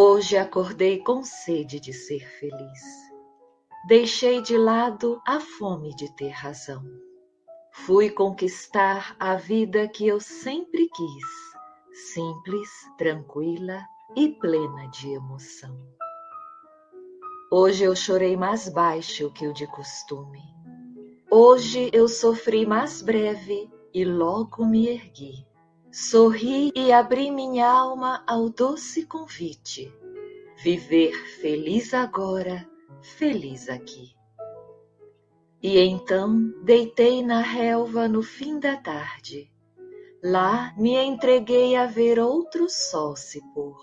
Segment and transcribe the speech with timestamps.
[0.00, 3.10] Hoje acordei com sede de ser feliz.
[3.88, 6.84] Deixei de lado a fome de ter razão.
[7.72, 11.24] Fui conquistar a vida que eu sempre quis,
[12.12, 15.76] simples, tranquila e plena de emoção.
[17.50, 20.44] Hoje eu chorei mais baixo que o de costume.
[21.28, 25.44] Hoje eu sofri mais breve e logo me ergui.
[25.90, 29.90] Sorri e abri minha alma ao doce convite.
[30.62, 32.68] Viver feliz agora,
[33.00, 34.14] feliz aqui.
[35.62, 39.50] E então deitei na relva no fim da tarde.
[40.22, 43.78] Lá me entreguei a ver outro sol se pôr.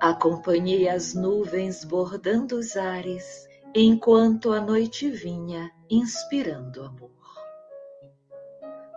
[0.00, 7.23] Acompanhei as nuvens bordando os ares, enquanto a noite vinha inspirando amor.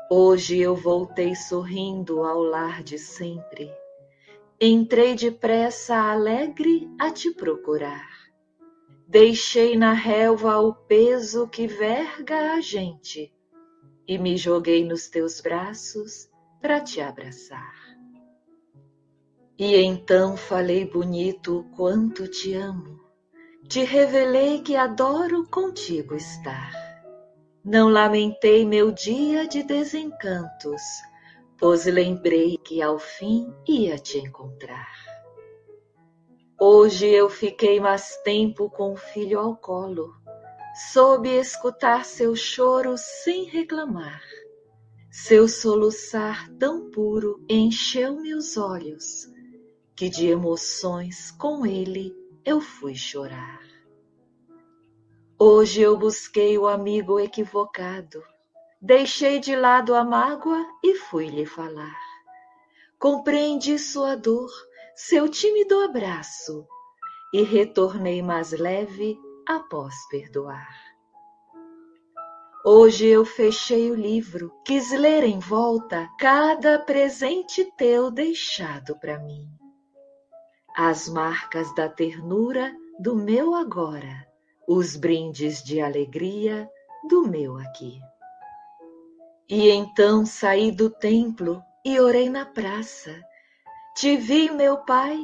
[0.09, 3.69] Hoje eu voltei sorrindo ao lar de sempre.
[4.59, 8.07] Entrei depressa alegre a te procurar.
[9.05, 13.33] Deixei na relva o peso que verga a gente
[14.07, 16.29] e me joguei nos teus braços
[16.61, 17.75] para te abraçar.
[19.59, 22.97] E então falei bonito quanto te amo,
[23.67, 26.86] te revelei que adoro contigo estar.
[27.69, 30.81] Não lamentei meu dia de desencantos,
[31.57, 34.87] pois lembrei que ao fim ia te encontrar.
[36.57, 40.15] Hoje eu fiquei mais tempo com o filho ao colo,
[40.93, 44.21] soube escutar seu choro sem reclamar.
[45.11, 49.27] Seu soluçar tão puro encheu meus olhos,
[49.93, 52.15] que de emoções com ele
[52.45, 53.66] eu fui chorar.
[55.39, 58.23] Hoje eu busquei o amigo equivocado,
[58.81, 61.95] deixei de lado a mágoa e fui-lhe falar.
[62.97, 64.49] Compreendi sua dor,
[64.95, 66.67] seu tímido abraço,
[67.31, 69.15] e retornei mais leve
[69.47, 70.75] após perdoar.
[72.65, 79.47] Hoje eu fechei o livro, quis ler em volta cada presente teu deixado para mim.
[80.75, 84.26] As marcas da ternura do meu agora
[84.67, 86.69] os brindes de alegria
[87.07, 88.01] do meu aqui.
[89.49, 93.17] E então saí do templo e orei na praça.
[93.95, 95.17] Te vi, meu Pai,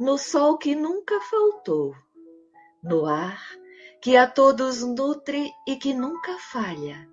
[0.00, 1.94] no sol que nunca faltou,
[2.82, 3.40] no ar
[4.02, 7.08] que a todos nutre e que nunca falha,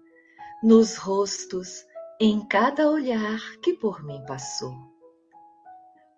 [0.64, 1.86] nos rostos,
[2.20, 4.74] em cada olhar que por mim passou.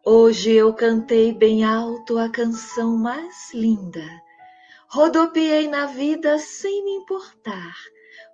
[0.06, 4.06] Hoje eu cantei bem alto a canção mais linda
[4.90, 7.76] Rodopiei na vida sem me importar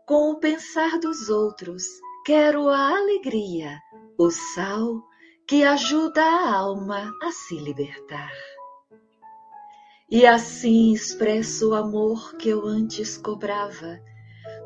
[0.06, 1.84] com o pensar dos outros.
[2.24, 3.80] Quero a alegria,
[4.20, 5.02] o sal
[5.48, 8.32] que ajuda a alma a se libertar.
[10.12, 14.00] E assim expresso o amor que eu antes cobrava.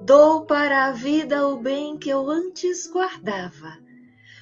[0.01, 3.77] Dou para a vida o bem que eu antes guardava.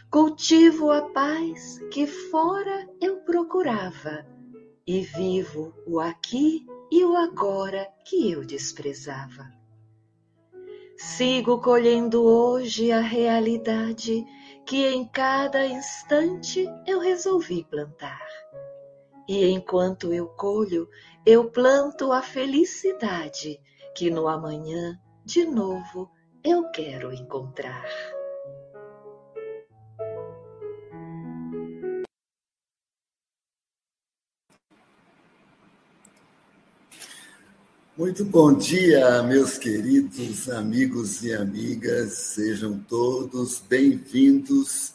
[0.10, 4.26] Cultivo a paz que fora eu procurava.
[4.88, 9.52] E vivo o aqui e o agora que eu desprezava.
[10.98, 14.26] Sigo colhendo hoje a realidade
[14.66, 18.26] que em cada instante eu resolvi plantar.
[19.28, 20.88] E enquanto eu colho,
[21.26, 23.60] eu planto a felicidade
[23.96, 26.12] que no amanhã, de novo,
[26.44, 27.84] eu quero encontrar.
[37.98, 42.12] Muito bom dia, meus queridos amigos e amigas.
[42.12, 44.92] Sejam todos bem-vindos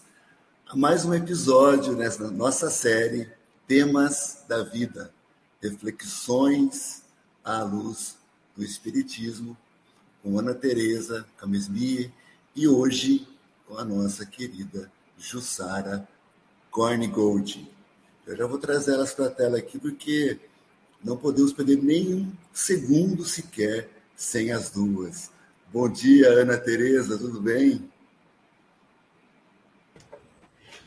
[0.69, 3.27] a mais um episódio nessa nossa série
[3.67, 5.11] Temas da Vida,
[5.63, 7.03] reflexões
[7.43, 8.19] à luz
[8.55, 9.57] do Espiritismo,
[10.23, 12.13] com Ana Teresa Camesmie
[12.55, 13.27] e hoje
[13.67, 16.07] com a nossa querida Jussara
[16.71, 17.67] Cornigold.
[18.27, 20.39] Eu já vou trazer elas para a tela aqui porque
[21.03, 25.31] não podemos perder nenhum segundo sequer sem as duas.
[25.73, 27.89] Bom dia, Ana Tereza, tudo bem?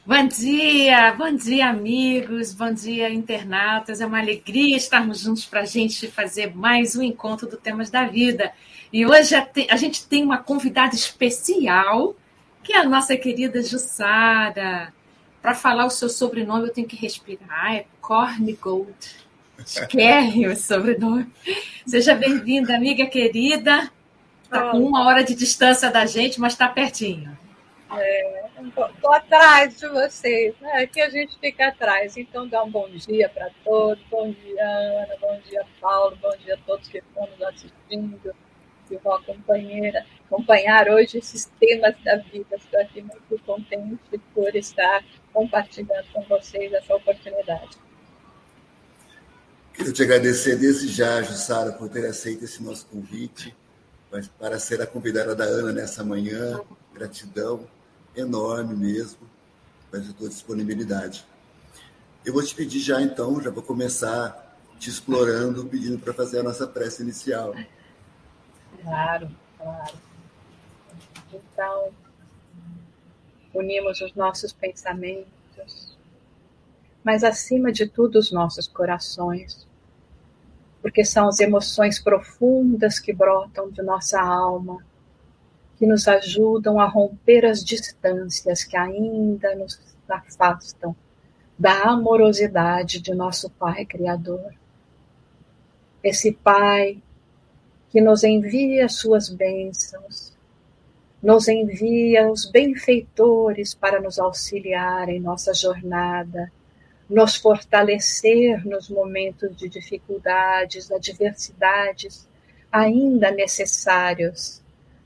[0.05, 4.01] Bom dia, bom dia, amigos, bom dia, internautas.
[4.01, 8.05] É uma alegria estarmos juntos para a gente fazer mais um encontro do Temas da
[8.05, 8.51] Vida.
[8.91, 12.15] E hoje a gente tem uma convidada especial,
[12.61, 14.93] que é a nossa querida Jussara.
[15.41, 17.73] Para falar o seu sobrenome, eu tenho que respirar.
[17.73, 18.93] É Corne Gold.
[19.65, 21.31] Esquerre o sobrenome.
[21.85, 23.89] Seja bem-vinda, amiga querida.
[24.43, 27.37] Está com uma hora de distância da gente, mas está pertinho.
[28.67, 30.83] Estou é, atrás de vocês, né?
[30.83, 32.17] Aqui a gente fica atrás.
[32.17, 34.03] Então, dá um bom dia para todos.
[34.11, 35.15] Bom dia, Ana.
[35.21, 36.17] Bom dia, Paulo.
[36.21, 38.35] Bom dia a todos que estão nos assistindo,
[38.87, 42.55] que vão acompanhar, acompanhar hoje esses temas da vida.
[42.55, 47.77] Estou aqui muito contente por estar compartilhando com vocês essa oportunidade.
[49.73, 53.55] Quero te agradecer desde já, Jussara, por ter aceito esse nosso convite
[54.39, 56.61] para ser a convidada da Ana nessa manhã.
[56.93, 57.67] Gratidão
[58.15, 59.19] enorme mesmo
[59.89, 61.25] pela tua disponibilidade.
[62.23, 64.43] Eu vou te pedir já então, já vou começar
[64.79, 67.55] te explorando, pedindo para fazer a nossa prece inicial.
[68.81, 69.93] Claro, claro.
[71.31, 71.93] Então,
[73.53, 75.92] unimos os nossos pensamentos,
[77.03, 79.67] mas acima de tudo os nossos corações,
[80.81, 84.83] porque são as emoções profundas que brotam de nossa alma,
[85.77, 90.95] que nos ajudam a romper as distâncias que ainda nos afastam
[91.59, 94.53] da amorosidade de nosso Pai Criador.
[96.01, 97.01] Esse Pai
[97.89, 100.33] que nos envia suas bênçãos,
[101.21, 106.51] nos envia os benfeitores para nos auxiliar em nossa jornada
[107.09, 112.27] nos fortalecer nos momentos de dificuldades, adversidades
[112.71, 114.61] ainda necessários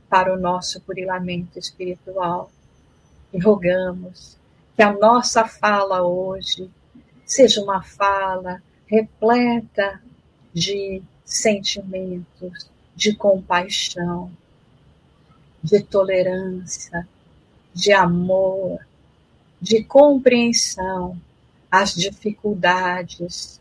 [0.10, 2.50] para o nosso burilamento espiritual.
[3.34, 4.38] E rogamos
[4.76, 6.70] que a nossa fala hoje
[7.26, 10.02] seja uma fala repleta
[10.54, 14.32] de sentimentos, de compaixão,
[15.62, 17.06] de tolerância,
[17.74, 18.80] de amor,
[19.62, 21.20] de compreensão
[21.72, 23.60] às dificuldades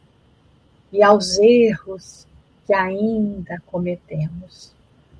[0.93, 2.27] e aos erros
[2.67, 4.73] que ainda cometemos.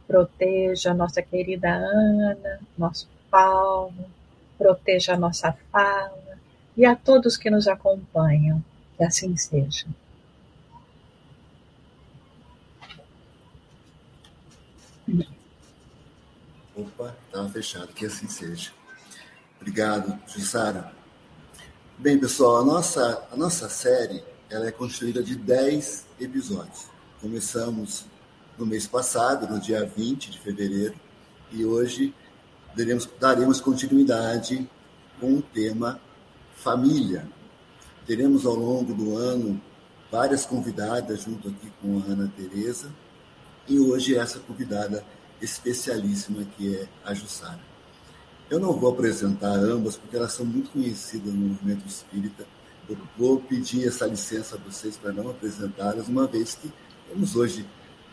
[0.07, 4.11] Proteja a nossa querida Ana, nosso Paulo,
[4.57, 6.39] proteja a nossa fala
[6.77, 8.65] e a todos que nos acompanham.
[8.97, 9.87] Que assim seja.
[16.75, 18.73] Opa, estava fechado, que assim seja.
[19.61, 20.96] Obrigado, Jussara.
[21.99, 26.91] Bem, pessoal, a nossa, a nossa série ela é construída de 10 episódios.
[27.23, 28.05] Começamos
[28.59, 30.95] no mês passado, no dia 20 de fevereiro,
[31.51, 32.15] e hoje
[32.77, 34.69] daremos, daremos continuidade
[35.19, 35.99] com o tema
[36.57, 37.27] família.
[38.07, 39.59] Teremos ao longo do ano
[40.13, 42.93] várias convidadas junto aqui com a Ana Tereza,
[43.67, 45.03] e hoje essa convidada
[45.41, 47.76] especialíssima que é a Jussara.
[48.49, 52.47] Eu não vou apresentar ambas, porque elas são muito conhecidas no movimento espírita.
[52.89, 56.73] Eu vou pedir essa licença a vocês para não apresentá-las, uma vez que
[57.09, 57.67] temos hoje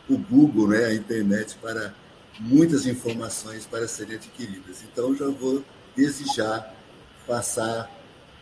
[0.09, 1.93] o Google, né, a internet, para
[2.39, 4.83] muitas informações para serem adquiridas.
[4.91, 5.63] Então, já vou,
[5.95, 6.67] desde já,
[7.27, 7.91] passar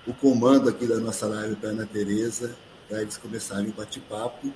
[0.08, 2.56] o comando aqui da nossa live para a Ana Tereza,
[2.88, 4.52] para eles começarem o bate-papo.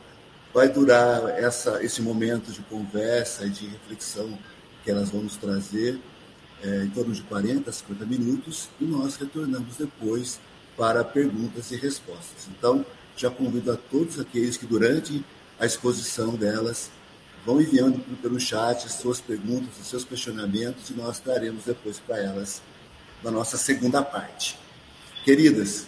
[0.54, 4.40] Vai durar essa, esse momento de conversa e de reflexão
[4.86, 6.00] que elas vão nos trazer
[6.64, 10.40] é, em torno de 40, 50 minutos, e nós retornamos depois
[10.78, 12.48] para perguntas e respostas.
[12.50, 12.86] Então,
[13.16, 15.24] já convido a todos aqueles que, durante
[15.60, 16.90] a exposição delas,
[17.46, 22.18] vão enviando pelo chat as suas perguntas, os seus questionamentos, e nós daremos depois para
[22.18, 22.62] elas
[23.24, 24.58] na nossa segunda parte.
[25.24, 25.88] Queridas,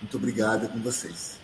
[0.00, 1.39] muito obrigada com vocês.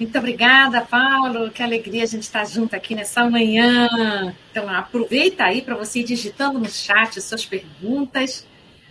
[0.00, 1.50] Muito obrigada, Paulo.
[1.50, 4.34] Que alegria a gente estar junto aqui nessa manhã.
[4.50, 8.46] Então, aproveita aí para você ir digitando no chat suas perguntas,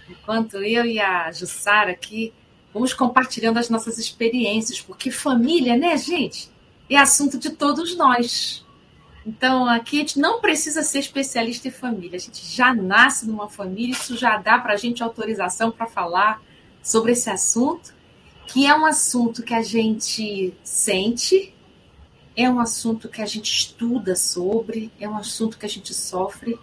[0.07, 2.31] enquanto eu e a Jussara aqui
[2.71, 6.47] vamos compartilhando as nossas experiências, porque família, né, gente,
[6.87, 8.63] é assunto de todos nós.
[9.25, 13.49] Então, aqui a gente não precisa ser especialista em família, a gente já nasce numa
[13.49, 16.39] família, isso já dá para a gente autorização para falar
[16.83, 17.97] sobre esse assunto
[18.51, 21.53] que é um assunto que a gente sente,
[22.35, 26.57] é um assunto que a gente estuda sobre, é um assunto que a gente sofre,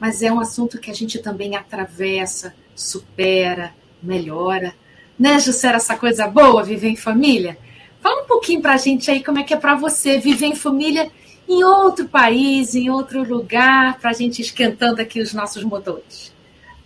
[0.00, 4.74] mas é um assunto que a gente também atravessa, supera, melhora.
[5.18, 7.58] Né, Jussera, essa coisa boa, viver em família?
[8.00, 10.56] Fala um pouquinho para a gente aí como é que é para você viver em
[10.56, 11.10] família
[11.46, 16.32] em outro país, em outro lugar, para a gente esquentando aqui os nossos motores.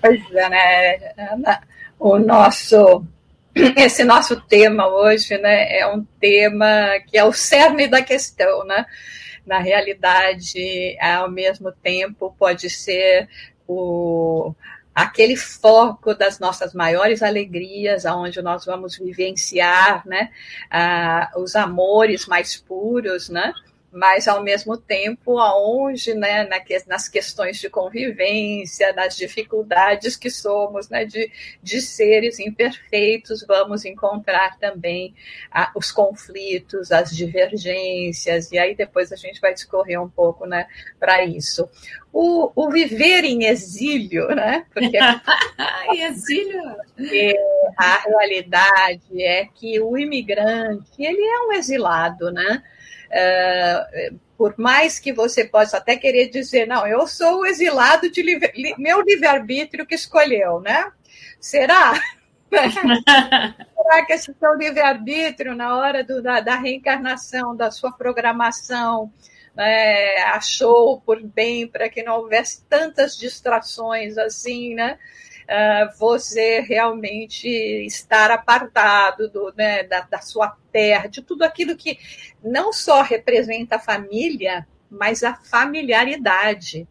[0.01, 1.63] Pois é, né, Ana?
[2.01, 3.07] O nosso
[3.77, 8.87] esse nosso tema hoje, né, é um tema que é o cerne da questão, né?
[9.47, 13.29] Na realidade, ao mesmo tempo, pode ser
[13.67, 14.55] o
[14.95, 20.29] aquele foco das nossas maiores alegrias, aonde nós vamos vivenciar, né,
[20.73, 23.53] uh, os amores mais puros, né?
[23.91, 26.49] Mas ao mesmo tempo aonde, né,
[26.87, 31.31] nas questões de convivência, nas dificuldades que somos, né, de,
[31.63, 35.15] de seres imperfeitos, vamos encontrar também
[35.51, 40.67] ah, os conflitos, as divergências, e aí depois a gente vai discorrer um pouco, né,
[41.01, 41.69] para isso.
[42.13, 44.65] O, o, viver em exílio, né?
[44.73, 44.97] Porque
[45.93, 46.63] exílio.
[47.77, 52.63] a realidade é que o imigrante ele é um exilado, né?
[53.09, 58.23] Uh, por mais que você possa até querer dizer, não, eu sou o exilado de
[58.23, 60.93] livre, li, meu livre-arbítrio que escolheu, né?
[61.41, 61.95] Será?
[62.51, 69.13] Será que esse seu livre-arbítrio, na hora do, da, da, reencarnação, da sua programação,
[69.57, 74.99] é, achou por bem para que não houvesse tantas distrações assim, né?
[75.49, 81.99] Uh, você realmente estar apartado do, né, da, da sua terra, de tudo aquilo que
[82.43, 86.87] não só representa a família, mas a familiaridade.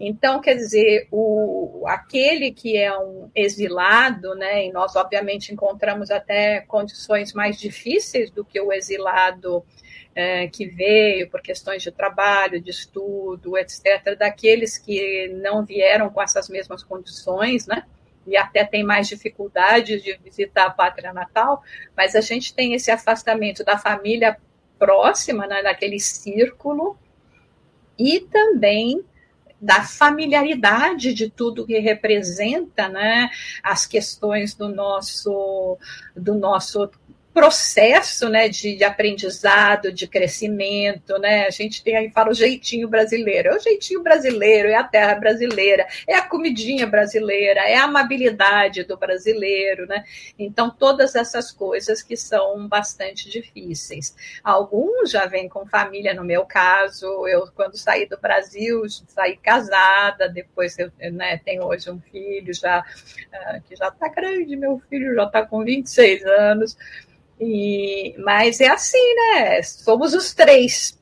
[0.00, 6.60] Então, quer dizer, o, aquele que é um exilado, né, e nós obviamente encontramos até
[6.60, 9.64] condições mais difíceis do que o exilado
[10.18, 16.20] é, que veio por questões de trabalho, de estudo, etc., daqueles que não vieram com
[16.20, 17.84] essas mesmas condições, né?
[18.26, 21.62] E até tem mais dificuldades de visitar a pátria natal,
[21.96, 24.36] mas a gente tem esse afastamento da família
[24.76, 26.98] próxima, né, daquele círculo,
[27.96, 29.04] e também
[29.60, 33.30] da familiaridade de tudo que representa né,
[33.62, 35.78] as questões do nosso,
[36.16, 36.90] do nosso
[37.38, 41.46] processo né, de, aprendizado, de crescimento, né?
[41.46, 45.14] A gente tem aí fala o jeitinho brasileiro, é o jeitinho brasileiro, é a terra
[45.14, 50.02] brasileira, é a comidinha brasileira, é a amabilidade do brasileiro, né?
[50.36, 54.16] Então, todas essas coisas que são bastante difíceis.
[54.42, 60.28] Alguns já vêm com família, no meu caso, eu quando saí do Brasil, saí casada,
[60.28, 65.14] depois eu né, tenho hoje um filho já uh, que já está grande, meu filho
[65.14, 66.76] já está com 26 anos.
[67.40, 69.62] E, mas é assim, né?
[69.62, 70.98] Somos os três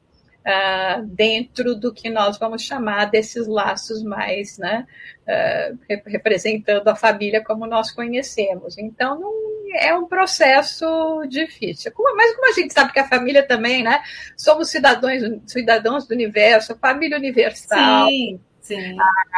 [0.47, 4.87] uh, dentro do que nós vamos chamar desses laços mais, né?
[5.27, 8.79] Uh, representando a família como nós conhecemos.
[8.79, 9.33] Então, não,
[9.75, 10.87] é um processo
[11.29, 11.93] difícil.
[12.17, 14.03] Mas como a gente sabe que a família também, né?
[14.37, 18.09] Somos cidadãos, cidadãos do universo, família universal.
[18.09, 18.41] Sim.
[18.67, 18.97] Sim.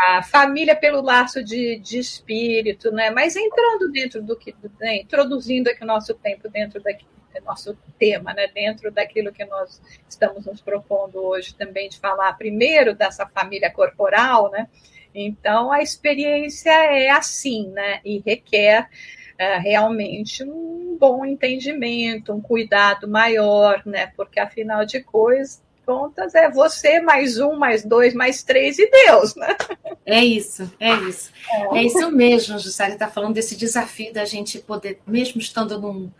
[0.08, 3.10] A, família pelo laço de, de espírito, né?
[3.10, 4.96] Mas entrando dentro do que, né?
[4.96, 7.04] introduzindo aqui o nosso tempo dentro daqui,
[7.44, 8.48] nosso tema, né?
[8.48, 14.50] Dentro daquilo que nós estamos nos propondo hoje também de falar primeiro dessa família corporal,
[14.50, 14.66] né?
[15.14, 18.00] Então a experiência é assim, né?
[18.02, 18.88] E requer
[19.36, 24.10] é, realmente um bom entendimento, um cuidado maior, né?
[24.16, 29.34] Porque afinal de coisas contas é você mais um, mais dois, mais três e Deus,
[29.34, 29.56] né?
[30.04, 31.32] É isso, é isso.
[31.50, 36.10] É, é isso mesmo, Jussara está falando desse desafio da gente poder, mesmo estando num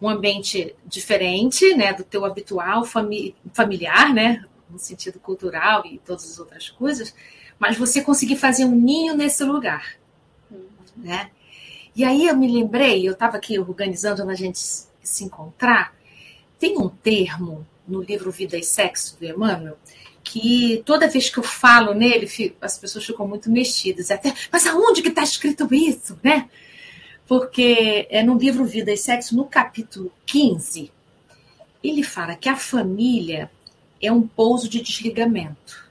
[0.00, 6.30] um ambiente diferente, né, do teu habitual fami familiar, né, no sentido cultural e todas
[6.30, 7.14] as outras coisas,
[7.58, 9.96] mas você conseguir fazer um ninho nesse lugar,
[10.96, 11.30] né?
[11.94, 15.94] E aí eu me lembrei, eu estava aqui organizando a gente se encontrar,
[16.58, 19.78] tem um termo no livro Vida e Sexo, do Emmanuel,
[20.22, 22.28] que toda vez que eu falo nele,
[22.60, 24.10] as pessoas ficam muito mexidas.
[24.10, 26.48] Até, mas aonde que está escrito isso, né?
[27.26, 30.92] Porque é no livro Vida e Sexo, no capítulo 15,
[31.82, 33.50] ele fala que a família
[34.00, 35.88] é um pouso de desligamento.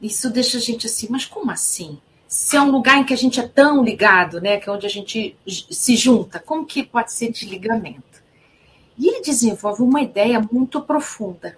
[0.00, 1.98] Isso deixa a gente assim, mas como assim?
[2.26, 4.86] Se é um lugar em que a gente é tão ligado, né, que é onde
[4.86, 8.19] a gente se junta, como que pode ser desligamento?
[9.00, 11.56] E ele desenvolve uma ideia muito profunda,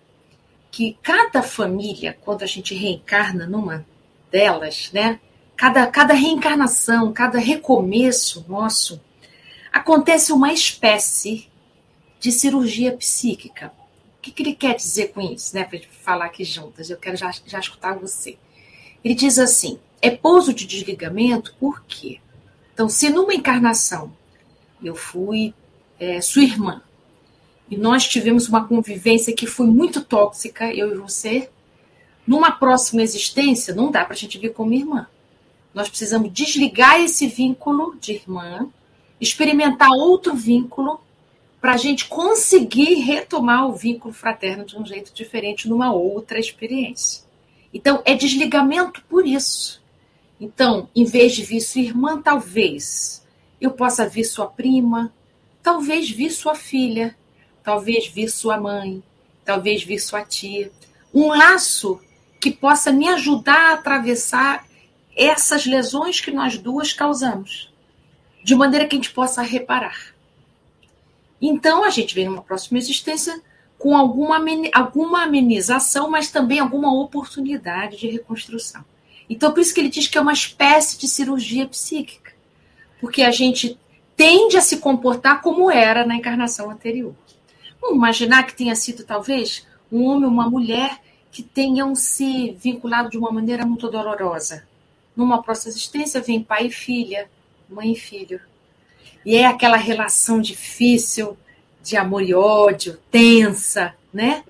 [0.70, 3.84] que cada família, quando a gente reencarna numa
[4.30, 5.18] delas, né,
[5.56, 9.00] cada, cada reencarnação, cada recomeço nosso,
[9.72, 11.48] acontece uma espécie
[12.20, 13.72] de cirurgia psíquica.
[14.18, 15.64] O que, que ele quer dizer com isso, né?
[15.64, 18.38] Para falar aqui juntas, eu quero já, já escutar você.
[19.04, 22.20] Ele diz assim: é pouso de desligamento, por quê?
[22.72, 24.12] Então, se numa encarnação
[24.80, 25.52] eu fui
[25.98, 26.80] é, sua irmã,
[27.72, 31.48] e nós tivemos uma convivência que foi muito tóxica, eu e você,
[32.26, 35.06] numa próxima existência, não dá para a gente vir como irmã.
[35.72, 38.68] Nós precisamos desligar esse vínculo de irmã,
[39.18, 41.00] experimentar outro vínculo,
[41.62, 47.24] para a gente conseguir retomar o vínculo fraterno de um jeito diferente numa outra experiência.
[47.72, 49.82] Então, é desligamento por isso.
[50.38, 53.26] Então, em vez de vir sua irmã, talvez
[53.58, 55.10] eu possa vir sua prima,
[55.62, 57.16] talvez vir sua filha,
[57.62, 59.02] talvez vir sua mãe,
[59.44, 60.70] talvez vir sua tia.
[61.12, 62.00] Um laço
[62.40, 64.66] que possa me ajudar a atravessar
[65.16, 67.72] essas lesões que nós duas causamos,
[68.42, 70.12] de maneira que a gente possa reparar.
[71.40, 73.40] Então, a gente vem numa próxima existência
[73.78, 74.40] com alguma,
[74.72, 78.84] alguma amenização, mas também alguma oportunidade de reconstrução.
[79.28, 82.32] Então, por isso que ele diz que é uma espécie de cirurgia psíquica,
[83.00, 83.78] porque a gente
[84.16, 87.14] tende a se comportar como era na encarnação anterior.
[87.82, 91.00] Vamos imaginar que tenha sido, talvez, um homem ou uma mulher
[91.32, 94.64] que tenham se vinculado de uma maneira muito dolorosa.
[95.16, 97.28] Numa próxima existência, vem pai e filha,
[97.68, 98.40] mãe e filho.
[99.26, 101.36] E é aquela relação difícil
[101.82, 104.44] de amor e ódio, tensa, né?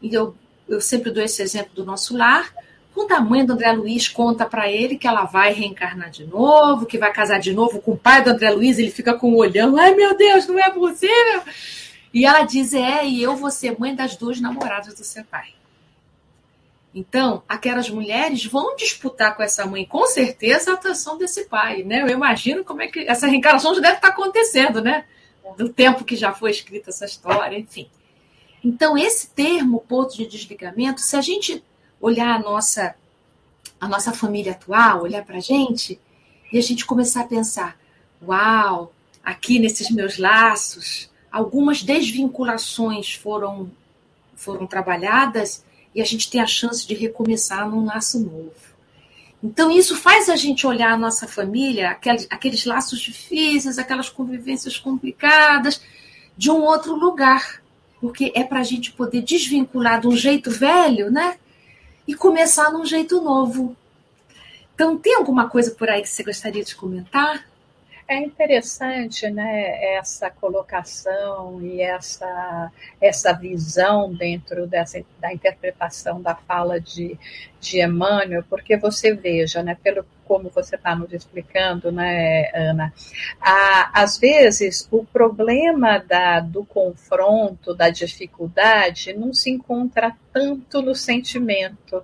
[0.00, 0.34] E eu,
[0.68, 2.54] eu sempre dou esse exemplo do nosso lar,
[2.94, 6.86] quando a mãe do André Luiz conta para ele que ela vai reencarnar de novo,
[6.86, 9.38] que vai casar de novo com o pai do André Luiz, ele fica com o
[9.38, 11.42] olhão, ai meu Deus, não é possível.
[12.12, 15.54] E ela diz: É, e eu vou ser mãe das duas namoradas do seu pai.
[16.92, 22.02] Então, aquelas mulheres vão disputar com essa mãe, com certeza, a atenção desse pai, né?
[22.02, 25.04] Eu imagino como é que essa reencarnação já deve estar acontecendo, né?
[25.56, 27.88] Do tempo que já foi escrita essa história, enfim.
[28.62, 31.62] Então, esse termo, ponto de desligamento, se a gente
[32.00, 32.94] olhar a nossa,
[33.80, 36.00] a nossa família atual, olhar para a gente,
[36.52, 37.78] e a gente começar a pensar:
[38.20, 43.70] uau, aqui nesses meus laços, algumas desvinculações foram,
[44.34, 48.70] foram trabalhadas e a gente tem a chance de recomeçar num laço novo.
[49.42, 54.76] Então, isso faz a gente olhar a nossa família, aqueles, aqueles laços difíceis, aquelas convivências
[54.76, 55.80] complicadas,
[56.36, 57.62] de um outro lugar.
[58.00, 61.38] Porque é para a gente poder desvincular de um jeito velho, né?
[62.06, 63.74] E começar num jeito novo.
[64.74, 67.49] Então, tem alguma coisa por aí que você gostaria de comentar?
[68.10, 76.80] É interessante né, essa colocação e essa, essa visão dentro dessa, da interpretação da fala
[76.80, 77.16] de,
[77.60, 82.92] de Emmanuel, porque você veja, né, pelo como você está nos explicando, né, Ana,
[83.40, 90.96] a, às vezes o problema da, do confronto, da dificuldade, não se encontra tanto no
[90.96, 92.02] sentimento,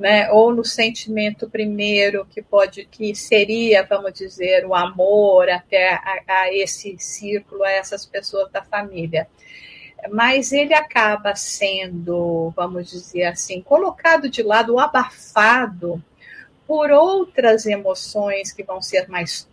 [0.00, 6.22] né, ou no sentimento primeiro que pode que seria, vamos dizer, o amor até a,
[6.26, 9.28] a esse círculo, a essas pessoas da família.
[10.10, 16.02] Mas ele acaba sendo, vamos dizer assim, colocado de lado, abafado
[16.66, 19.46] por outras emoções que vão ser mais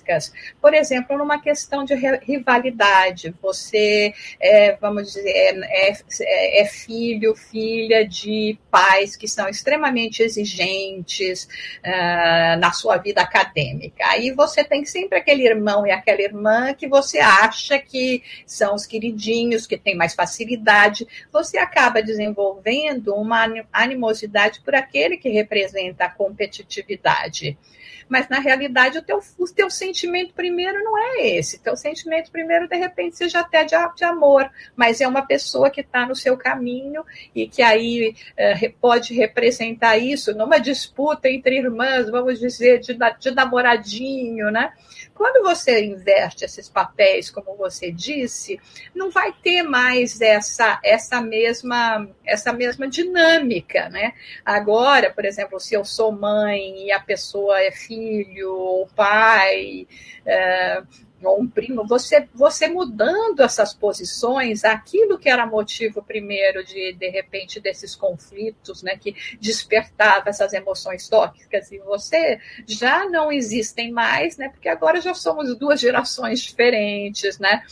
[0.00, 7.34] torres por exemplo, numa questão de rivalidade, você, é, vamos dizer, é, é, é, filho,
[7.34, 11.48] filha de pais que são extremamente exigentes
[11.84, 14.04] uh, na sua vida acadêmica.
[14.06, 18.86] Aí você tem sempre aquele irmão e aquela irmã que você acha que são os
[18.86, 21.06] queridinhos, que têm mais facilidade.
[21.32, 27.58] Você acaba desenvolvendo uma animosidade por aquele que representa a competitividade
[28.08, 31.58] mas na realidade o teu, o teu sentimento primeiro não é esse.
[31.58, 35.80] Teu sentimento primeiro, de repente, seja até de, de amor, mas é uma pessoa que
[35.80, 42.10] está no seu caminho e que aí é, pode representar isso numa disputa entre irmãs,
[42.10, 44.72] vamos dizer, de, de namoradinho, né?
[45.14, 48.58] Quando você inverte esses papéis, como você disse,
[48.94, 54.14] não vai ter mais essa, essa, mesma, essa mesma dinâmica, né?
[54.44, 59.86] Agora, por exemplo, se eu sou mãe e a pessoa é filho ou pai,
[60.24, 60.82] é,
[61.22, 67.08] ou um primo, você, você mudando essas posições, aquilo que era motivo primeiro de, de
[67.08, 74.36] repente, desses conflitos, né, que despertava essas emoções tóxicas, e você já não existem mais,
[74.36, 77.62] né, porque agora já somos duas gerações diferentes, né,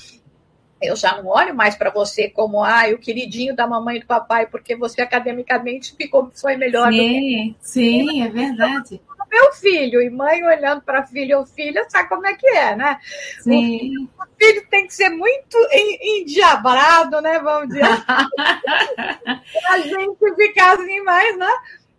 [0.80, 4.06] eu já não olho mais para você como ah, o queridinho da mamãe e do
[4.06, 6.90] papai, porque você academicamente ficou, foi melhor.
[6.90, 12.26] Sim, sim, é verdade meu filho, e mãe olhando para filho ou filha, sabe como
[12.26, 12.98] é que é, né?
[13.40, 14.08] Sim.
[14.18, 17.38] O, filho tem que ser muito endiabrado, né?
[17.38, 17.84] Vamos dizer.
[19.68, 21.52] a gente ficar assim mais, né?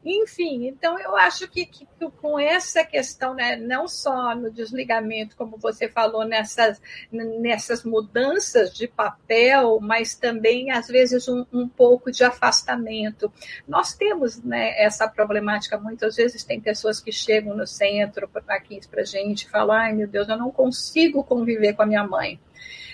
[0.04, 1.88] Enfim, então eu acho que, que,
[2.20, 8.88] com essa questão, né, não só no desligamento, como você falou, nessas, nessas mudanças de
[8.88, 13.32] papel, mas também, às vezes, um, um pouco de afastamento.
[13.68, 19.02] Nós temos né, essa problemática, muitas vezes tem pessoas que chegam no centro aqui para
[19.02, 22.40] a gente e falam: ai meu Deus, eu não consigo conviver com a minha mãe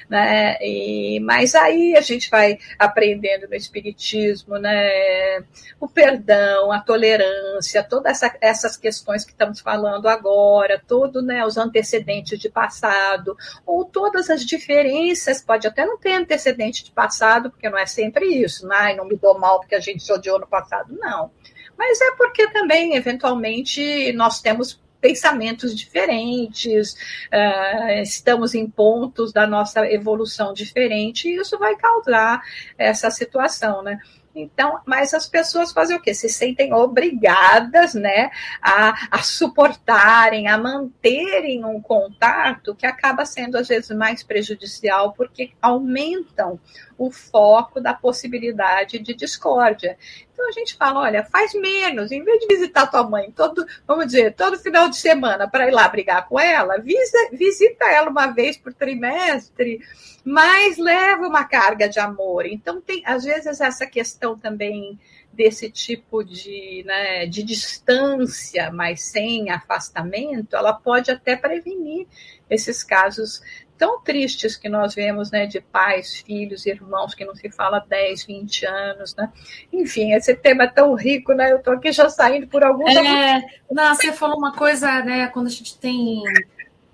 [0.09, 0.57] né?
[0.61, 5.43] E, mas aí a gente vai aprendendo no Espiritismo, né?
[5.79, 11.45] O perdão, a tolerância, todas essa, essas questões que estamos falando agora, todo, né?
[11.45, 17.49] Os antecedentes de passado, ou todas as diferenças, pode até não ter antecedente de passado,
[17.49, 18.97] porque não é sempre isso, né?
[18.97, 21.31] não me dou mal porque a gente se odiou no passado, não.
[21.77, 26.93] Mas é porque também, eventualmente, nós temos pensamentos diferentes,
[27.33, 32.41] uh, estamos em pontos da nossa evolução diferente, e isso vai causar
[32.77, 33.99] essa situação, né?
[34.39, 36.13] Então, mas as pessoas fazem o quê?
[36.13, 38.29] Se sentem obrigadas, né,
[38.61, 45.51] a, a suportarem, a manterem um contato que acaba sendo às vezes mais prejudicial porque
[45.59, 46.59] aumentam
[46.97, 49.97] o foco da possibilidade de discórdia.
[50.33, 54.07] Então a gente fala, olha, faz menos, em vez de visitar tua mãe todo, vamos
[54.07, 58.27] dizer, todo final de semana para ir lá brigar com ela, visa, visita ela uma
[58.27, 59.81] vez por trimestre,
[60.23, 62.45] mas leva uma carga de amor.
[62.45, 64.99] Então tem, às vezes essa questão também
[65.37, 72.07] desse tipo de, né, de distância, mas sem afastamento, ela pode até prevenir
[72.49, 73.41] esses casos
[73.77, 78.25] tão tristes que nós vemos, né, de pais, filhos, irmãos que não se fala 10,
[78.25, 79.31] 20 anos, né?
[79.71, 81.51] Enfim, esse tema é tão rico, né?
[81.51, 82.95] Eu estou aqui já saindo por alguns...
[82.95, 86.23] É, não, você falou uma coisa, né, quando a gente tem...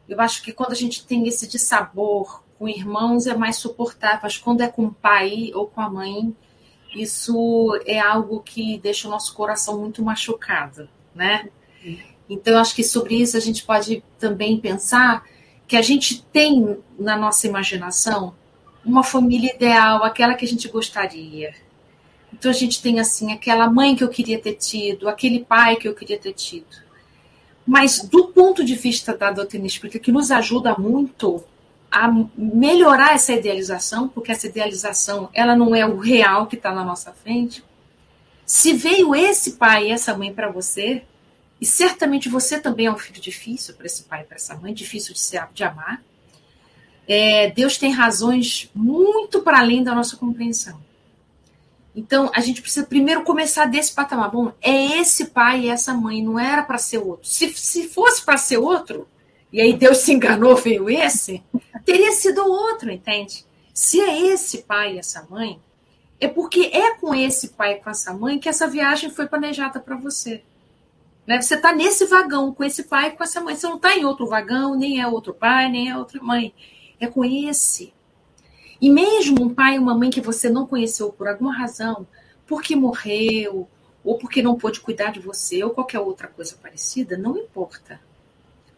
[0.07, 4.37] Eu acho que quando a gente tem esse dissabor com irmãos é mais suportável, mas
[4.37, 6.35] quando é com o pai ou com a mãe,
[6.95, 11.49] isso é algo que deixa o nosso coração muito machucado, né?
[12.29, 15.23] Então, acho que sobre isso a gente pode também pensar
[15.73, 18.35] que a gente tem na nossa imaginação
[18.85, 21.55] uma família ideal, aquela que a gente gostaria.
[22.31, 25.87] Então a gente tem assim aquela mãe que eu queria ter tido, aquele pai que
[25.87, 26.67] eu queria ter tido.
[27.65, 31.43] Mas do ponto de vista da doutrina espírita, que nos ajuda muito
[31.91, 32.07] a
[32.37, 37.11] melhorar essa idealização, porque essa idealização ela não é o real que está na nossa
[37.13, 37.63] frente.
[38.45, 41.01] Se veio esse pai e essa mãe para você,
[41.63, 44.73] e certamente você também é um filho difícil para esse pai e para essa mãe,
[44.73, 46.03] difícil de, ser, de amar.
[47.07, 50.77] É, Deus tem razões muito para além da nossa compreensão.
[51.95, 54.29] Então, a gente precisa primeiro começar desse patamar.
[54.29, 57.29] Bom, é esse pai e essa mãe, não era para ser outro.
[57.29, 59.07] Se, se fosse para ser outro,
[59.49, 61.41] e aí Deus se enganou, veio esse,
[61.85, 63.45] teria sido outro, entende?
[63.73, 65.61] Se é esse pai e essa mãe,
[66.19, 69.79] é porque é com esse pai e com essa mãe que essa viagem foi planejada
[69.79, 70.43] para você.
[71.25, 71.41] Né?
[71.41, 73.55] Você está nesse vagão com esse pai com essa mãe.
[73.55, 76.53] Você não está em outro vagão, nem é outro pai, nem é outra mãe.
[76.99, 77.93] É com esse.
[78.79, 82.05] E mesmo um pai e uma mãe que você não conheceu por alguma razão,
[82.45, 83.67] porque morreu,
[84.03, 87.99] ou porque não pôde cuidar de você, ou qualquer outra coisa parecida, não importa.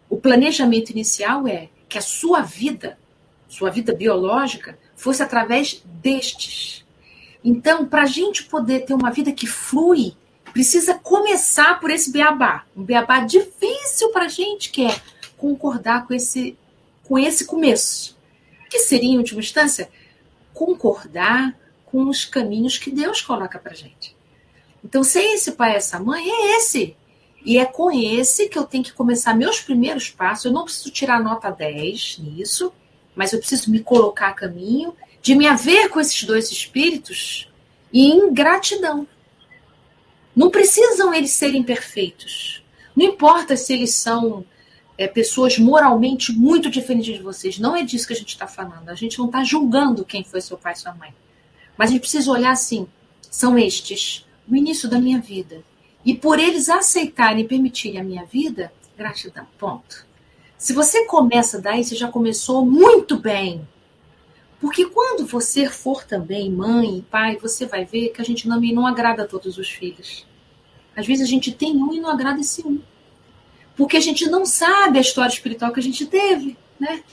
[0.08, 3.00] O planejamento inicial é que a sua vida,
[3.48, 6.86] sua vida biológica, fosse através destes.
[7.44, 10.16] Então, para a gente poder ter uma vida que flui
[10.56, 15.02] precisa começar por esse beabá, um beabá difícil para a gente, que é
[15.36, 16.58] concordar com esse,
[17.04, 18.18] com esse começo,
[18.70, 19.90] que seria, em última instância,
[20.54, 24.16] concordar com os caminhos que Deus coloca para gente.
[24.82, 26.96] Então, se é esse pai, essa mãe, é esse.
[27.44, 30.46] E é com esse que eu tenho que começar meus primeiros passos.
[30.46, 32.72] Eu não preciso tirar nota 10 nisso,
[33.14, 37.52] mas eu preciso me colocar a caminho de me haver com esses dois espíritos
[37.92, 39.06] e em gratidão.
[40.36, 42.64] Não precisam eles serem perfeitos.
[42.96, 44.46] Não importa se eles são
[44.98, 47.60] é, pessoas moralmente muito diferentes de vocês.
[47.60, 48.90] Não é disso que a gente está falando.
[48.90, 51.14] A gente não está julgando quem foi seu pai sua mãe.
[51.78, 52.88] Mas a gente precisa olhar assim:
[53.30, 55.64] são estes, o início da minha vida.
[56.04, 59.48] E por eles aceitarem e permitirem a minha vida, gratidão.
[59.58, 60.06] Ponto.
[60.58, 63.68] Se você começa daí, você já começou muito bem.
[64.66, 69.22] Porque quando você for também mãe pai, você vai ver que a gente não, agrada
[69.22, 70.26] a todos os filhos.
[70.96, 72.82] Às vezes a gente tem um e não agrada esse um.
[73.78, 77.04] Porque a gente não sabe a história espiritual que a gente teve, né?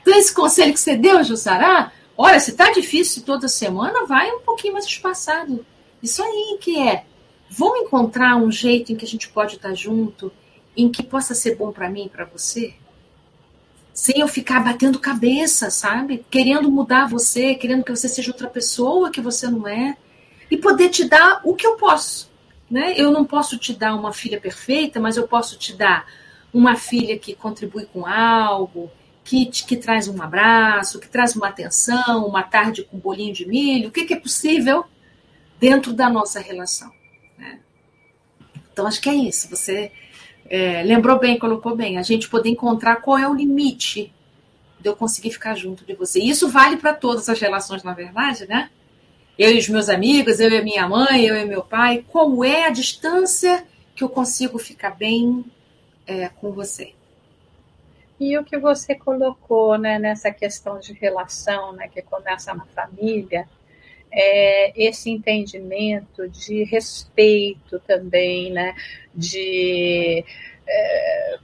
[0.00, 4.40] Então esse conselho que você deu, Jussará, olha, se tá difícil toda semana, vai um
[4.40, 5.62] pouquinho mais espaçado.
[6.02, 7.04] Isso aí que é.
[7.50, 10.32] Vamos encontrar um jeito em que a gente pode estar junto,
[10.74, 12.72] em que possa ser bom para mim e para você?
[13.94, 16.26] Sem eu ficar batendo cabeça, sabe?
[16.28, 19.96] Querendo mudar você, querendo que você seja outra pessoa que você não é,
[20.50, 22.28] e poder te dar o que eu posso.
[22.68, 22.94] Né?
[22.96, 26.06] Eu não posso te dar uma filha perfeita, mas eu posso te dar
[26.52, 28.90] uma filha que contribui com algo,
[29.22, 33.46] que, que traz um abraço, que traz uma atenção, uma tarde com um bolinho de
[33.46, 34.84] milho, o que, que é possível
[35.60, 36.90] dentro da nossa relação.
[37.38, 37.60] Né?
[38.72, 39.48] Então, acho que é isso.
[39.48, 39.92] Você
[40.46, 44.12] é, lembrou bem, colocou bem, a gente poder encontrar qual é o limite
[44.78, 46.20] de eu conseguir ficar junto de você.
[46.20, 48.70] E isso vale para todas as relações, na verdade, né?
[49.38, 52.04] Eu e os meus amigos, eu e minha mãe, eu e meu pai.
[52.08, 55.44] Qual é a distância que eu consigo ficar bem
[56.06, 56.92] é, com você?
[58.20, 63.48] E o que você colocou né, nessa questão de relação, né, que começa na família,
[64.14, 68.74] é esse entendimento de respeito também, né,
[69.14, 70.24] de
[70.66, 71.38] é,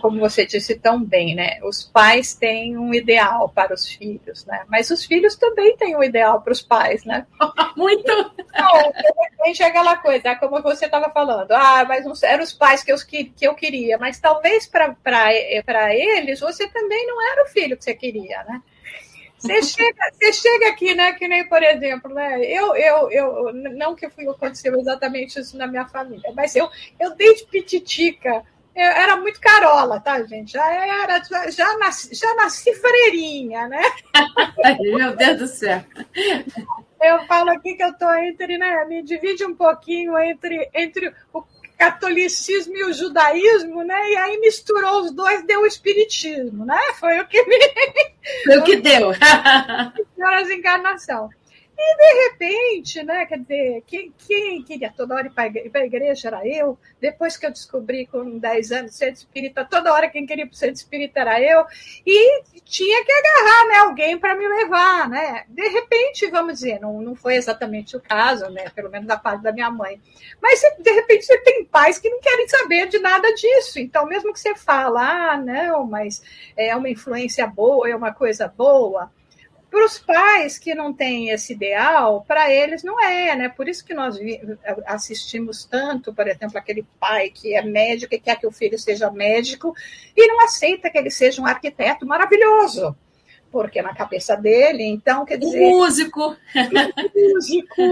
[0.00, 1.58] como você disse tão bem, né?
[1.62, 4.64] Os pais têm um ideal para os filhos, né?
[4.68, 7.26] Mas os filhos também têm um ideal para os pais, né?
[7.74, 8.12] Muito.
[8.12, 11.52] Não, de aquela coisa, é como você estava falando.
[11.52, 15.94] Ah, mas não eram os pais que eu, que, que eu queria, mas talvez para
[15.94, 18.62] eles você também não era o filho que você queria, né?
[19.42, 21.12] Você chega, você chega aqui, né?
[21.14, 22.44] Que nem, por exemplo, né?
[22.44, 27.14] Eu, eu, eu não que foi, aconteceu exatamente isso na minha família, mas eu, eu
[27.16, 30.52] desde pititica eu era muito carola, tá, gente?
[30.52, 33.82] Já era, já nasci, já nasci freirinha, né?
[34.80, 35.84] Meu Deus do céu.
[37.02, 38.84] Eu falo aqui que eu tô entre, né?
[38.86, 41.42] Me divide um pouquinho entre, entre o
[41.82, 44.10] catolicismo e o judaísmo, né?
[44.10, 46.78] E aí misturou os dois, deu o espiritismo, né?
[47.00, 47.58] Foi o que me.
[48.44, 49.10] Foi o que deu.
[50.22, 51.28] As encarnação.
[51.84, 56.28] E de repente, né, quer dizer, quem, quem queria toda hora ir para a igreja
[56.28, 56.78] era eu.
[57.00, 61.18] Depois que eu descobri com 10 anos ser espírita, toda hora quem queria ser espírita
[61.20, 61.66] era eu.
[62.06, 65.08] E tinha que agarrar né, alguém para me levar.
[65.08, 65.44] Né?
[65.48, 69.42] De repente, vamos dizer, não, não foi exatamente o caso, né, pelo menos da parte
[69.42, 70.00] da minha mãe.
[70.40, 73.80] Mas de repente você tem pais que não querem saber de nada disso.
[73.80, 76.22] Então, mesmo que você fala, ah, não, mas
[76.56, 79.10] é uma influência boa, é uma coisa boa
[79.72, 83.48] para os pais que não têm esse ideal, para eles não é, né?
[83.48, 84.18] Por isso que nós
[84.84, 89.10] assistimos tanto, por exemplo, aquele pai que é médico e quer que o filho seja
[89.10, 89.74] médico
[90.14, 92.94] e não aceita que ele seja um arquiteto maravilhoso.
[93.50, 95.58] Porque na cabeça dele, então, quer dizer.
[95.58, 96.36] músico!
[97.14, 97.82] músico!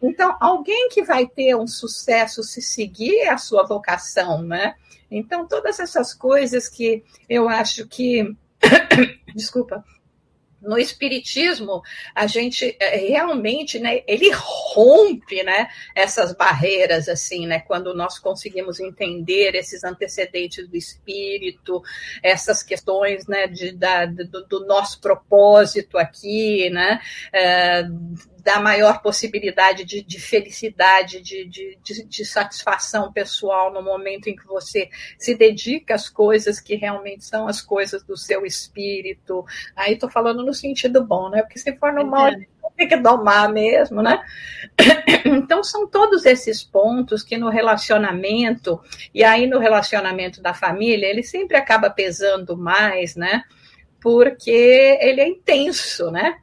[0.00, 4.76] Então, alguém que vai ter um sucesso se seguir a sua vocação, né?
[5.10, 8.32] Então, todas essas coisas que eu acho que.
[9.34, 9.84] Desculpa
[10.66, 11.82] no espiritismo
[12.14, 18.80] a gente é, realmente né ele rompe né essas barreiras assim né quando nós conseguimos
[18.80, 21.82] entender esses antecedentes do espírito
[22.22, 27.00] essas questões né de, da, do, do nosso propósito aqui né
[27.32, 27.84] é,
[28.46, 34.46] dá maior possibilidade de, de felicidade, de, de, de, satisfação pessoal no momento em que
[34.46, 39.44] você se dedica às coisas que realmente são as coisas do seu espírito.
[39.74, 41.42] Aí estou falando no sentido bom, né?
[41.42, 42.30] Porque se for no mal,
[42.76, 44.22] tem que domar mesmo, né?
[45.26, 48.80] Então, são todos esses pontos que no relacionamento,
[49.12, 53.42] e aí no relacionamento da família, ele sempre acaba pesando mais, né?
[54.00, 56.38] Porque ele é intenso, né?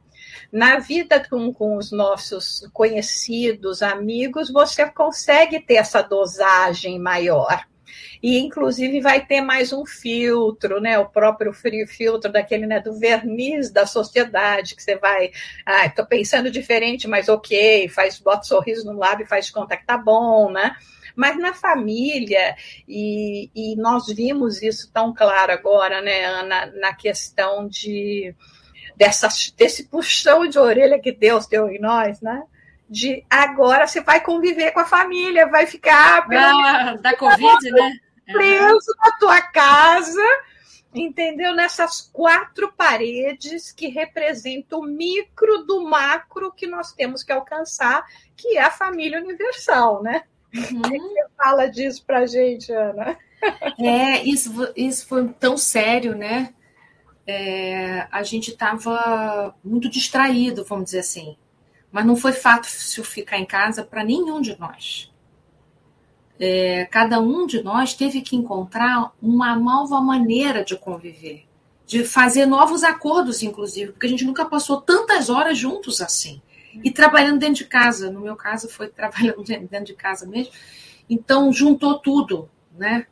[0.54, 7.66] Na vida com, com os nossos conhecidos, amigos, você consegue ter essa dosagem maior
[8.22, 10.96] e inclusive vai ter mais um filtro, né?
[10.96, 12.78] O próprio filtro daquele, né?
[12.78, 15.32] Do verniz da sociedade que você vai,
[15.66, 19.98] ah, pensando diferente, mas ok, faz bota sorriso no lábio, faz de conta que tá
[19.98, 20.76] bom, né?
[21.16, 22.56] Mas na família,
[22.88, 28.34] e, e nós vimos isso tão claro agora, né, Ana, na questão de
[28.96, 32.42] dessa, desse puxão de orelha que Deus deu em nós, né?
[32.88, 36.26] De agora você vai conviver com a família, vai ficar.
[36.30, 37.98] Ah, da Covid, né?
[38.26, 40.22] Preso na tua casa,
[40.94, 41.54] entendeu?
[41.54, 48.04] Nessas quatro paredes que representam o micro do macro que nós temos que alcançar,
[48.36, 50.22] que é a família universal, né?
[50.54, 50.78] Uhum.
[50.78, 53.18] O que você fala disso pra gente, Ana?
[53.78, 56.54] É, isso, isso foi tão sério, né?
[57.26, 61.36] É, a gente estava muito distraído, vamos dizer assim.
[61.90, 65.12] Mas não foi fácil ficar em casa para nenhum de nós.
[66.38, 71.46] É, cada um de nós teve que encontrar uma nova maneira de conviver,
[71.86, 76.42] de fazer novos acordos, inclusive, porque a gente nunca passou tantas horas juntos assim.
[76.82, 78.10] E trabalhando dentro de casa.
[78.10, 80.52] No meu caso, foi trabalhando dentro de casa mesmo.
[81.08, 83.06] Então, juntou tudo, né?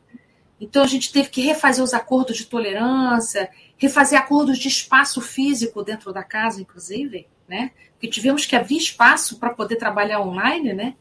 [0.63, 5.83] Então, a gente teve que refazer os acordos de tolerância, refazer acordos de espaço físico
[5.83, 7.71] dentro da casa, inclusive, né?
[7.91, 10.95] Porque tivemos que haver espaço para poder trabalhar online, né?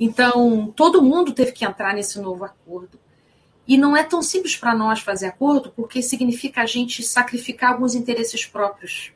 [0.00, 2.98] Então, todo mundo teve que entrar nesse novo acordo.
[3.68, 7.94] E não é tão simples para nós fazer acordo, porque significa a gente sacrificar alguns
[7.94, 9.12] interesses próprios.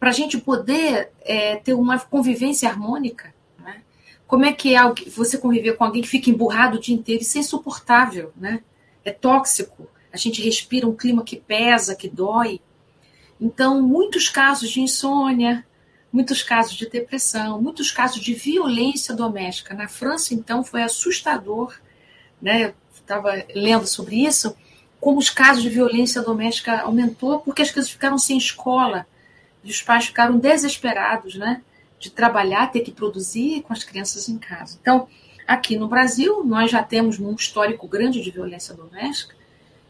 [0.00, 3.32] Para a gente poder é, ter uma convivência harmônica.
[3.60, 3.80] Né?
[4.26, 7.22] Como é que é você conviver com alguém que fica emburrado o dia inteiro?
[7.22, 8.60] Isso é insuportável, né?
[9.04, 12.60] É tóxico a gente respira um clima que pesa, que dói.
[13.40, 15.64] Então, muitos casos de insônia,
[16.12, 19.74] muitos casos de depressão, muitos casos de violência doméstica.
[19.74, 21.78] Na França, então, foi assustador,
[22.40, 22.74] né?
[22.92, 24.56] Estava lendo sobre isso,
[25.00, 29.06] como os casos de violência doméstica aumentou porque as crianças ficaram sem escola
[29.64, 31.62] e os pais ficaram desesperados, né?
[31.98, 34.78] De trabalhar, ter que produzir com as crianças em casa.
[34.80, 35.08] Então,
[35.48, 39.34] aqui no Brasil, nós já temos um histórico grande de violência doméstica,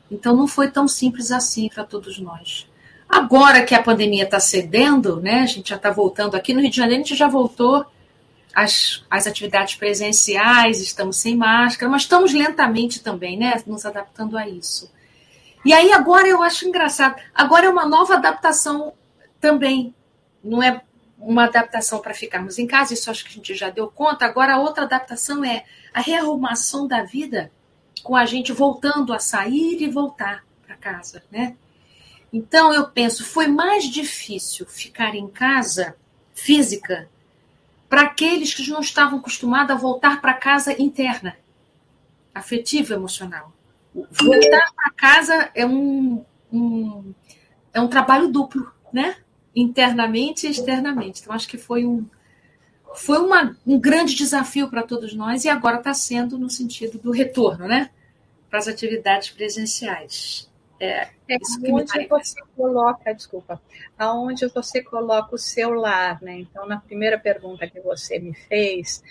[0.09, 2.69] então não foi tão simples assim para todos nós.
[3.09, 6.71] Agora que a pandemia está cedendo, né, a gente já está voltando aqui no Rio
[6.71, 7.85] de Janeiro, a gente já voltou
[8.55, 14.49] às, às atividades presenciais, estamos sem máscara, mas estamos lentamente também, né, nos adaptando a
[14.49, 14.89] isso.
[15.65, 18.93] E aí agora eu acho engraçado, agora é uma nova adaptação
[19.41, 19.93] também,
[20.45, 20.81] não é
[21.19, 24.25] uma adaptação para ficarmos em casa, isso acho que a gente já deu conta.
[24.25, 27.51] Agora a outra adaptação é a rearrumação da vida,
[28.03, 31.57] com a gente voltando a sair e voltar para casa, né?
[32.33, 35.97] Então, eu penso, foi mais difícil ficar em casa
[36.35, 37.09] física
[37.89, 41.37] para aqueles que não estavam acostumados a voltar para casa interna,
[42.35, 43.53] afetiva, emocional.
[43.95, 47.15] Voltar para casa é um, um,
[47.73, 49.17] é um trabalho duplo, né?
[49.61, 51.21] Internamente e externamente.
[51.21, 52.07] Então, acho que foi um,
[52.95, 57.11] foi uma, um grande desafio para todos nós e agora está sendo no sentido do
[57.11, 57.91] retorno, né?
[58.49, 60.49] Para as atividades presenciais.
[60.81, 61.37] É, é
[61.73, 63.61] onde você coloca, desculpa,
[63.99, 66.39] aonde você coloca o seu lar, né?
[66.39, 69.03] Então, na primeira pergunta que você me fez,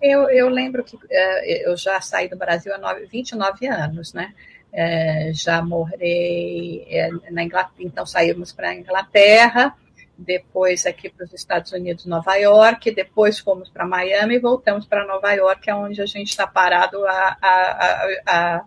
[0.00, 1.00] eu, eu lembro que uh,
[1.44, 4.34] eu já saí do Brasil há 9, 29 anos, né?
[4.72, 9.76] É, já morei é, na Inglaterra, então saímos para a Inglaterra,
[10.20, 15.06] depois aqui para os Estados Unidos, Nova York, depois fomos para Miami e voltamos para
[15.06, 18.64] Nova York, é onde a gente está parado a, a, a, a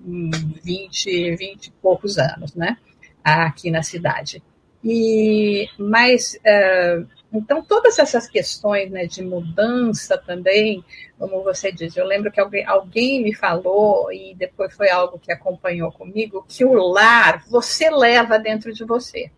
[0.00, 2.78] 20, 20 e poucos anos, né?
[3.22, 4.42] Aqui na cidade.
[4.82, 10.84] E, mas, uh, então, todas essas questões né, de mudança também,
[11.18, 15.32] como você diz, eu lembro que alguém, alguém me falou, e depois foi algo que
[15.32, 19.30] acompanhou comigo, que o lar você leva dentro de você.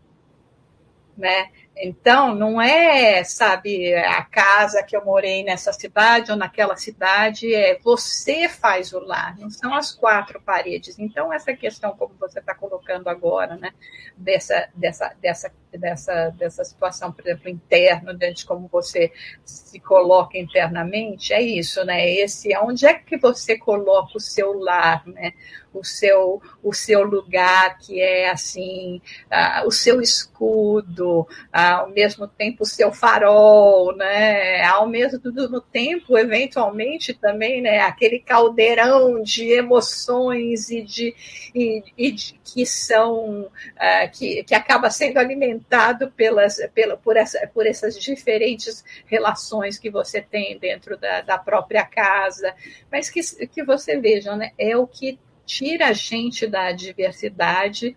[1.18, 1.50] Né?
[1.76, 7.76] Então, não é, sabe, a casa que eu morei nessa cidade ou naquela cidade, é
[7.82, 10.96] você faz o lar, não são as quatro paredes.
[10.96, 13.72] Então, essa questão, como você está colocando agora, né,
[14.16, 19.12] dessa, dessa, dessa, dessa, dessa situação, por exemplo, interna, de como você
[19.44, 22.08] se coloca internamente, é isso, né?
[22.08, 25.32] Esse, onde é que você coloca o seu lar, né?
[25.72, 32.26] o seu, o seu lugar, que é assim, uh, o seu escudo, uh, ao mesmo
[32.26, 34.62] tempo o seu farol, né?
[34.64, 35.20] ao mesmo
[35.60, 37.80] tempo, eventualmente também, né?
[37.80, 41.14] aquele caldeirão de emoções e de,
[41.54, 45.57] e, e de que são uh, que, que acaba sendo alimentado
[46.14, 51.84] pelas, pela, por, essa, por essas diferentes relações que você tem dentro da, da própria
[51.84, 52.54] casa,
[52.90, 54.52] mas que, que você veja, né?
[54.58, 57.96] é o que tira a gente da diversidade,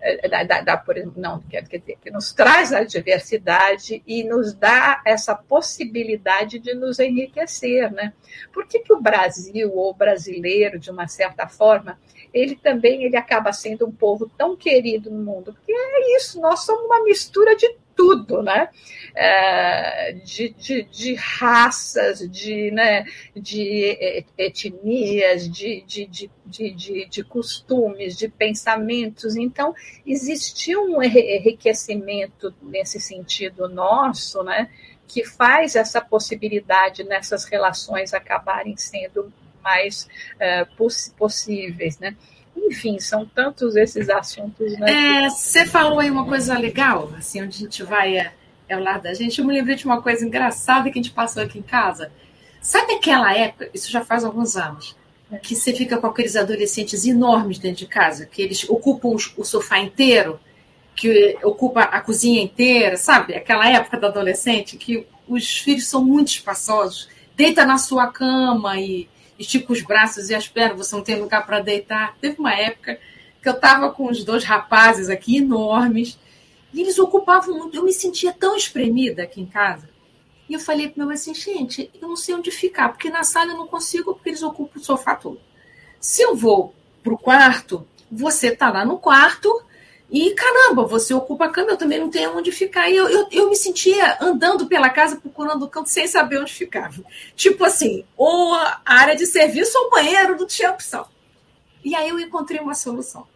[0.00, 0.84] eh, da, da, da,
[1.16, 6.98] não, quer dizer, que nos traz a diversidade e nos dá essa possibilidade de nos
[6.98, 7.92] enriquecer.
[7.92, 8.12] Né?
[8.52, 11.98] Por que, que o Brasil, ou brasileiro, de uma certa forma,
[12.36, 15.52] ele também ele acaba sendo um povo tão querido no mundo?
[15.54, 18.68] Porque é isso, nós somos uma mistura de tudo, né?
[19.14, 28.28] É, de, de, de, raças, de, né, de etnias, de, de, de, de, costumes, de
[28.28, 29.34] pensamentos.
[29.34, 29.74] Então,
[30.06, 34.68] existiu um enriquecimento nesse sentido nosso, né?
[35.08, 39.32] que faz essa possibilidade nessas relações acabarem sendo
[39.66, 42.14] mais uh, poss possíveis, né?
[42.56, 44.78] Enfim, são tantos esses assuntos.
[44.78, 45.24] Né?
[45.24, 48.32] É, você falou aí uma coisa legal, assim, onde a gente vai é,
[48.68, 49.40] é o lado da gente.
[49.40, 52.10] Eu me lembrei de uma coisa engraçada que a gente passou aqui em casa.
[52.60, 54.96] Sabe aquela época, isso já faz alguns anos,
[55.42, 59.78] que você fica com aqueles adolescentes enormes dentro de casa, que eles ocupam o sofá
[59.78, 60.40] inteiro,
[60.94, 63.34] que ocupa a cozinha inteira, sabe?
[63.34, 69.08] Aquela época do adolescente que os filhos são muito espaçosos, deita na sua cama e
[69.38, 72.16] estica os braços e as pernas, você não tem lugar para deitar.
[72.20, 72.98] Teve uma época
[73.42, 76.18] que eu estava com os dois rapazes aqui enormes
[76.72, 77.76] e eles ocupavam muito.
[77.76, 79.88] Eu me sentia tão espremida aqui em casa.
[80.48, 83.52] E eu falei para meu assim, gente, eu não sei onde ficar, porque na sala
[83.52, 85.40] eu não consigo, porque eles ocupam o sofá todo.
[86.00, 89.62] Se eu vou para o quarto, você está lá no quarto
[90.10, 92.88] e caramba, você ocupa a cama, eu também não tenho onde ficar.
[92.88, 96.52] E eu, eu, eu me sentia andando pela casa procurando o canto sem saber onde
[96.52, 97.02] ficava.
[97.34, 101.06] Tipo assim, ou a área de serviço ou o banheiro, não tinha opção.
[101.84, 103.26] E aí eu encontrei uma solução.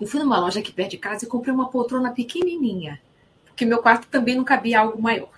[0.00, 3.00] Eu fui numa loja aqui perto de casa e comprei uma poltrona pequenininha,
[3.46, 5.32] porque meu quarto também não cabia algo maior.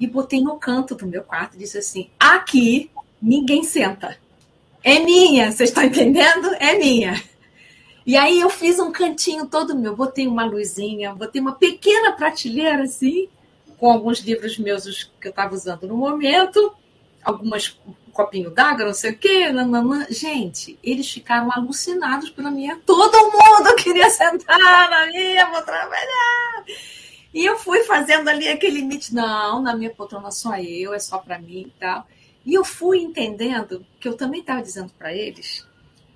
[0.00, 2.90] E botei no canto do meu quarto e disse assim: aqui
[3.22, 4.18] ninguém senta.
[4.82, 6.54] É minha, vocês estão entendendo?
[6.58, 7.22] É minha.
[8.06, 12.82] E aí eu fiz um cantinho todo meu, botei uma luzinha, botei uma pequena prateleira
[12.82, 13.28] assim,
[13.78, 16.74] com alguns livros meus que eu estava usando no momento,
[17.22, 20.06] algumas um copinho d'água, não sei o quê, nananã.
[20.10, 22.78] gente, eles ficaram alucinados pela minha.
[22.84, 26.64] Todo mundo queria sentar na minha, vou trabalhar.
[27.32, 31.18] E eu fui fazendo ali aquele limite, não, na minha poltrona só eu, é só
[31.18, 32.06] para mim e tal.
[32.46, 35.66] E eu fui entendendo que eu também estava dizendo para eles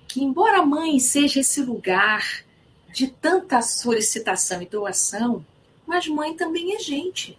[0.09, 2.43] que, embora a mãe seja esse lugar
[2.91, 5.45] de tanta solicitação e doação,
[5.85, 7.37] mas mãe também é gente.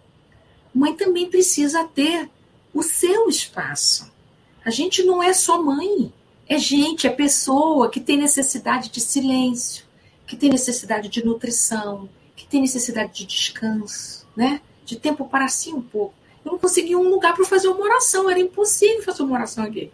[0.73, 2.29] Mãe também precisa ter
[2.73, 4.09] o seu espaço.
[4.63, 6.13] A gente não é só mãe,
[6.47, 9.85] é gente, é pessoa que tem necessidade de silêncio,
[10.25, 14.61] que tem necessidade de nutrição, que tem necessidade de descanso, né?
[14.85, 16.13] De tempo para si um pouco.
[16.45, 19.91] Eu não conseguia um lugar para fazer uma oração, era impossível fazer uma oração aqui.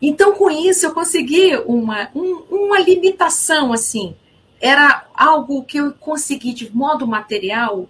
[0.00, 4.14] Então, com isso, eu consegui uma, um, uma limitação, assim.
[4.60, 7.88] Era algo que eu consegui, de modo material,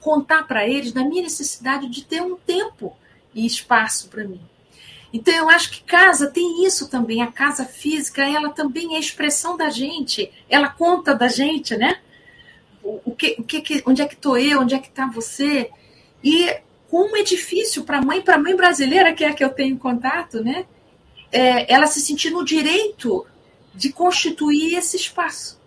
[0.00, 2.96] contar para eles da minha necessidade de ter um tempo
[3.34, 4.40] e espaço para mim.
[5.12, 7.22] Então, eu acho que casa tem isso também.
[7.22, 10.32] A casa física, ela também é expressão da gente.
[10.48, 12.00] Ela conta da gente, né?
[12.82, 14.60] O que, o que, onde é que estou eu?
[14.60, 15.70] Onde é que está você?
[16.22, 16.56] E
[16.90, 20.42] como é difícil para mãe, para mãe brasileira, que é a que eu tenho contato,
[20.42, 20.66] né?
[21.36, 23.26] É, ela se sentir no direito
[23.74, 25.60] de constituir esse espaço.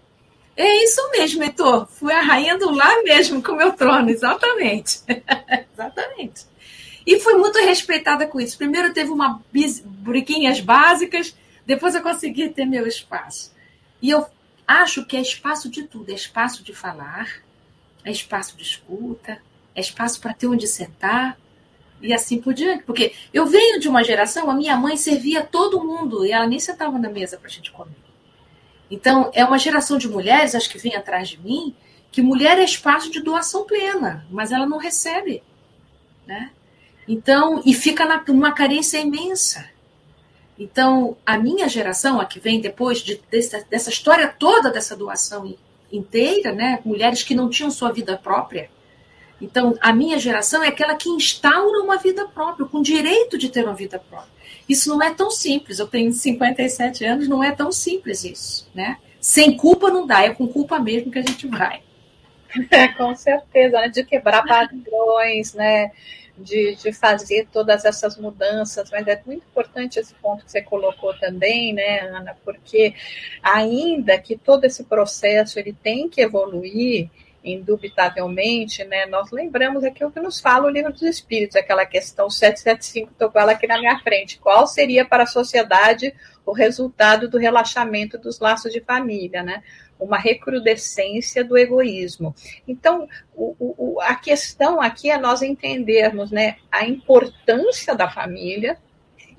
[0.58, 1.88] É isso mesmo, Heitor.
[1.88, 5.02] Fui a rainha do lar mesmo com o meu trono, exatamente.
[5.72, 6.46] exatamente.
[7.06, 8.58] E fui muito respeitada com isso.
[8.58, 9.42] Primeiro teve uma
[9.86, 11.36] briquinhas básicas,
[11.68, 13.54] depois eu consegui ter meu espaço.
[14.02, 14.26] E eu
[14.68, 17.44] acho que é espaço de tudo, é espaço de falar,
[18.04, 19.40] é espaço de escuta,
[19.76, 21.38] é espaço para ter onde sentar,
[22.02, 22.84] e assim por diante.
[22.84, 26.60] Porque eu venho de uma geração, a minha mãe servia todo mundo e ela nem
[26.60, 27.96] sentava na mesa para a gente comer.
[28.90, 31.76] Então, é uma geração de mulheres, acho que vem atrás de mim,
[32.12, 35.44] que mulher é espaço de doação plena, mas ela não recebe.
[36.26, 36.52] Né?
[37.08, 39.70] Então, e fica na, numa carência imensa.
[40.58, 45.56] Então, a minha geração, a que vem depois de, dessa, dessa história toda dessa doação
[45.92, 46.80] inteira, né?
[46.84, 48.70] mulheres que não tinham sua vida própria,
[49.42, 53.64] então, a minha geração é aquela que instaura uma vida própria, com direito de ter
[53.64, 54.40] uma vida própria.
[54.68, 55.80] Isso não é tão simples.
[55.80, 58.98] Eu tenho 57 anos, não é tão simples isso, né?
[59.20, 61.82] Sem culpa não dá, é com culpa mesmo que a gente vai.
[62.70, 63.90] É, com certeza, né?
[63.90, 65.92] de quebrar padrões, né?
[66.38, 71.14] De, de fazer todas essas mudanças, mas é muito importante esse ponto que você colocou
[71.20, 72.96] também, né, Ana, porque
[73.44, 77.10] ainda que todo esse processo ele tem que evoluir,
[77.44, 82.30] indubitavelmente, né, nós lembramos aqui o que nos fala o livro dos Espíritos, aquela questão
[82.30, 84.40] 775, estou com ela aqui na minha frente.
[84.40, 86.14] Qual seria para a sociedade
[86.46, 89.64] o resultado do relaxamento dos laços de família, né?
[90.00, 92.34] Uma recrudescência do egoísmo.
[92.68, 98.78] Então, o, o, a questão aqui é nós entendermos né, a importância da família,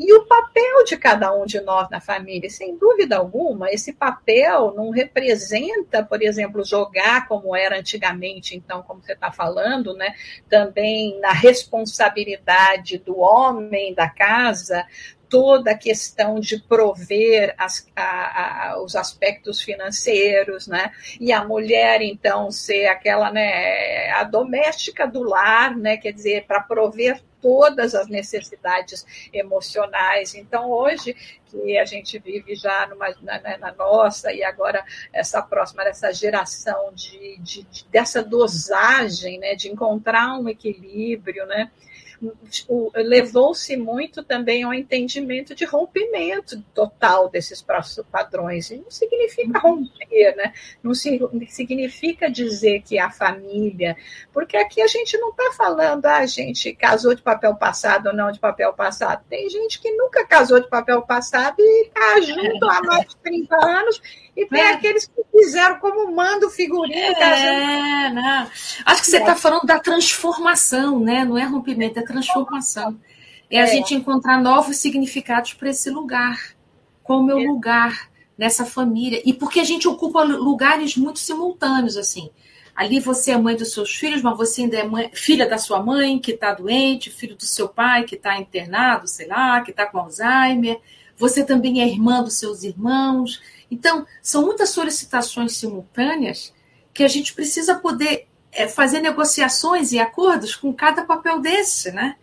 [0.00, 2.48] e o papel de cada um de nós na família.
[2.48, 9.02] Sem dúvida alguma, esse papel não representa, por exemplo, jogar como era antigamente, então, como
[9.02, 10.14] você está falando, né?
[10.48, 14.86] Também na responsabilidade do homem da casa,
[15.28, 20.92] toda a questão de prover as, a, a, os aspectos financeiros, né?
[21.20, 25.98] E a mulher, então, ser aquela, né, a doméstica do lar, né?
[25.98, 30.34] Quer dizer, para prover todas as necessidades emocionais.
[30.34, 31.16] Então, hoje,
[31.46, 36.92] que a gente vive já numa, na, na, nossa e agora essa próxima, essa geração
[36.94, 41.70] de, de, de, dessa dosagem, né, de encontrar um equilíbrio, né,
[42.94, 47.64] levou-se muito também ao entendimento de rompimento total desses
[48.10, 48.70] padrões.
[48.70, 49.76] E não significa uhum.
[49.76, 50.52] romper, né?
[50.82, 53.96] não significa dizer que a família,
[54.32, 58.14] porque aqui a gente não está falando, ah, a gente casou de papel passado ou
[58.14, 59.24] não de papel passado.
[59.28, 63.56] Tem gente que nunca casou de papel passado e está junto há mais de 30
[63.56, 64.02] anos
[64.40, 64.72] e tem é.
[64.72, 66.96] aqueles que fizeram como manda o figurino.
[66.96, 68.50] É, não.
[68.86, 71.26] Acho que você está falando da transformação, né?
[71.26, 72.98] Não é rompimento, é transformação.
[73.50, 73.66] É a é.
[73.66, 76.54] gente encontrar novos significados para esse lugar.
[77.02, 77.42] Qual o meu é.
[77.42, 79.20] lugar nessa família?
[79.26, 82.30] E porque a gente ocupa lugares muito simultâneos, assim.
[82.74, 85.82] Ali você é mãe dos seus filhos, mas você ainda é mãe, filha da sua
[85.82, 89.84] mãe, que está doente, filho do seu pai, que está internado, sei lá, que está
[89.84, 90.80] com Alzheimer.
[91.18, 93.42] Você também é irmã dos seus irmãos.
[93.70, 96.52] Então, são muitas solicitações simultâneas
[96.92, 102.16] que a gente precisa poder é, fazer negociações e acordos com cada papel desse, né?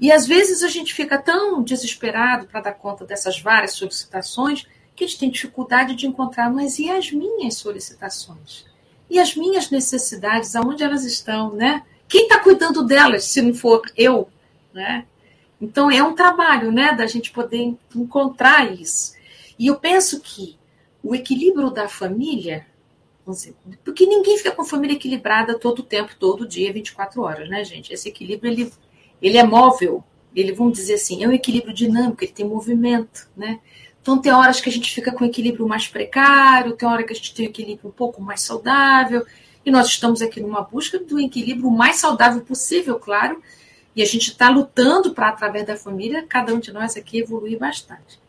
[0.00, 5.04] E às vezes a gente fica tão desesperado para dar conta dessas várias solicitações que
[5.04, 8.64] a gente tem dificuldade de encontrar, mas e as minhas solicitações?
[9.08, 11.82] E as minhas necessidades, aonde elas estão, né?
[12.08, 14.28] Quem está cuidando delas, se não for eu,
[14.72, 15.04] né?
[15.60, 19.14] Então é um trabalho, né, da gente poder encontrar isso.
[19.58, 20.58] E eu penso que
[21.08, 22.66] o equilíbrio da família,
[23.84, 27.92] porque ninguém fica com família equilibrada todo o tempo, todo dia, 24 horas, né, gente?
[27.92, 28.72] Esse equilíbrio ele
[29.20, 30.04] ele é móvel,
[30.34, 33.60] ele, vamos dizer assim, é um equilíbrio dinâmico, ele tem movimento, né?
[34.00, 37.12] Então, tem horas que a gente fica com um equilíbrio mais precário, tem hora que
[37.12, 39.26] a gente tem um equilíbrio um pouco mais saudável,
[39.64, 43.42] e nós estamos aqui numa busca do equilíbrio mais saudável possível, claro,
[43.96, 47.58] e a gente está lutando para, através da família, cada um de nós aqui evoluir
[47.58, 48.20] bastante.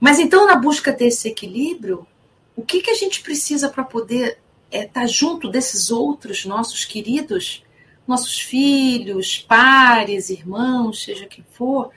[0.00, 2.06] Mas então, na busca desse equilíbrio,
[2.54, 4.38] o que, que a gente precisa para poder
[4.70, 7.64] estar é, tá junto desses outros nossos queridos
[8.08, 11.90] nossos filhos, pares, irmãos, seja quem for,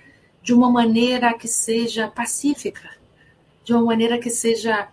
[0.43, 2.89] de uma maneira que seja pacífica,
[3.63, 4.89] de uma maneira que seja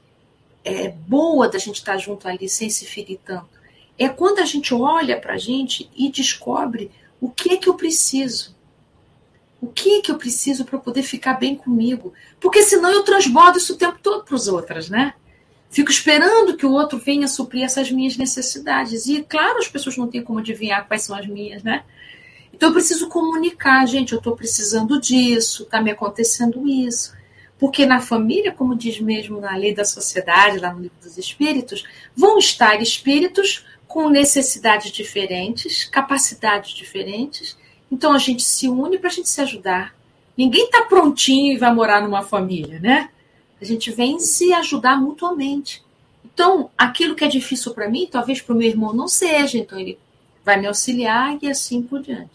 [0.64, 3.58] é, boa da gente estar junto ali, sem se ferir tanto.
[3.98, 6.88] É quando a gente olha para a gente e descobre
[7.20, 8.54] o que é que eu preciso.
[9.60, 12.12] O que que eu preciso para poder ficar bem comigo?
[12.38, 15.14] Porque senão eu transbordo isso o tempo todo para os outros, né?
[15.70, 19.06] Fico esperando que o outro venha suprir essas minhas necessidades.
[19.06, 21.84] E, claro, as pessoas não têm como adivinhar quais são as minhas, né?
[22.52, 27.12] Então, eu preciso comunicar, gente, eu estou precisando disso, está me acontecendo isso.
[27.58, 31.84] Porque na família, como diz mesmo na lei da sociedade, lá no livro dos espíritos,
[32.16, 37.56] vão estar espíritos com necessidades diferentes, capacidades diferentes.
[37.90, 39.94] Então, a gente se une para a gente se ajudar.
[40.36, 43.10] Ninguém está prontinho e vai morar numa família, né?
[43.60, 45.82] A gente vem se ajudar mutuamente.
[46.24, 49.78] Então, aquilo que é difícil para mim, talvez para o meu irmão não seja, então
[49.78, 49.98] ele
[50.44, 52.30] vai me auxiliar e assim por diante.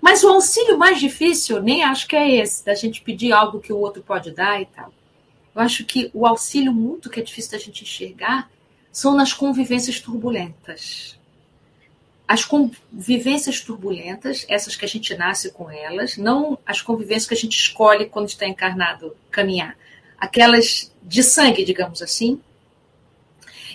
[0.00, 3.72] Mas o auxílio mais difícil, nem acho que é esse, da gente pedir algo que
[3.72, 4.92] o outro pode dar e tal.
[5.54, 8.50] Eu acho que o auxílio muito que é difícil da gente enxergar
[8.90, 11.18] são nas convivências turbulentas.
[12.26, 17.36] As convivências turbulentas, essas que a gente nasce com elas, não as convivências que a
[17.36, 19.76] gente escolhe quando está encarnado caminhar,
[20.18, 22.40] aquelas de sangue, digamos assim,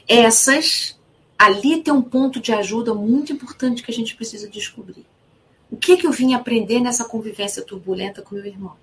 [0.07, 0.97] essas
[1.37, 5.05] ali tem um ponto de ajuda muito importante que a gente precisa descobrir.
[5.69, 8.73] O que, que eu vim aprender nessa convivência turbulenta com meu irmão?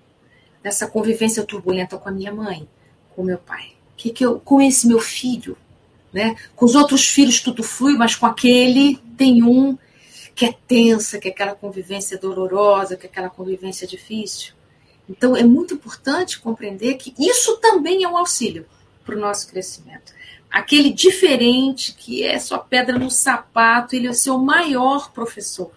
[0.63, 2.67] Nessa convivência turbulenta com a minha mãe,
[3.15, 3.73] com meu pai?
[3.97, 5.57] Que, que eu, com esse meu filho?
[6.13, 6.35] Né?
[6.55, 9.77] Com os outros filhos tudo flui, mas com aquele tem um
[10.35, 14.53] que é tensa, que é aquela convivência dolorosa, que é aquela convivência difícil.
[15.09, 18.65] Então, é muito importante compreender que isso também é um auxílio
[19.05, 20.13] para o nosso crescimento.
[20.51, 25.71] Aquele diferente que é só pedra no sapato, ele é o seu maior professor.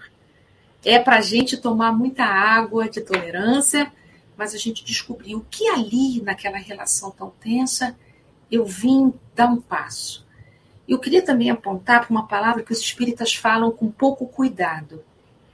[0.84, 3.93] É para a gente tomar muita água de tolerância,
[4.36, 7.97] mas a gente descobrir o que ali, naquela relação tão tensa,
[8.51, 10.26] eu vim dar um passo.
[10.89, 15.05] Eu queria também apontar para uma palavra que os espíritas falam com pouco cuidado,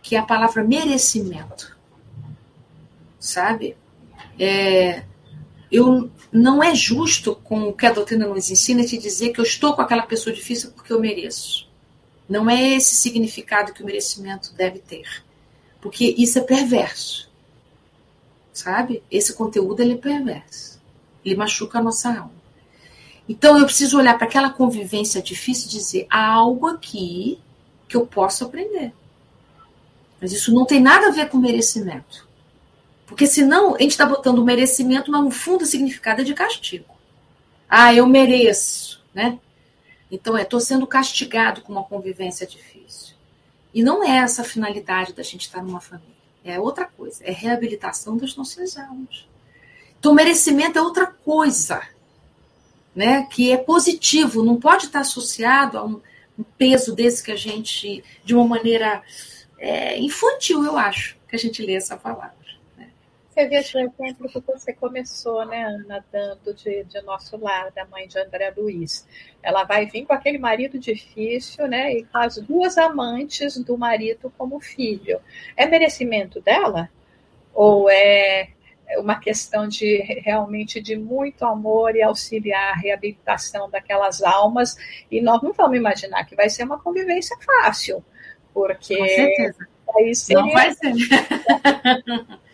[0.01, 1.75] que é a palavra merecimento
[3.25, 3.77] sabe?
[4.39, 5.05] É,
[5.73, 9.45] eu não é justo com o que a doutrina nos ensina te dizer que eu
[9.45, 11.69] estou com aquela pessoa difícil porque eu mereço.
[12.29, 15.25] Não é esse significado que o merecimento deve ter,
[15.81, 17.31] porque isso é perverso,
[18.53, 19.03] sabe?
[19.11, 20.81] Esse conteúdo ele é perverso,
[21.25, 22.34] ele machuca a nossa alma.
[23.29, 27.41] Então eu preciso olhar para aquela convivência difícil e dizer há algo aqui
[27.89, 28.93] que eu posso aprender.
[30.21, 32.27] Mas isso não tem nada a ver com merecimento.
[33.07, 36.95] Porque senão a gente está botando o merecimento, no fundo significado é de castigo.
[37.69, 39.39] Ah, eu mereço, né?
[40.11, 43.15] Então, é, estou sendo castigado com uma convivência difícil.
[43.73, 46.15] E não é essa a finalidade da gente estar numa família.
[46.45, 47.25] É outra coisa.
[47.25, 49.27] É reabilitação das nossas almas.
[49.99, 51.83] Então, merecimento é outra coisa,
[52.95, 53.27] né?
[53.31, 56.01] Que é positivo, não pode estar associado a um,
[56.39, 59.03] um peso desse que a gente, de uma maneira
[59.59, 62.45] é, infantil, eu acho, que a gente lê essa palavra.
[63.35, 67.85] Você vê esse exemplo que você começou, né, Ana, dando de, de nosso lar, da
[67.85, 69.09] mãe de André Luiz.
[69.43, 74.33] Ela vai vir com aquele marido difícil, né, e com as duas amantes do marido
[74.39, 75.21] como filho.
[75.57, 76.89] É merecimento dela?
[77.53, 78.51] Ou é
[78.99, 84.77] uma questão de realmente de muito amor e auxiliar a reabilitação daquelas almas?
[85.11, 88.05] E nós não vamos imaginar que vai ser uma convivência fácil,
[88.53, 89.69] porque com certeza.
[89.97, 90.43] Aí seria...
[90.43, 90.93] Não vai ser.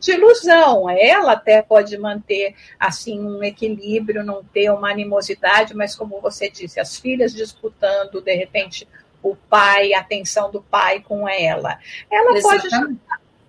[0.00, 0.90] de ilusão.
[0.90, 6.80] Ela até pode manter assim um equilíbrio, não ter uma animosidade, mas como você disse,
[6.80, 8.88] as filhas disputando de repente
[9.22, 11.78] o pai, a atenção do pai com ela.
[12.10, 12.72] Ela Exatamente.
[12.72, 12.98] pode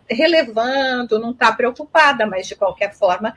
[0.09, 3.35] relevando, não está preocupada, mas de qualquer forma,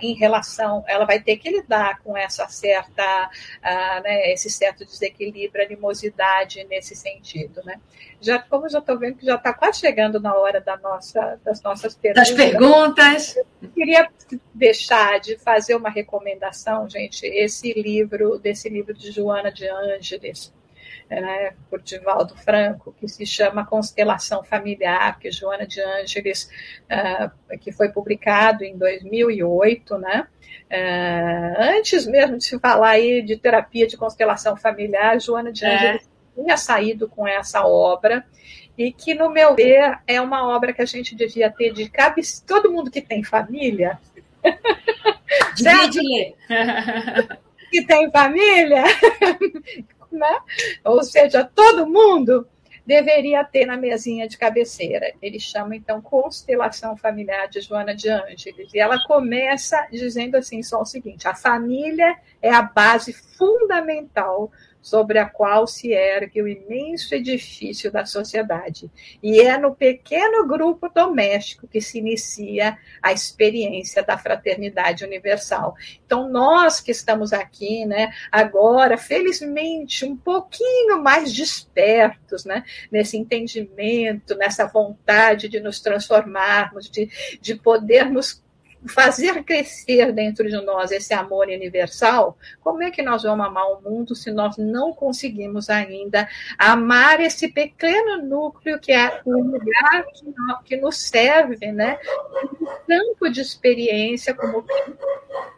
[0.00, 5.64] em relação, ela vai ter que lidar com essa certa, uh, né, esse certo desequilíbrio,
[5.64, 7.80] animosidade nesse sentido, né?
[8.20, 11.38] Já, como eu já estou vendo que já está quase chegando na hora da nossa,
[11.44, 12.28] das nossas perguntas.
[12.28, 13.36] Das perguntas.
[13.60, 14.08] Eu queria
[14.54, 20.53] deixar de fazer uma recomendação, gente, esse livro, desse livro de Joana de Ângeles,
[21.20, 26.50] né, por Divaldo Franco, que se chama Constelação Familiar, que Joana de Ângeles,
[26.84, 30.26] uh, que foi publicado em 2008, né?
[30.70, 35.74] Uh, antes mesmo de se falar aí de terapia de constelação familiar, Joana de é.
[35.74, 38.24] Ângeles tinha saído com essa obra
[38.76, 42.22] e que, no meu ver, é uma obra que a gente devia ter de cabe
[42.46, 43.98] todo mundo que tem família.
[45.56, 46.34] Divide
[47.70, 48.84] que tem família,
[50.14, 50.38] né?
[50.84, 52.46] Ou seja, todo mundo
[52.86, 55.12] deveria ter na mesinha de cabeceira.
[55.20, 58.72] Ele chama então Constelação Familiar de Joana de Ângeles.
[58.74, 64.50] E ela começa dizendo assim só o seguinte: a família é a base fundamental
[64.84, 68.90] sobre a qual se ergue o imenso edifício da sociedade.
[69.22, 75.74] E é no pequeno grupo doméstico que se inicia a experiência da fraternidade universal.
[76.04, 82.62] Então, nós que estamos aqui, né, agora, felizmente, um pouquinho mais despertos, né,
[82.92, 87.08] nesse entendimento, nessa vontade de nos transformarmos, de,
[87.40, 88.43] de podermos
[88.88, 93.80] fazer crescer dentro de nós esse amor universal, como é que nós vamos amar o
[93.80, 96.28] mundo se nós não conseguimos ainda
[96.58, 100.04] amar esse pequeno núcleo que é o lugar
[100.64, 101.98] que, nos serve, né?
[102.60, 104.64] Um campo de experiência como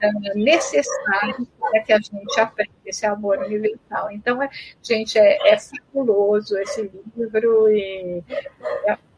[0.01, 4.11] é necessário para que a gente aprenda esse amor universal.
[4.11, 4.49] Então, é,
[4.83, 8.23] gente, é, é fabuloso esse livro e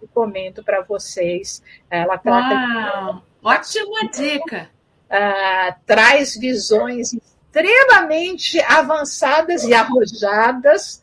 [0.00, 1.62] recomendo para vocês.
[1.90, 3.14] Ela trata Uau.
[3.14, 4.70] de Ótima dica.
[5.10, 11.02] Uh, traz visões extremamente avançadas e arrojadas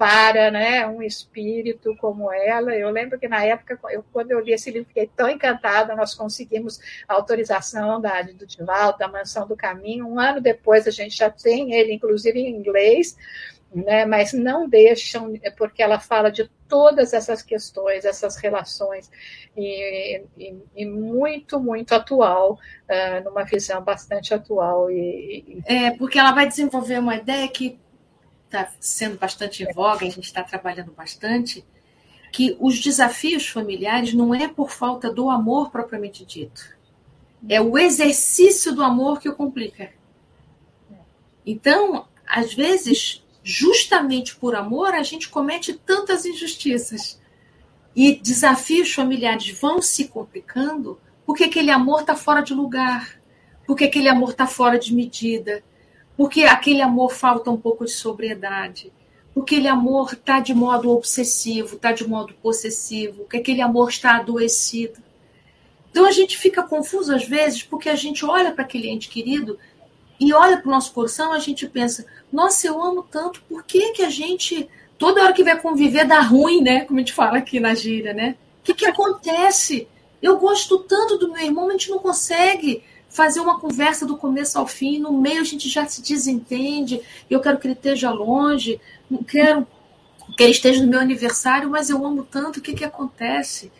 [0.00, 2.74] para né, um espírito como ela.
[2.74, 6.14] Eu lembro que na época, eu, quando eu li esse livro, fiquei tão encantada, nós
[6.14, 10.06] conseguimos a autorização da, do Divaldo, da Mansão do Caminho.
[10.06, 13.14] Um ano depois, a gente já tem ele, inclusive em inglês,
[13.72, 19.10] né, mas não deixam, porque ela fala de todas essas questões, essas relações,
[19.56, 24.90] e, e, e muito, muito atual, uh, numa visão bastante atual.
[24.90, 27.78] E, É, porque ela vai desenvolver uma ideia que
[28.46, 31.64] está sendo bastante em voga, a gente está trabalhando bastante,
[32.32, 36.76] que os desafios familiares não é por falta do amor propriamente dito,
[37.48, 39.92] é o exercício do amor que o complica.
[41.46, 47.20] Então, às vezes, justamente por amor, a gente comete tantas injustiças.
[47.94, 53.20] E desafios familiares vão se complicando porque aquele amor está fora de lugar,
[53.66, 55.62] porque aquele amor está fora de medida,
[56.16, 58.92] porque aquele amor falta um pouco de sobriedade,
[59.32, 64.16] porque aquele amor está de modo obsessivo, está de modo possessivo, porque aquele amor está
[64.16, 65.00] adoecido.
[65.90, 69.58] Então a gente fica confuso às vezes porque a gente olha para aquele ente querido
[70.20, 73.92] e olha para o nosso coração, a gente pensa: nossa, eu amo tanto, por que,
[73.92, 74.68] que a gente,
[74.98, 76.84] toda hora que vai conviver, dá ruim, né?
[76.84, 78.36] Como a gente fala aqui na gíria, né?
[78.60, 79.88] O que, que acontece?
[80.20, 84.58] Eu gosto tanto do meu irmão, a gente não consegue fazer uma conversa do começo
[84.58, 88.78] ao fim, no meio a gente já se desentende, eu quero que ele esteja longe,
[89.10, 89.66] não quero
[90.36, 93.72] que ele esteja no meu aniversário, mas eu amo tanto, o que, que acontece?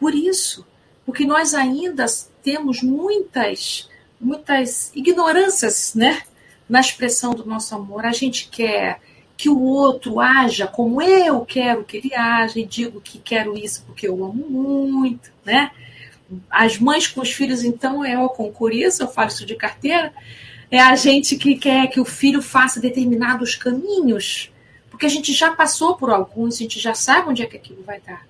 [0.00, 0.64] Por isso,
[1.04, 2.06] porque nós ainda
[2.42, 3.87] temos muitas
[4.20, 6.22] muitas ignorâncias, né?
[6.68, 8.04] Na expressão do nosso amor.
[8.04, 9.00] A gente quer
[9.38, 13.84] que o outro haja como eu quero que ele haja, e digo que quero isso
[13.86, 15.70] porque eu amo muito, né?
[16.50, 20.12] As mães com os filhos, então, é o concurso, eu falo isso de carteira,
[20.70, 24.52] é a gente que quer que o filho faça determinados caminhos,
[24.90, 27.82] porque a gente já passou por alguns, a gente já sabe onde é que aquilo
[27.84, 28.26] vai dar.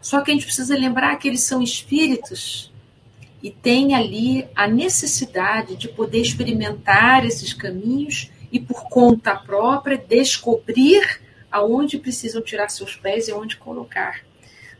[0.00, 2.72] Só que a gente precisa lembrar que eles são espíritos
[3.44, 11.20] e tem ali a necessidade de poder experimentar esses caminhos e, por conta própria, descobrir
[11.52, 14.22] aonde precisam tirar seus pés e onde colocar.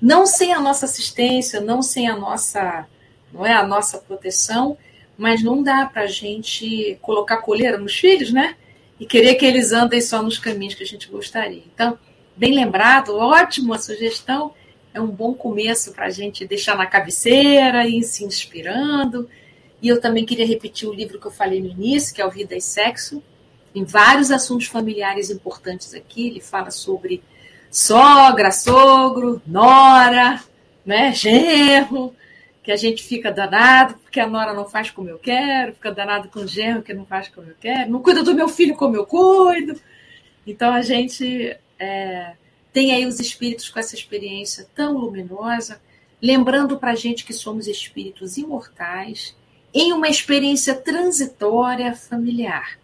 [0.00, 2.86] Não sem a nossa assistência, não sem a nossa,
[3.30, 4.78] não é a nossa proteção,
[5.18, 8.56] mas não dá para a gente colocar coleira nos filhos, né?
[8.98, 11.64] E querer que eles andem só nos caminhos que a gente gostaria.
[11.74, 11.98] Então,
[12.34, 14.54] bem lembrado, ótima sugestão
[14.94, 19.28] é um bom começo para a gente deixar na cabeceira e ir se inspirando.
[19.82, 22.30] E eu também queria repetir o livro que eu falei no início, que é o
[22.30, 23.20] Vida e Sexo,
[23.74, 26.28] em vários assuntos familiares importantes aqui.
[26.28, 27.22] Ele fala sobre
[27.70, 30.40] sogra, sogro, nora,
[30.86, 32.14] né, genro,
[32.62, 36.28] que a gente fica danado porque a nora não faz como eu quero, fica danado
[36.28, 38.94] com o genro que não faz como eu quero, não cuida do meu filho como
[38.94, 39.78] eu cuido.
[40.46, 42.34] Então a gente é,
[42.74, 45.80] tem aí os espíritos com essa experiência tão luminosa,
[46.20, 49.36] lembrando para a gente que somos espíritos imortais
[49.72, 52.76] em uma experiência transitória familiar,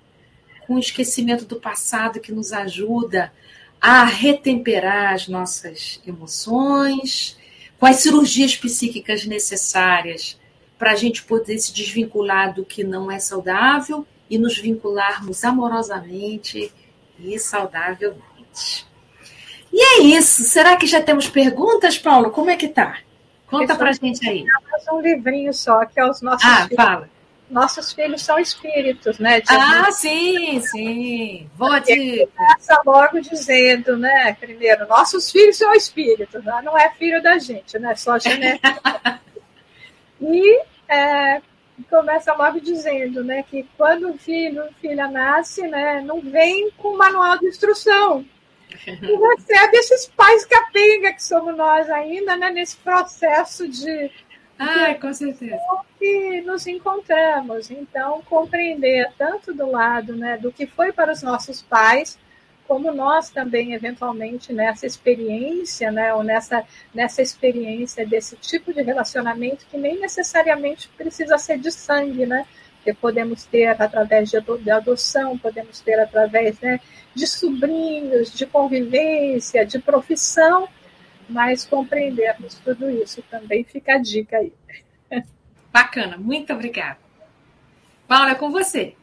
[0.64, 3.32] com o esquecimento do passado que nos ajuda
[3.80, 7.36] a retemperar as nossas emoções,
[7.76, 10.38] com as cirurgias psíquicas necessárias
[10.78, 16.72] para a gente poder se desvincular do que não é saudável e nos vincularmos amorosamente
[17.18, 18.89] e saudavelmente.
[19.72, 20.42] E é isso.
[20.44, 22.30] Será que já temos perguntas, Paulo?
[22.30, 22.98] Como é que tá?
[23.46, 24.44] Conta para gente aí.
[24.92, 26.76] Um livrinho só, que é os nossos ah, filhos.
[26.76, 27.10] Fala.
[27.48, 29.42] Nossos filhos são espíritos, né?
[29.48, 31.50] Ah, sim, sim.
[31.56, 32.28] Boa dica.
[32.36, 34.36] Começa logo dizendo, né?
[34.38, 36.60] Primeiro, nossos filhos são espíritos, né?
[36.64, 37.96] não é filho da gente, né?
[37.96, 39.20] Só genética.
[40.22, 41.42] e é,
[41.88, 43.42] começa logo dizendo, né?
[43.42, 46.00] Que quando o filho, filha nasce, né?
[46.00, 48.24] Não vem com manual de instrução
[48.86, 54.10] e recebe esses pais capenga que somos nós ainda, né, nesse processo de.
[54.58, 55.58] Ah, com certeza.
[55.98, 57.70] Que nos encontramos.
[57.70, 62.18] Então, compreender tanto do lado né, do que foi para os nossos pais,
[62.68, 66.64] como nós também, eventualmente, nessa experiência, né, ou nessa,
[66.94, 72.46] nessa experiência desse tipo de relacionamento que nem necessariamente precisa ser de sangue, né?
[72.82, 76.80] Que podemos ter através de adoção, podemos ter através né,
[77.14, 80.68] de sobrinhos, de convivência, de profissão,
[81.28, 84.52] mas compreendermos tudo isso também fica a dica aí.
[85.72, 86.98] Bacana, muito obrigada.
[88.08, 88.94] Paula, é com você.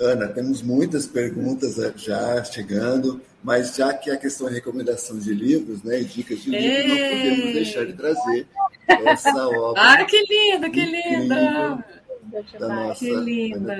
[0.00, 5.82] Ana, temos muitas perguntas já chegando, mas já que a questão é recomendação de livros,
[5.82, 8.46] né, e dicas de livros, não podemos deixar de trazer
[8.88, 9.82] essa obra.
[9.82, 11.84] Ah, que lindo, que lindo!
[12.58, 13.76] Da nossa que linda.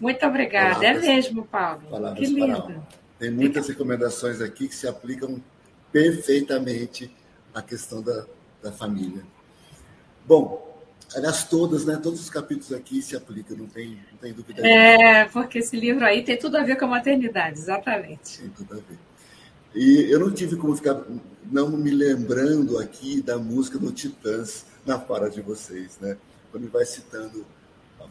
[0.00, 0.74] Muito obrigada.
[0.74, 2.14] Palavras, é mesmo, Paulo.
[2.14, 2.82] Que linda.
[3.18, 5.42] Tem muitas recomendações aqui que se aplicam
[5.90, 7.10] perfeitamente
[7.52, 8.26] à questão da,
[8.62, 9.22] da família.
[10.26, 10.78] Bom,
[11.14, 11.98] aliás, todas, né?
[12.00, 14.66] Todos os capítulos aqui se aplicam, não tem, não tem dúvida.
[14.66, 18.38] É, porque esse livro aí tem tudo a ver com a maternidade, exatamente.
[18.38, 18.98] Tem tudo a ver.
[19.74, 21.04] E eu não tive como ficar
[21.50, 26.16] não me lembrando aqui da música do Titãs na fala de vocês, né?
[26.50, 27.44] Quando vai citando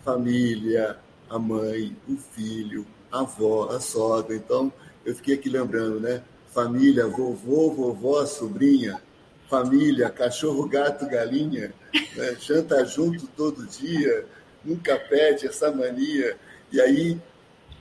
[0.04, 0.98] família,
[1.30, 4.36] a mãe, o filho, a avó, a sogra.
[4.36, 4.72] Então,
[5.06, 6.24] eu fiquei aqui lembrando, né?
[6.54, 9.02] Família, vovô, vovó, sobrinha,
[9.50, 11.74] família, cachorro, gato, galinha,
[12.16, 12.38] né?
[12.39, 14.26] janta junto todo dia,
[14.64, 16.38] nunca pede essa mania.
[16.72, 17.20] E aí,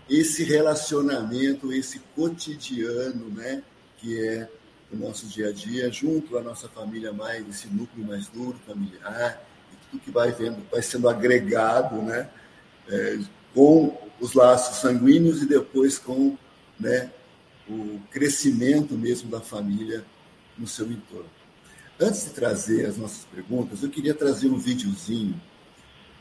[0.08, 3.62] esse relacionamento, esse cotidiano, né?
[3.98, 4.48] Que é
[4.92, 9.42] o nosso dia a dia, junto à nossa família mais, esse núcleo mais duro, familiar,
[9.96, 12.28] tudo que vai vendo, vai sendo agregado, né,
[12.88, 13.18] é,
[13.54, 16.36] com os laços sanguíneos e depois com,
[16.78, 17.10] né,
[17.68, 20.04] o crescimento mesmo da família
[20.56, 21.30] no seu entorno.
[21.98, 25.40] Antes de trazer as nossas perguntas, eu queria trazer um videozinho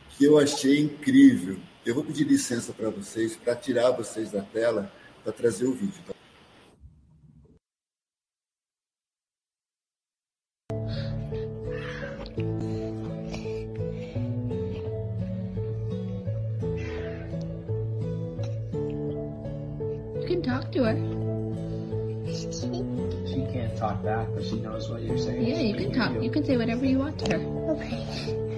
[0.09, 1.57] que eu achei incrível.
[1.86, 4.91] Eu vou pedir licença para vocês, para tirar vocês da tela,
[5.23, 6.01] para trazer o vídeo.
[6.07, 6.14] Tá?
[24.43, 25.45] She knows what you're saying.
[25.45, 26.21] Yeah, you can talk.
[26.21, 27.71] You can say whatever you want to her.
[27.75, 28.51] Okay.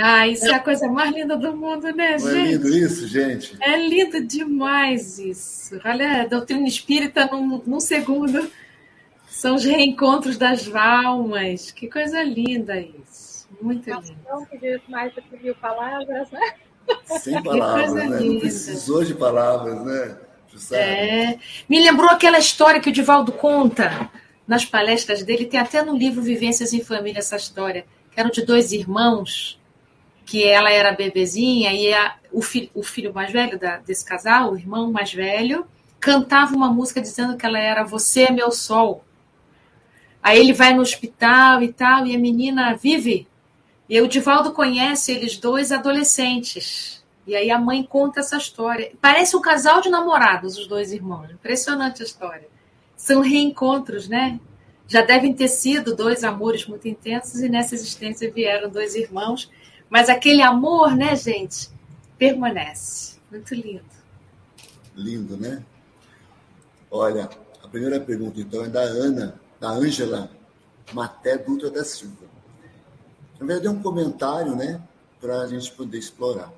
[0.00, 2.36] Ah, isso é a coisa mais linda do mundo, né, Não gente?
[2.36, 3.56] É lindo isso, gente?
[3.60, 5.80] É lindo demais isso.
[5.84, 8.48] Olha, a doutrina espírita num, num segundo.
[9.28, 11.72] São os reencontros das almas.
[11.72, 13.48] Que coisa linda isso.
[13.60, 14.16] Muito lindo.
[14.28, 16.54] Não pedir mais do que mil palavras, né?
[17.18, 18.04] Sem palavras, né?
[18.04, 18.24] Linda.
[18.24, 20.16] Não precisou de palavras, né?
[20.72, 21.38] É.
[21.68, 24.08] Me lembrou aquela história que o Divaldo conta
[24.46, 25.44] nas palestras dele.
[25.44, 27.84] Tem até no livro Vivências em Família essa história.
[28.12, 29.58] Que eram de dois irmãos
[30.28, 34.52] que ela era bebezinha e a, o, fi, o filho mais velho da, desse casal,
[34.52, 35.66] o irmão mais velho,
[35.98, 39.02] cantava uma música dizendo que ela era Você é meu sol.
[40.22, 43.26] Aí ele vai no hospital e tal, e a menina vive.
[43.88, 47.02] E o Divaldo conhece eles dois adolescentes.
[47.26, 48.92] E aí a mãe conta essa história.
[49.00, 51.30] Parece um casal de namorados, os dois irmãos.
[51.30, 52.46] Impressionante a história.
[52.94, 54.38] São reencontros, né?
[54.86, 59.50] Já devem ter sido dois amores muito intensos e nessa existência vieram dois irmãos.
[59.88, 61.70] Mas aquele amor, né, gente,
[62.18, 63.18] permanece.
[63.30, 63.84] Muito lindo.
[64.94, 65.62] Lindo, né?
[66.90, 67.28] Olha,
[67.62, 70.30] a primeira pergunta, então, é da Ana da Ângela
[70.92, 72.26] Maté Dutra da Silva.
[73.38, 74.82] Na verdade, é um comentário né,
[75.20, 76.52] para a gente poder explorar.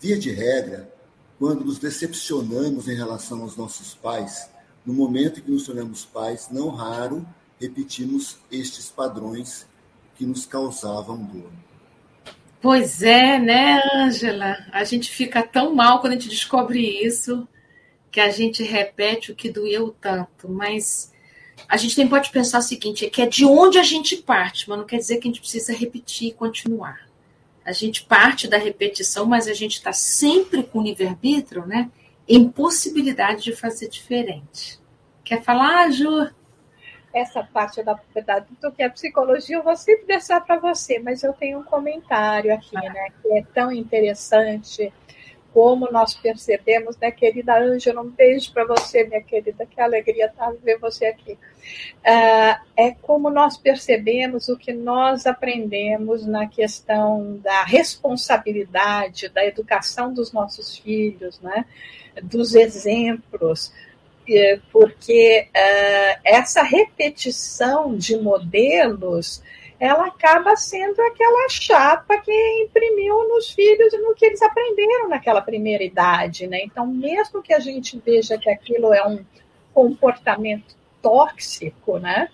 [0.00, 0.92] Via de regra,
[1.38, 4.48] quando nos decepcionamos em relação aos nossos pais,
[4.84, 7.26] no momento em que nos tornamos pais, não raro
[7.60, 9.66] repetimos estes padrões
[10.16, 11.50] que nos causavam dor.
[12.60, 14.66] Pois é, né, Ângela?
[14.72, 17.46] A gente fica tão mal quando a gente descobre isso,
[18.10, 21.12] que a gente repete o que doeu tanto, mas
[21.68, 24.68] a gente também pode pensar o seguinte: é que é de onde a gente parte,
[24.68, 27.08] mas não quer dizer que a gente precisa repetir e continuar.
[27.64, 31.90] A gente parte da repetição, mas a gente está sempre com livre-arbítrio, né?
[32.26, 34.80] Impossibilidade de fazer diferente.
[35.22, 36.30] Quer falar, ah, Ju?
[37.12, 41.22] Essa parte da propriedade do que é psicologia eu vou sempre deixar para você, mas
[41.22, 43.08] eu tenho um comentário aqui, né?
[43.22, 44.92] Que é tão interessante
[45.52, 50.52] como nós percebemos, né, querida Ângela, um beijo para você, minha querida, que alegria estar
[50.62, 51.32] ver você aqui.
[51.32, 60.12] Uh, é como nós percebemos o que nós aprendemos na questão da responsabilidade, da educação
[60.12, 61.64] dos nossos filhos, né,
[62.22, 63.72] dos exemplos,
[64.70, 69.42] porque uh, essa repetição de modelos
[69.80, 72.32] ela acaba sendo aquela chapa que
[72.64, 76.62] imprimiu nos filhos no que eles aprenderam naquela primeira idade, né?
[76.64, 79.24] Então, mesmo que a gente veja que aquilo é um
[79.72, 82.28] comportamento tóxico, né?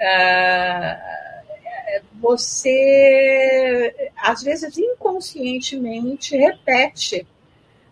[0.00, 1.18] Uh,
[2.20, 7.24] você, às vezes, inconscientemente repete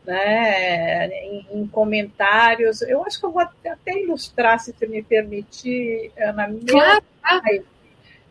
[0.06, 2.80] né, em, em, comentários.
[2.82, 6.46] Eu acho que eu vou até ilustrar, se você me permitir, Ana.
[6.46, 7.04] Meu claro.
[7.20, 7.64] pai,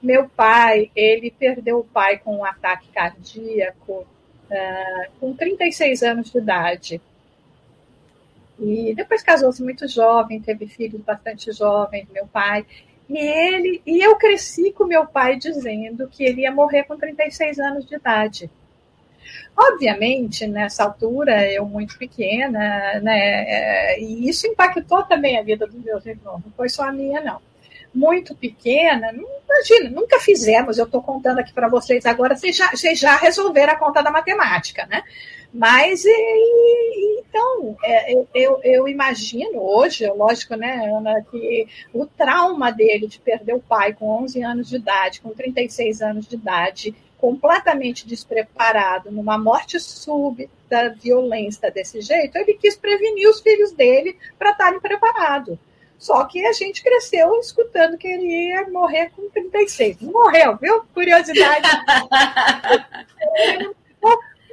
[0.02, 4.06] meu pai, ele perdeu o pai com um ataque cardíaco
[4.50, 7.02] uh, com 36 anos de idade.
[8.58, 12.66] E depois casou-se muito jovem, teve filhos bastante jovens, meu pai.
[13.10, 17.60] E ele e eu cresci com meu pai dizendo que ele ia morrer com 36
[17.60, 18.50] anos de idade.
[19.56, 25.82] Obviamente, nessa altura, eu muito pequena, né, é, e isso impactou também a vida dos
[25.84, 27.40] meus irmãos, não foi só a minha, não
[27.96, 33.00] muito pequena, imagina, nunca fizemos, eu estou contando aqui para vocês agora, vocês já, vocês
[33.00, 35.02] já resolveram a conta da matemática, né?
[35.54, 43.08] Mas, e, então, é, eu, eu, imagino hoje, lógico, né, Ana, que o trauma dele
[43.08, 48.07] de perder o pai com 11 anos de idade, com 36 anos de idade, completamente
[48.07, 54.80] despreparado, numa morte súbita, violência desse jeito, ele quis prevenir os filhos dele para estarem
[54.80, 55.57] preparados.
[55.97, 60.01] Só que a gente cresceu escutando que ele ia morrer com 36.
[60.01, 60.84] Morreu, viu?
[60.93, 61.68] Curiosidade.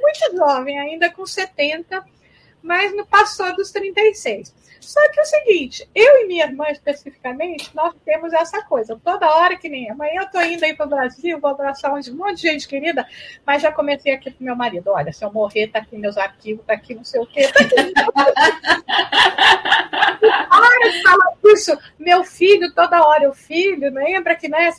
[0.03, 2.03] muito jovem, ainda com 70,
[2.61, 4.53] mas não passou dos 36.
[4.83, 8.99] Só que é o seguinte, eu e minha irmã especificamente, nós temos essa coisa.
[9.03, 12.15] Toda hora que nem amanhã eu tô indo aí para o Brasil, vou abraçar um
[12.15, 13.07] monte de gente querida,
[13.45, 14.89] mas já comecei aqui com meu marido.
[14.89, 17.63] Olha, se eu morrer, tá aqui meus arquivos, tá aqui não sei o quê, tá
[17.63, 17.75] aqui.
[17.75, 17.93] De
[21.03, 21.77] falar isso.
[21.97, 24.71] Meu filho, toda hora, o filho, lembra que né,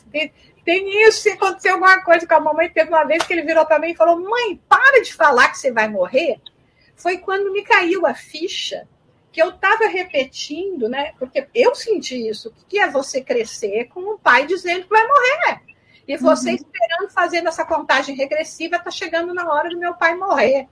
[0.63, 3.65] tem isso, se acontecer alguma coisa com a mamãe, teve uma vez que ele virou
[3.65, 6.39] para mim e falou: Mãe, para de falar que você vai morrer.
[6.95, 8.87] Foi quando me caiu a ficha
[9.35, 11.11] que eu estava repetindo, né?
[11.19, 15.61] Porque eu senti isso, que é você crescer com um pai dizendo que vai morrer.
[16.07, 16.55] E você uhum.
[16.55, 20.69] esperando, fazendo essa contagem regressiva, está chegando na hora do meu pai morrer.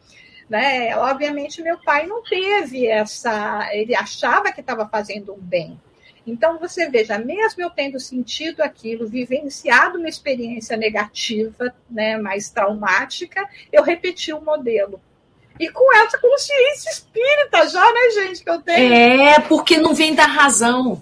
[0.50, 0.96] Né?
[0.96, 3.68] Obviamente, meu pai não teve essa.
[3.74, 5.78] Ele achava que estava fazendo um bem.
[6.26, 13.46] Então, você veja, mesmo eu tendo sentido aquilo, vivenciado uma experiência negativa, né, mais traumática,
[13.74, 15.02] eu repeti o modelo
[15.64, 18.94] e com essa consciência espírita já, né, gente, que eu tenho.
[18.94, 21.02] É, porque não vem da razão.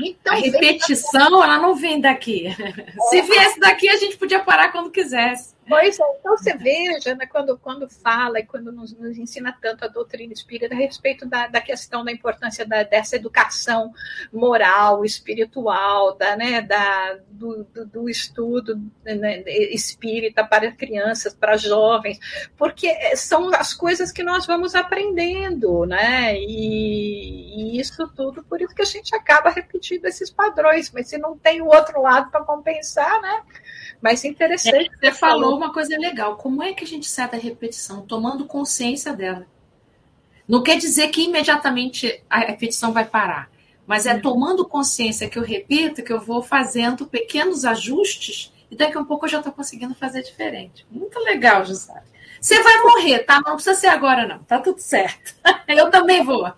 [0.00, 1.44] Então, a repetição, da...
[1.44, 2.46] ela não vem daqui.
[2.46, 3.08] É.
[3.10, 5.54] Se viesse daqui, a gente podia parar quando quisesse.
[5.68, 9.84] Pois é, então você veja, né, quando, quando fala e quando nos, nos ensina tanto
[9.84, 13.92] a doutrina espírita a respeito da, da questão da importância da, dessa educação
[14.32, 19.42] moral, espiritual, da, né, da, do, do, do estudo né,
[19.72, 22.18] espírita para crianças, para jovens,
[22.56, 26.34] porque são as coisas que nós vamos aprendendo, né?
[26.38, 31.18] E, e isso tudo, por isso que a gente acaba repetindo esses padrões, mas se
[31.18, 33.42] não tem o outro lado para compensar, né?
[34.00, 34.90] Mas interessante.
[35.02, 36.36] É, você falou uma coisa legal.
[36.36, 38.02] Como é que a gente sai da repetição?
[38.02, 39.46] Tomando consciência dela.
[40.46, 43.50] Não quer dizer que imediatamente a repetição vai parar,
[43.86, 48.96] mas é tomando consciência que eu repito, que eu vou fazendo pequenos ajustes e daqui
[48.96, 50.86] a um pouco eu já estou conseguindo fazer diferente.
[50.90, 52.02] Muito legal, José.
[52.40, 53.40] Você vai morrer, tá?
[53.44, 54.38] Não precisa ser agora, não.
[54.44, 55.34] Tá tudo certo.
[55.66, 56.50] Eu também vou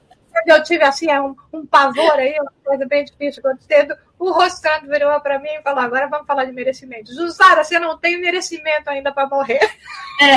[0.47, 5.19] eu tive assim um, um pavor aí, uma coisa bem difícil acontecendo, o Rostando virou
[5.21, 7.13] para mim e falou: agora vamos falar de merecimento.
[7.15, 9.61] Jusara, você não tem merecimento ainda para morrer.
[10.21, 10.37] É.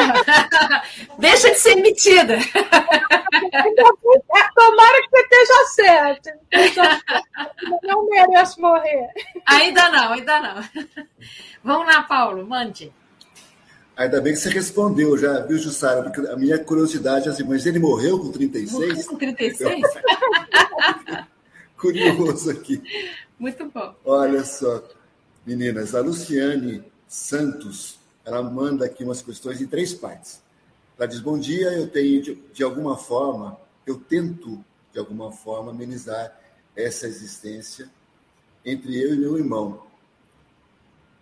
[1.19, 2.37] Deixa de ser metida.
[4.55, 6.29] Tomara que você esteja certo.
[7.83, 9.09] Não mereço morrer.
[9.45, 10.63] Ainda não, ainda não.
[11.61, 12.93] Vamos lá, Paulo, mande.
[13.95, 16.03] Ainda bem que você respondeu já, viu, Jussara?
[16.03, 18.71] Porque a minha curiosidade é assim, mas ele morreu com 36?
[18.71, 19.81] Morreu com 36?
[21.77, 22.81] Curioso aqui.
[23.37, 23.93] Muito bom.
[24.03, 24.83] Olha só,
[25.45, 30.41] meninas, a Luciane Santos, ela manda aqui umas questões em três partes.
[30.97, 35.71] Ela diz, bom dia, eu tenho, de, de alguma forma, eu tento, de alguma forma,
[35.71, 36.35] amenizar
[36.75, 37.89] essa existência
[38.65, 39.83] entre eu e meu irmão.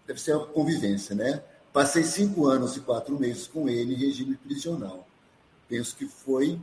[0.07, 1.43] Deve ser uma convivência, né?
[1.73, 5.07] Passei cinco anos e quatro meses com ele em regime prisional.
[5.69, 6.59] Penso que foi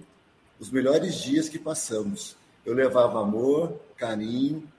[0.61, 2.36] os melhores dias que passamos.
[2.64, 4.70] Eu levava amor, carinho,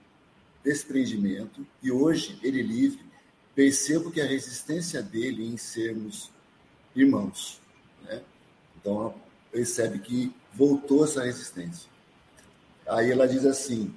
[0.64, 3.04] desprendimento, e hoje, ele livre,
[3.56, 6.30] percebo que a resistência dele em sermos
[6.96, 7.60] irmãos.
[8.04, 8.22] Né?
[8.80, 9.16] Então,
[9.52, 11.90] percebe que voltou essa resistência.
[12.88, 13.96] Aí ela diz assim: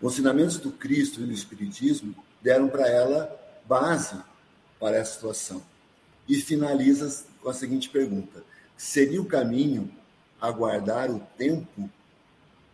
[0.00, 4.16] os ensinamentos do Cristo e do Espiritismo deram para ela base
[4.78, 5.71] para essa situação
[6.32, 8.42] e finaliza com a seguinte pergunta:
[8.74, 9.94] seria o caminho
[10.40, 11.90] aguardar o tempo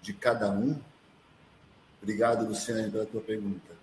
[0.00, 0.80] de cada um?
[2.00, 3.76] Obrigado, Luciane, pela tua pergunta.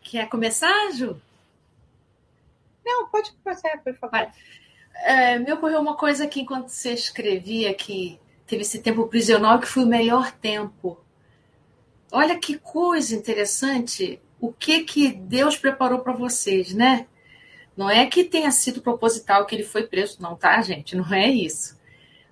[0.00, 1.20] Quer começar, Ju?
[2.82, 4.32] Não, pode começar, por favor.
[5.04, 9.66] É, me ocorreu uma coisa aqui enquanto você escrevia que teve esse tempo prisional que
[9.66, 10.98] foi o melhor tempo.
[12.10, 14.22] Olha que coisa interessante.
[14.40, 17.06] O que que Deus preparou para vocês, né?
[17.76, 20.96] Não é que tenha sido proposital que ele foi preso, não, tá, gente?
[20.96, 21.78] Não é isso.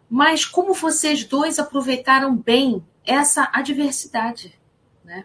[0.08, 4.58] Mas como vocês dois aproveitaram bem essa adversidade,
[5.04, 5.24] né?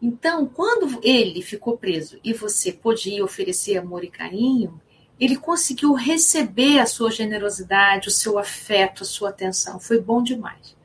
[0.00, 4.80] Então, quando ele ficou preso e você podia oferecer amor e carinho,
[5.18, 9.80] ele conseguiu receber a sua generosidade, o seu afeto, a sua atenção.
[9.80, 10.76] Foi bom demais.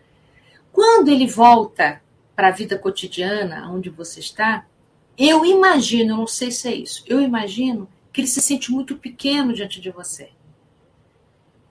[0.71, 2.01] Quando ele volta
[2.35, 4.65] para a vida cotidiana, onde você está,
[5.15, 9.53] eu imagino, não sei se é isso, eu imagino que ele se sente muito pequeno
[9.53, 10.29] diante de você.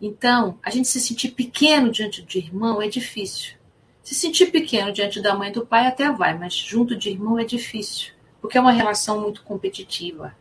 [0.01, 3.55] Então, a gente se sentir pequeno diante de irmão é difícil.
[4.03, 7.38] Se sentir pequeno diante da mãe e do pai até vai, mas junto de irmão
[7.38, 10.36] é difícil, porque é uma relação muito competitiva.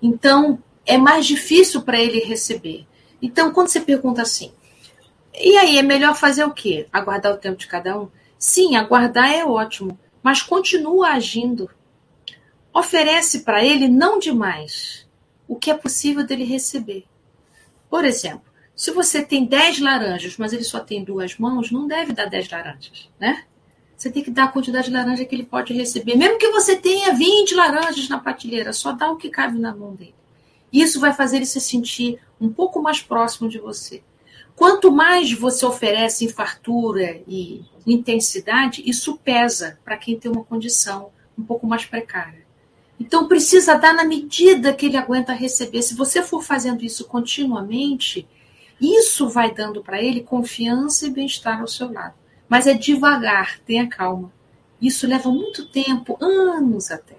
[0.00, 2.86] Então, é mais difícil para ele receber.
[3.20, 4.50] Então, quando você pergunta assim,
[5.34, 6.86] e aí, é melhor fazer o quê?
[6.92, 8.08] Aguardar o tempo de cada um?
[8.38, 11.70] Sim, aguardar é ótimo, mas continua agindo.
[12.72, 15.01] Oferece para ele não demais,
[15.52, 17.04] o que é possível dele receber.
[17.90, 22.14] Por exemplo, se você tem 10 laranjas, mas ele só tem duas mãos, não deve
[22.14, 23.44] dar 10 laranjas, né?
[23.94, 26.16] Você tem que dar a quantidade de laranja que ele pode receber.
[26.16, 29.94] Mesmo que você tenha 20 laranjas na prateleira, só dá o que cabe na mão
[29.94, 30.14] dele.
[30.72, 34.02] Isso vai fazer ele se sentir um pouco mais próximo de você.
[34.56, 41.10] Quanto mais você oferece em fartura e intensidade, isso pesa para quem tem uma condição
[41.38, 42.41] um pouco mais precária.
[43.02, 45.82] Então precisa dar na medida que ele aguenta receber.
[45.82, 48.28] Se você for fazendo isso continuamente,
[48.80, 52.14] isso vai dando para ele confiança e bem-estar ao seu lado.
[52.48, 54.32] Mas é devagar, tenha calma.
[54.80, 57.16] Isso leva muito tempo, anos até.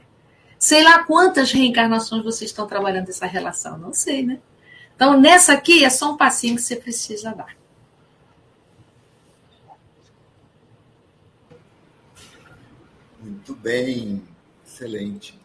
[0.57, 4.39] Sei lá quantas reencarnações vocês estão trabalhando essa relação, não sei, né?
[4.95, 7.57] Então, nessa aqui é só um passinho que você precisa dar.
[13.21, 14.21] Muito bem,
[14.65, 15.43] excelente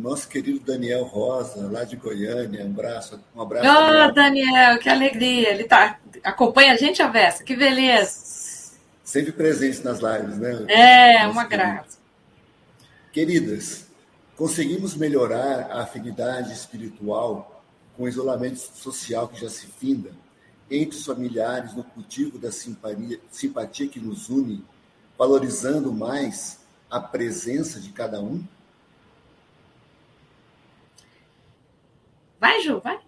[0.00, 2.64] nosso querido Daniel Rosa, lá de Goiânia.
[2.64, 3.20] Um abraço.
[3.34, 5.50] Um abraço oh, Daniel, que alegria.
[5.50, 7.44] Ele tá, acompanha a gente, Avessa.
[7.44, 8.30] Que beleza.
[9.04, 10.64] Sempre presente nas lives, né?
[10.68, 11.68] É, nosso uma querido.
[11.68, 11.98] graça.
[13.12, 13.90] Queridas,
[14.40, 17.62] Conseguimos melhorar a afinidade espiritual
[17.94, 20.12] com o isolamento social que já se finda
[20.70, 24.64] entre os familiares no cultivo da simpatia, simpatia que nos une,
[25.18, 28.42] valorizando mais a presença de cada um?
[32.40, 32.98] Vai, Ju, vai.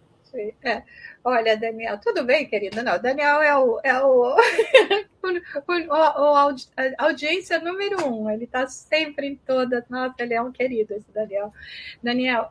[0.62, 0.82] É.
[1.24, 2.82] Olha, Daniel, tudo bem, querida?
[2.82, 4.34] Não, Daniel é o, é o,
[5.22, 6.56] o, o,
[6.98, 8.30] audiência número um.
[8.30, 9.86] Ele está sempre em todas.
[9.88, 11.52] Nossa, ele é um querido, esse Daniel.
[12.02, 12.50] Daniel,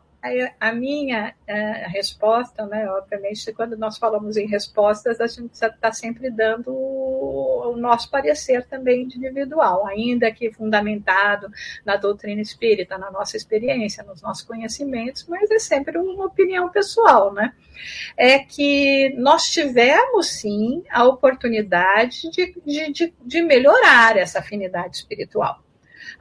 [0.60, 6.30] a minha é, resposta, né, obviamente, quando nós falamos em respostas, a gente está sempre
[6.30, 11.48] dando o, nosso parecer também individual, ainda que fundamentado
[11.84, 17.34] na doutrina espírita, na nossa experiência, nos nossos conhecimentos, mas é sempre uma opinião pessoal,
[17.34, 17.54] né?
[18.16, 25.64] É que nós tivemos, sim, a oportunidade de, de, de, de melhorar essa afinidade espiritual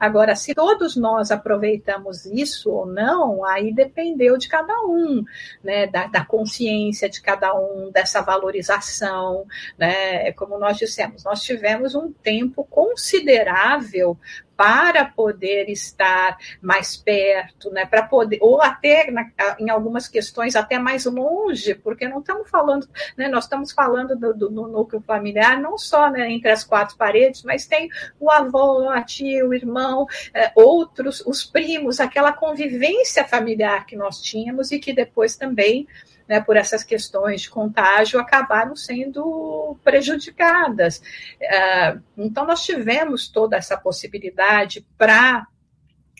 [0.01, 5.23] Agora, se todos nós aproveitamos isso ou não, aí dependeu de cada um,
[5.63, 5.85] né?
[5.85, 9.45] Da, da consciência de cada um, dessa valorização,
[9.77, 10.31] né?
[10.31, 14.17] Como nós dissemos, nós tivemos um tempo considerável
[14.61, 19.25] para poder estar mais perto, né, para poder, ou até na,
[19.57, 22.87] em algumas questões até mais longe, porque não estamos falando,
[23.17, 26.95] né, nós estamos falando do, do, do núcleo familiar, não só né, entre as quatro
[26.95, 27.89] paredes, mas tem
[28.19, 34.21] o avô, a tia, o irmão, é, outros, os primos, aquela convivência familiar que nós
[34.21, 35.87] tínhamos e que depois também
[36.31, 41.03] né, por essas questões de contágio, acabaram sendo prejudicadas.
[41.43, 45.45] Ah, então, nós tivemos toda essa possibilidade para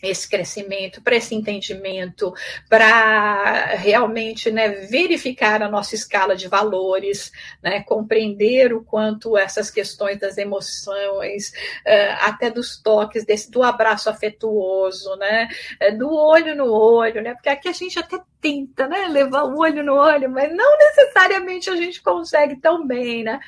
[0.02, 2.34] esse crescimento, para esse entendimento,
[2.68, 7.30] para realmente né, verificar a nossa escala de valores,
[7.62, 11.50] né, compreender o quanto essas questões das emoções,
[11.86, 15.48] uh, até dos toques, desse, do abraço afetuoso, né,
[15.78, 19.56] eh, do olho no olho, né, porque aqui a gente até tenta né, levar o
[19.56, 23.22] olho no olho, mas não necessariamente a gente consegue tão bem.
[23.22, 23.38] Né?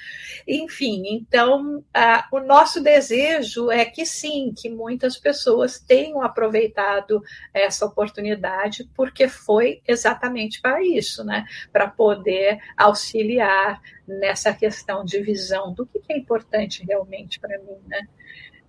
[0.46, 1.82] Enfim, então
[2.30, 7.22] o nosso desejo é que sim, que muitas pessoas tenham aproveitado aproveitado
[7.52, 11.44] essa oportunidade, porque foi exatamente para isso, né?
[11.72, 18.06] Para poder auxiliar nessa questão de visão do que é importante realmente para mim, né?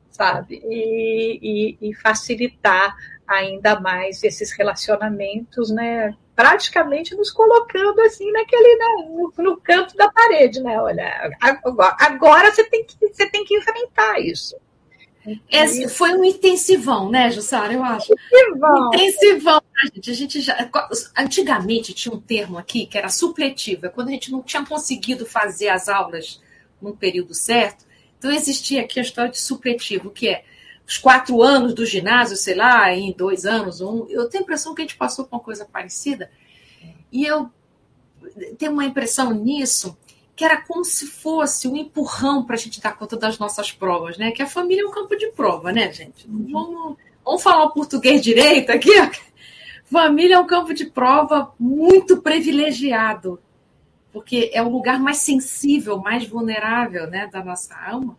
[0.09, 0.61] Sabe?
[0.65, 2.95] E, e, e facilitar
[3.27, 6.15] ainda mais esses relacionamentos, né?
[6.35, 10.79] praticamente nos colocando assim naquele né, no, no, canto da parede, né?
[10.81, 14.57] Olha, agora, agora você tem que você tem que enfrentar isso.
[15.49, 17.73] Esse foi um intensivão, né, Jussara?
[17.73, 18.13] Eu acho.
[18.13, 18.87] Intensivão.
[18.93, 20.11] Intensivão, gente.
[20.11, 20.69] A gente já.
[21.17, 25.25] Antigamente tinha um termo aqui que era supletivo, é quando a gente não tinha conseguido
[25.25, 26.41] fazer as aulas
[26.81, 27.85] num período certo.
[28.17, 30.43] Então existia aqui a história de supletivo, que é
[30.87, 34.05] os quatro anos do ginásio, sei lá, em dois anos, um.
[34.09, 36.29] Eu tenho a impressão que a gente passou por uma coisa parecida.
[37.11, 37.49] E eu
[38.57, 39.97] tenho uma impressão nisso
[40.35, 44.17] que era como se fosse um empurrão para a gente dar conta das nossas provas,
[44.17, 44.31] né?
[44.31, 46.27] Que a família é um campo de prova, né, gente?
[46.27, 48.91] Vamos, vamos falar o português direito aqui?
[49.85, 53.39] Família é um campo de prova muito privilegiado,
[54.11, 58.17] porque é o lugar mais sensível, mais vulnerável, né, da nossa alma,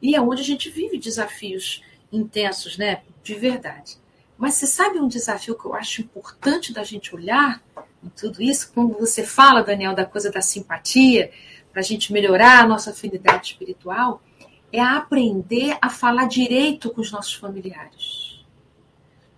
[0.00, 3.98] e é onde a gente vive desafios intensos, né, de verdade.
[4.38, 7.62] Mas você sabe um desafio que eu acho importante da gente olhar
[8.02, 11.30] em tudo isso, quando você fala, Daniel, da coisa da simpatia,
[11.70, 14.22] para a gente melhorar a nossa afinidade espiritual,
[14.72, 18.44] é aprender a falar direito com os nossos familiares.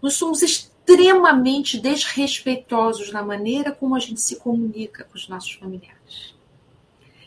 [0.01, 6.35] Nós somos extremamente desrespeitosos na maneira como a gente se comunica com os nossos familiares.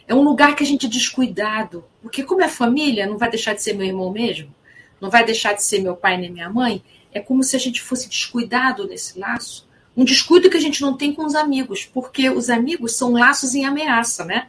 [0.08, 3.54] É um lugar que a gente é descuidado, porque como é família, não vai deixar
[3.54, 4.56] de ser meu irmão mesmo,
[5.02, 6.82] não vai deixar de ser meu pai nem minha mãe,
[7.12, 9.66] é como se a gente fosse descuidado nesse laço,
[9.98, 13.56] um descuido que a gente não tem com os amigos, porque os amigos são laços
[13.56, 14.48] em ameaça, né?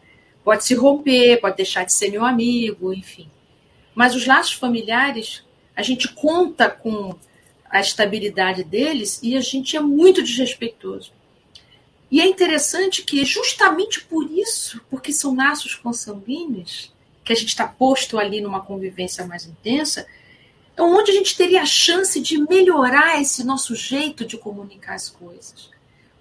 [0.48, 3.30] pode se romper, pode deixar de ser meu amigo, enfim.
[3.94, 5.44] Mas os laços familiares,
[5.76, 7.14] a gente conta com
[7.68, 11.12] a estabilidade deles e a gente é muito desrespeitoso.
[12.10, 17.68] E é interessante que justamente por isso, porque são laços consanguíneos, que a gente está
[17.68, 20.06] posto ali numa convivência mais intensa,
[20.78, 25.70] onde a gente teria a chance de melhorar esse nosso jeito de comunicar as coisas.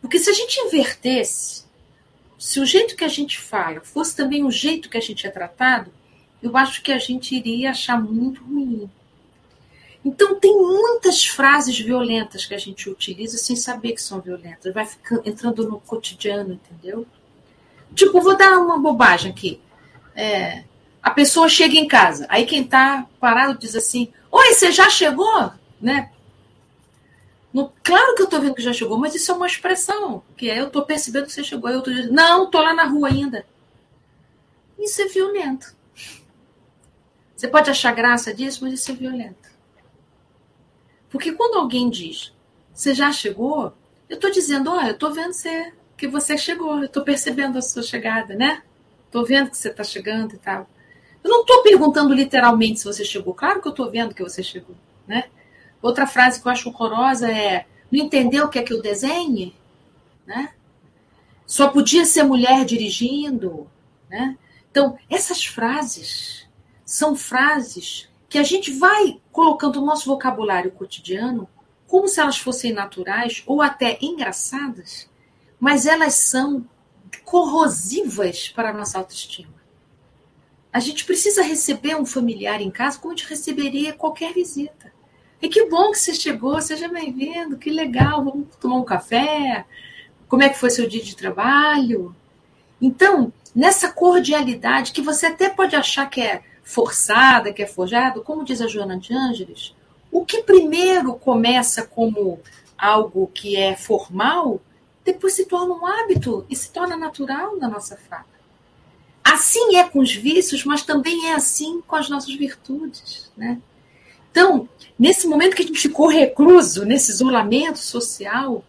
[0.01, 1.67] Porque se a gente invertesse
[2.37, 5.29] se o jeito que a gente fala fosse também o jeito que a gente é
[5.29, 5.91] tratado,
[6.41, 8.89] eu acho que a gente iria achar muito ruim.
[10.05, 14.73] Então, tem muitas frases violentas que a gente utiliza sem saber que são violentas.
[14.73, 17.05] Vai ficando, entrando no cotidiano, entendeu?
[17.93, 19.59] Tipo, vou dar uma bobagem aqui.
[20.15, 20.63] É,
[21.01, 25.51] a pessoa chega em casa, aí quem está parado diz assim: Oi, você já chegou?
[25.81, 26.11] Né?
[27.53, 30.49] No, claro que eu estou vendo que já chegou, mas isso é uma expressão, que
[30.49, 31.69] é eu estou percebendo que você chegou.
[31.69, 33.45] Eu tô dizendo, não, estou lá na rua ainda.
[34.77, 35.75] Isso é violento.
[37.35, 39.49] Você pode achar graça disso, mas isso é violento.
[41.09, 42.33] Porque quando alguém diz,
[42.73, 43.73] você já chegou,
[44.09, 47.61] eu estou dizendo, olha, eu estou vendo você, que você chegou, eu estou percebendo a
[47.61, 48.61] sua chegada, né?
[49.05, 50.69] Estou vendo que você está chegando e tal.
[51.27, 53.33] Eu não estou perguntando literalmente se você chegou.
[53.33, 55.25] Claro que eu estou vendo que você chegou, né?
[55.81, 59.53] Outra frase que eu acho horrorosa é: não entendeu o que é que eu desenhe?
[60.25, 60.53] Né?
[61.45, 63.69] Só podia ser mulher dirigindo,
[64.09, 64.37] né?
[64.71, 66.47] Então, essas frases
[66.85, 71.47] são frases que a gente vai colocando no nosso vocabulário cotidiano
[71.87, 75.09] como se elas fossem naturais ou até engraçadas,
[75.59, 76.65] mas elas são
[77.25, 79.56] corrosivas para a nossa autoestima.
[80.77, 84.93] A gente precisa receber um familiar em casa como a gente receberia qualquer visita.
[85.41, 89.65] E que bom que você chegou, seja bem-vindo, que legal, vamos tomar um café.
[90.27, 92.15] Como é que foi seu dia de trabalho?
[92.79, 98.45] Então, nessa cordialidade que você até pode achar que é forçada, que é forjado, como
[98.45, 99.73] diz a Joana de Ângeles,
[100.11, 102.39] o que primeiro começa como
[102.77, 104.61] algo que é formal,
[105.03, 108.36] depois se torna um hábito e se torna natural na nossa fala.
[109.29, 113.61] Assim é com os vícios, mas também é assim com as nossas virtudes, né?
[114.31, 118.63] Então, nesse momento que a gente ficou recluso, nesse isolamento social,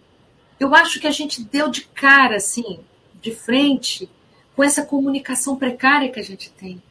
[0.59, 2.81] eu acho que a gente deu de cara, assim,
[3.23, 4.11] de frente,
[4.57, 6.83] com essa comunicação precária que a gente tem.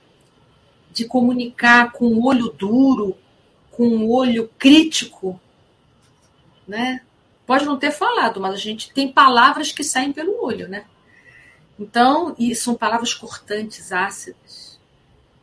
[0.89, 3.17] De comunicar com o olho duro,
[3.69, 5.37] com o olho crítico,
[6.65, 7.01] né?
[7.45, 10.85] Pode não ter falado, mas a gente tem palavras que saem pelo olho, né?
[11.79, 14.79] Então, são palavras cortantes, ácidas.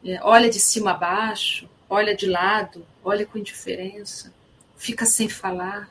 [0.04, 4.32] É, olha de cima a baixo, olha de lado, olha com indiferença,
[4.76, 5.88] fica sem falar.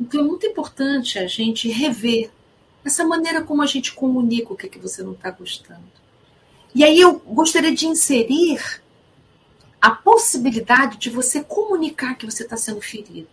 [0.00, 2.30] Então é muito importante a gente rever
[2.84, 5.84] essa maneira como a gente comunica o que, é que você não está gostando.
[6.74, 8.82] E aí eu gostaria de inserir
[9.80, 13.28] a possibilidade de você comunicar que você está sendo ferido.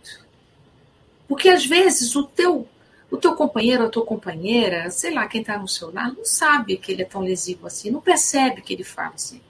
[1.26, 2.66] Porque às vezes o teu,
[3.10, 6.76] o teu companheiro, a tua companheira, sei lá, quem está no seu lar, não sabe
[6.76, 9.40] que ele é tão lesivo assim, não percebe que ele fala assim.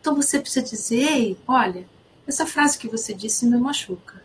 [0.00, 1.86] Então você precisa dizer, olha,
[2.26, 4.22] essa frase que você disse me machuca.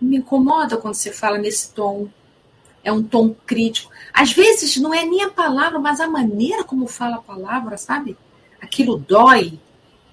[0.00, 2.08] Me incomoda quando você fala nesse tom.
[2.82, 3.90] É um tom crítico.
[4.12, 8.16] Às vezes não é nem a palavra, mas a maneira como fala a palavra, sabe?
[8.60, 9.58] Aquilo dói.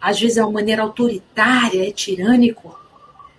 [0.01, 2.77] Às vezes é uma maneira autoritária, é tirânico.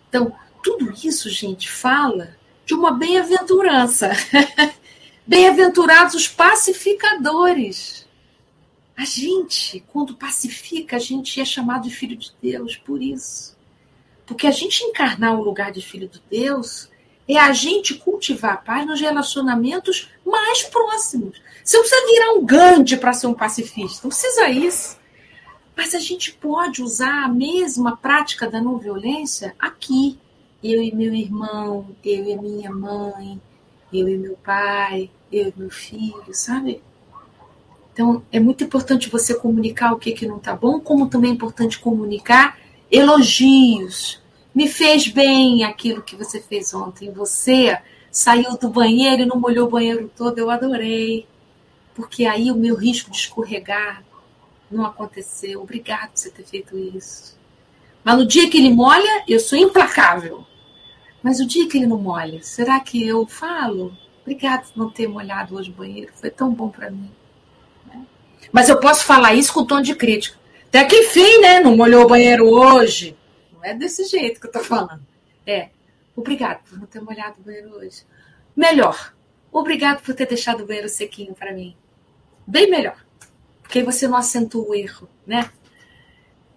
[0.09, 0.33] Então,
[0.63, 4.11] tudo isso, gente, fala de uma bem-aventurança.
[5.27, 8.05] Bem-aventurados os pacificadores
[8.97, 13.57] a gente, quando pacifica, a gente é chamado de filho de Deus por isso.
[14.25, 16.89] Porque a gente encarnar o lugar de filho de Deus
[17.29, 21.43] é a gente cultivar a paz nos relacionamentos mais próximos.
[21.65, 24.99] Você não precisa virar um Gandhi para ser um pacifista, não precisa isso.
[25.77, 30.19] Mas a gente pode usar a mesma prática da não violência aqui.
[30.67, 33.39] Eu e meu irmão, eu e minha mãe,
[33.93, 36.83] eu e meu pai, eu e meu filho, sabe?
[37.93, 41.35] Então, é muito importante você comunicar o que, que não está bom, como também é
[41.35, 42.59] importante comunicar
[42.91, 44.23] elogios.
[44.55, 47.13] Me fez bem aquilo que você fez ontem.
[47.13, 47.79] Você
[48.11, 51.27] saiu do banheiro e não molhou o banheiro todo, eu adorei.
[51.95, 54.03] Porque aí o meu risco de escorregar
[54.71, 55.61] não aconteceu.
[55.61, 57.39] Obrigado por você ter feito isso.
[58.03, 60.47] Mas no dia que ele molha, eu sou implacável.
[61.25, 63.97] Mas o dia que ele não molha, será que eu falo?
[64.21, 67.11] Obrigado por não ter molhado hoje o banheiro, foi tão bom para mim.
[68.53, 70.39] Mas eu posso falar isso com tom de crítica.
[70.69, 71.61] Até que enfim, né?
[71.61, 73.17] Não molhou o banheiro hoje.
[73.55, 75.01] Não é desse jeito que eu tô falando.
[75.47, 75.71] É.
[76.15, 78.03] Obrigado por não ter molhado o banheiro hoje.
[78.55, 79.15] Melhor.
[79.51, 81.75] Obrigado por ter deixado o banheiro sequinho para mim.
[82.47, 83.03] Bem melhor.
[83.63, 85.51] Porque você não acentua o erro, né?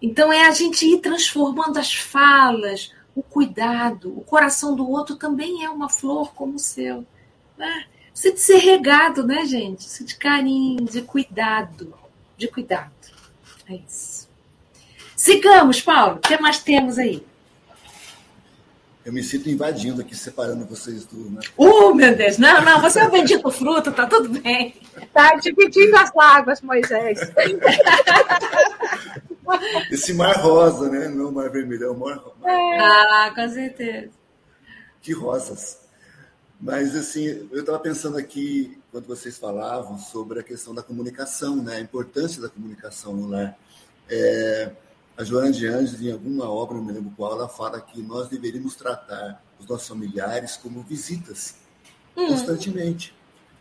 [0.02, 4.16] Então é a gente ir transformando as falas, o cuidado.
[4.16, 7.04] O coração do outro também é uma flor como o seu.
[7.58, 7.86] Né?
[8.12, 9.86] Precisa de ser regado, né, gente?
[9.86, 11.96] Precisa de carinho, de cuidado.
[12.38, 12.92] De cuidado.
[13.68, 14.30] É isso.
[15.16, 16.18] Sigamos, Paulo.
[16.18, 17.26] O que mais temos aí?
[19.04, 21.32] Eu me sinto invadindo aqui, separando vocês do.
[21.32, 21.40] Né?
[21.56, 22.38] Oh, meu Deus!
[22.38, 24.76] Não, não, você é o bendito fruto, tá tudo bem.
[25.14, 27.18] Tá dividindo as águas, Moisés.
[29.92, 31.08] Esse mar rosa, né?
[31.08, 32.36] Não o mar vermelho, é o mar rosa.
[32.46, 32.80] É.
[32.80, 34.12] Ah, com certeza.
[35.02, 35.80] Que rosas.
[36.60, 41.76] Mas, assim, eu estava pensando aqui, quando vocês falavam, sobre a questão da comunicação, né?
[41.76, 43.58] a importância da comunicação no lar.
[44.10, 44.72] É,
[45.18, 48.28] a Joana de Anjos, em alguma obra, não me lembro qual, ela fala que nós
[48.28, 51.56] deveríamos tratar os nossos familiares como visitas
[52.16, 52.28] uhum.
[52.28, 53.16] constantemente.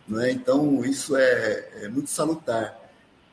[0.07, 0.31] Não é?
[0.31, 2.79] Então, isso é, é, muito salutar.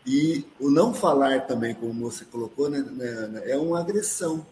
[0.05, 4.45] E o não falar também, como você colocou, né, né, é uma agressão.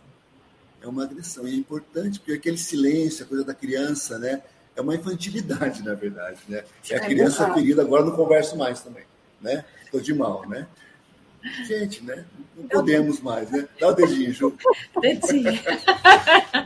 [0.82, 1.48] É uma agressão.
[1.48, 4.42] E é importante, porque aquele silêncio, a coisa da criança, né?
[4.76, 6.64] É uma infantilidade, na verdade, né?
[6.90, 9.04] É a criança é ferida, agora não converso mais também,
[9.42, 9.66] né?
[9.84, 10.66] Estou de mal, né?
[11.66, 12.24] Gente, né?
[12.56, 13.68] Não podemos mais, né?
[13.80, 14.56] Dá o dedinho, Ju.
[15.02, 15.52] Dedinho.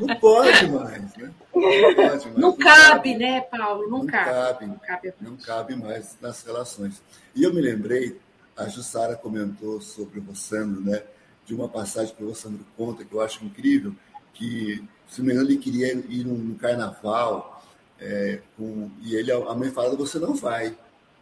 [0.02, 1.32] Não pode mais, né?
[1.54, 2.26] Não pode mais.
[2.26, 3.84] Não, não cabe, cabe, né, Paulo?
[3.84, 4.30] Não, não cabe.
[4.30, 4.66] cabe.
[4.66, 5.14] Não cabe.
[5.22, 7.02] Não cabe mais nas relações.
[7.34, 8.20] E eu me lembrei,
[8.56, 11.04] a Jussara comentou sobre o Rossandro, né?
[11.46, 13.96] De uma passagem que o Rossandro conta, que eu acho incrível,
[14.34, 17.64] que, se não me engano, ele queria ir num carnaval,
[18.00, 20.76] é, com, e ele, a mãe fala, você não vai,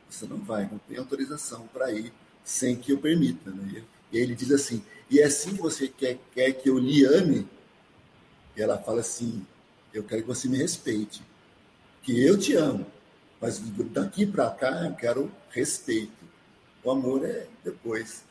[0.10, 3.50] você não vai, não tem autorização para ir sem que eu permita.
[3.52, 3.84] Né?
[4.12, 7.48] E ele diz assim: e é assim que você quer, quer que eu lhe ame?
[8.56, 9.46] E ela fala assim:
[9.94, 11.24] eu quero que você me respeite,
[12.02, 12.86] que eu te amo,
[13.42, 13.60] mas
[13.92, 16.23] daqui para cá eu quero respeito.
[16.84, 18.24] O amor é depois,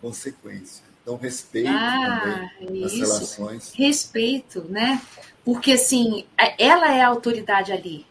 [0.00, 0.84] consequência.
[1.02, 3.72] Então, respeito ah, também nas relações.
[3.74, 5.00] Respeito, né?
[5.44, 6.24] Porque, assim,
[6.58, 8.06] ela é a autoridade ali,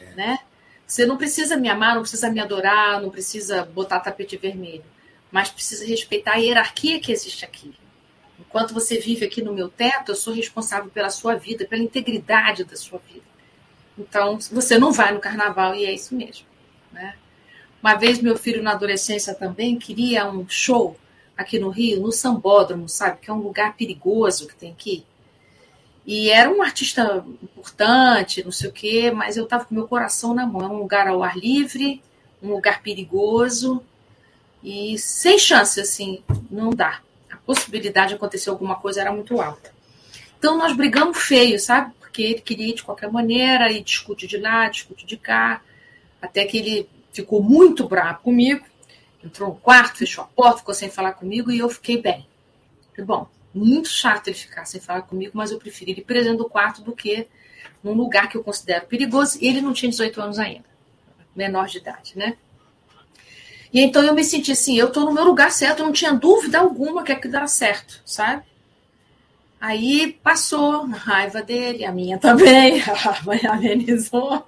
[0.00, 0.14] é.
[0.14, 0.38] né?
[0.86, 4.84] Você não precisa me amar, não precisa me adorar, não precisa botar tapete vermelho,
[5.30, 7.74] mas precisa respeitar a hierarquia que existe aqui.
[8.38, 12.64] Enquanto você vive aqui no meu teto, eu sou responsável pela sua vida, pela integridade
[12.64, 13.24] da sua vida.
[13.98, 16.46] Então, você não vai no carnaval e é isso mesmo.
[16.92, 17.16] Né?
[17.84, 20.96] Uma vez, meu filho, na adolescência também, queria um show
[21.36, 23.18] aqui no Rio, no Sambódromo, sabe?
[23.20, 25.04] Que é um lugar perigoso que tem aqui.
[26.06, 30.32] E era um artista importante, não sei o quê, mas eu estava com meu coração
[30.32, 30.62] na mão.
[30.62, 32.02] É um lugar ao ar livre,
[32.42, 33.84] um lugar perigoso
[34.62, 37.02] e sem chance, assim, não dá.
[37.30, 39.74] A possibilidade de acontecer alguma coisa era muito alta.
[40.38, 41.92] Então nós brigamos feio, sabe?
[42.00, 45.60] Porque ele queria ir de qualquer maneira e discute de lá, discute de cá,
[46.22, 48.64] até que ele ficou muito bravo comigo,
[49.24, 52.26] entrou no quarto, fechou a porta, ficou sem falar comigo e eu fiquei bem.
[52.90, 56.48] Falei, bom, muito chato ele ficar sem falar comigo, mas eu preferi ele preso do
[56.48, 57.26] quarto do que
[57.82, 59.38] num lugar que eu considero perigoso.
[59.40, 60.64] Ele não tinha 18 anos ainda,
[61.34, 62.36] menor de idade, né?
[63.72, 66.58] E então eu me senti assim, eu estou no meu lugar certo, não tinha dúvida
[66.58, 68.44] alguma que aquilo era certo, sabe?
[69.60, 72.82] Aí passou a raiva dele, a minha também,
[73.50, 74.46] amenizou.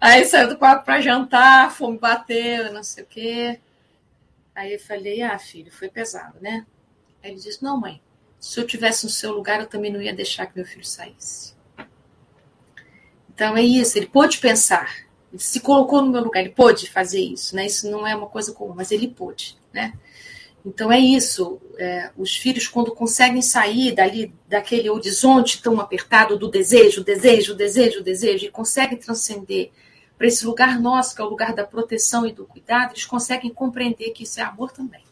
[0.00, 3.60] Aí saiu do quarto para jantar, fomos bater, não sei o quê.
[4.54, 6.66] Aí eu falei, ah, filho, foi pesado, né?
[7.22, 8.00] Aí ele disse, não, mãe,
[8.38, 11.54] se eu tivesse no seu lugar, eu também não ia deixar que meu filho saísse.
[13.28, 14.90] Então é isso, ele pôde pensar,
[15.30, 17.66] ele se colocou no meu lugar, ele pôde fazer isso, né?
[17.66, 19.92] Isso não é uma coisa comum, mas ele pôde, né?
[20.64, 26.50] Então é isso, é, os filhos quando conseguem sair dali daquele horizonte tão apertado do
[26.50, 29.70] desejo, desejo, desejo, desejo, e conseguem transcender
[30.20, 33.50] para esse lugar nosso, que é o lugar da proteção e do cuidado, eles conseguem
[33.50, 35.02] compreender que isso é amor também.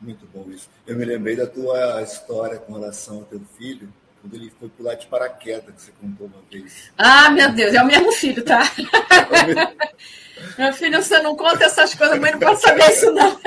[0.00, 0.70] Muito bom isso.
[0.86, 4.94] Eu me lembrei da tua história com relação ao teu filho, quando ele foi pular
[4.94, 6.92] de paraquedas, que você contou uma vez.
[6.96, 8.62] Ah, meu Deus, é o mesmo filho, tá?
[10.56, 13.40] meu filho, você não conta essas coisas, mas não pode saber isso, não.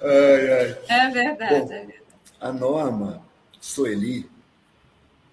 [0.00, 0.78] ai, ai.
[0.88, 2.02] É verdade, bom, é verdade.
[2.40, 3.22] A norma
[3.60, 4.34] Soeli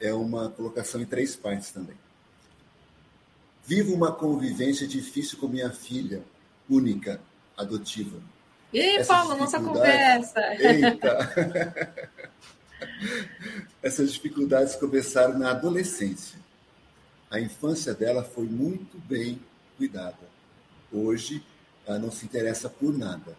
[0.04, 1.96] é uma colocação em três partes também.
[3.66, 6.22] Vivo uma convivência difícil com minha filha,
[6.70, 7.22] única,
[7.56, 8.20] adotiva
[8.74, 10.42] Ih, Paulo, nossa conversa.
[10.56, 12.10] Eita!
[13.84, 16.40] Essas dificuldades começaram na adolescência.
[17.30, 19.40] A infância dela foi muito bem
[19.78, 20.18] cuidada.
[20.92, 21.46] Hoje,
[21.86, 23.38] ela não se interessa por nada.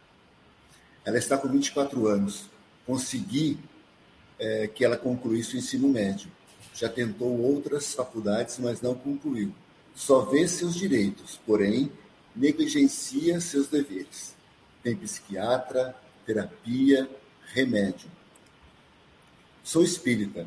[1.04, 2.48] Ela está com 24 anos.
[2.86, 3.58] Consegui
[4.38, 6.30] é, que ela concluísse o ensino médio.
[6.74, 9.54] Já tentou outras faculdades, mas não concluiu.
[9.94, 11.90] Só vê seus direitos, porém
[12.34, 14.34] negligencia seus deveres
[14.84, 15.96] tem psiquiatra,
[16.26, 17.10] terapia,
[17.54, 18.08] remédio.
[19.64, 20.46] Sou espírita.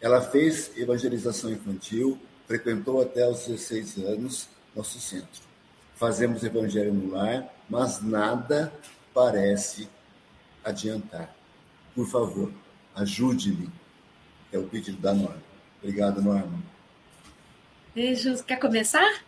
[0.00, 5.42] Ela fez evangelização infantil, frequentou até os 16 anos nosso centro.
[5.96, 8.72] Fazemos evangelho no lar, mas nada
[9.12, 9.88] parece
[10.64, 11.34] adiantar.
[11.94, 12.52] Por favor,
[12.94, 13.68] ajude-me.
[14.52, 15.53] É o pedido da Norma.
[15.84, 16.62] Obrigado, Norma.
[17.94, 18.40] Beijos.
[18.40, 19.22] Quer começar?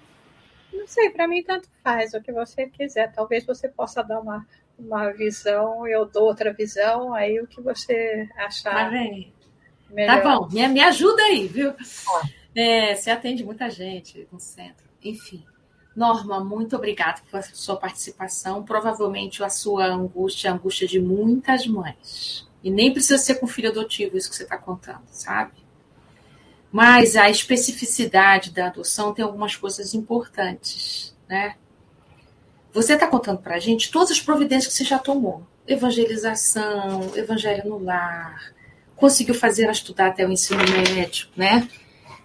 [0.72, 3.12] Não sei, para mim tanto faz o que você quiser.
[3.12, 4.46] Talvez você possa dar uma,
[4.78, 8.86] uma visão, eu dou outra visão, aí o que você achar.
[8.86, 9.34] Tá bem.
[9.90, 10.22] Melhor.
[10.22, 11.74] Tá bom, me, me ajuda aí, viu?
[12.54, 14.86] É, você atende muita gente no centro.
[15.04, 15.44] Enfim.
[15.94, 18.64] Norma, muito obrigada pela sua participação.
[18.64, 22.48] Provavelmente a sua angústia, a angústia de muitas mães.
[22.64, 25.65] E nem precisa ser com filho adotivo isso que você está contando, sabe?
[26.76, 31.56] Mas a especificidade da adoção tem algumas coisas importantes, né?
[32.70, 35.42] Você está contando para a gente todas as providências que você já tomou.
[35.66, 38.52] Evangelização, evangelho no lar,
[38.94, 41.66] conseguiu fazer ela estudar até o ensino médio, né?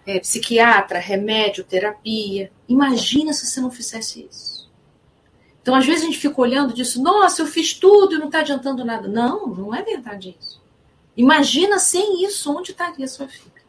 [0.05, 2.51] É, psiquiatra, remédio, terapia.
[2.67, 4.69] Imagina se você não fizesse isso.
[5.61, 8.39] Então, às vezes, a gente fica olhando disso, nossa, eu fiz tudo e não está
[8.39, 9.07] adiantando nada.
[9.07, 10.61] Não, não é verdade isso.
[11.15, 13.60] Imagina sem isso, onde estaria sua filha?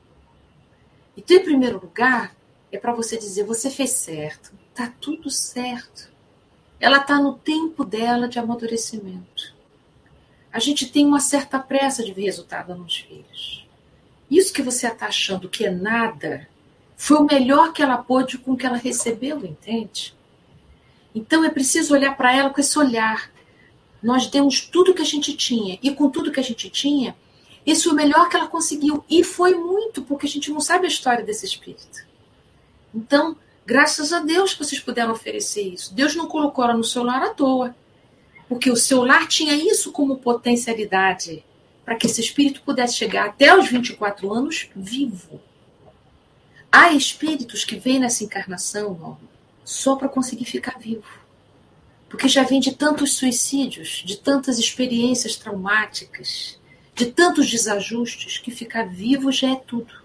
[1.16, 2.34] Então, em primeiro lugar,
[2.70, 6.10] é para você dizer: você fez certo, tá tudo certo.
[6.80, 9.54] Ela está no tempo dela de amadurecimento.
[10.52, 13.66] A gente tem uma certa pressa de ver resultado nos filhos.
[14.30, 16.48] Isso que você está achando que é nada,
[16.96, 20.14] foi o melhor que ela pôde com o que ela recebeu, entende?
[21.14, 23.30] Então é preciso olhar para ela com esse olhar.
[24.02, 27.14] Nós demos tudo que a gente tinha, e com tudo que a gente tinha,
[27.64, 29.04] isso é o melhor que ela conseguiu.
[29.08, 32.04] E foi muito, porque a gente não sabe a história desse espírito.
[32.94, 35.94] Então, graças a Deus que vocês puderam oferecer isso.
[35.94, 37.74] Deus não colocou ela no seu lar à toa.
[38.48, 41.44] Porque o seu lar tinha isso como potencialidade
[41.84, 45.40] para que esse espírito pudesse chegar até os 24 anos vivo.
[46.70, 49.18] Há espíritos que vêm nessa encarnação
[49.64, 51.22] só para conseguir ficar vivo.
[52.08, 56.58] Porque já vem de tantos suicídios, de tantas experiências traumáticas,
[56.94, 60.02] de tantos desajustes que ficar vivo já é tudo.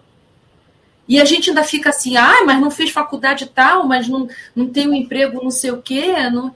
[1.08, 4.68] E a gente ainda fica assim, ah, mas não fez faculdade tal, mas não, não
[4.68, 6.30] tem um emprego não sei o quê.
[6.30, 6.54] Não...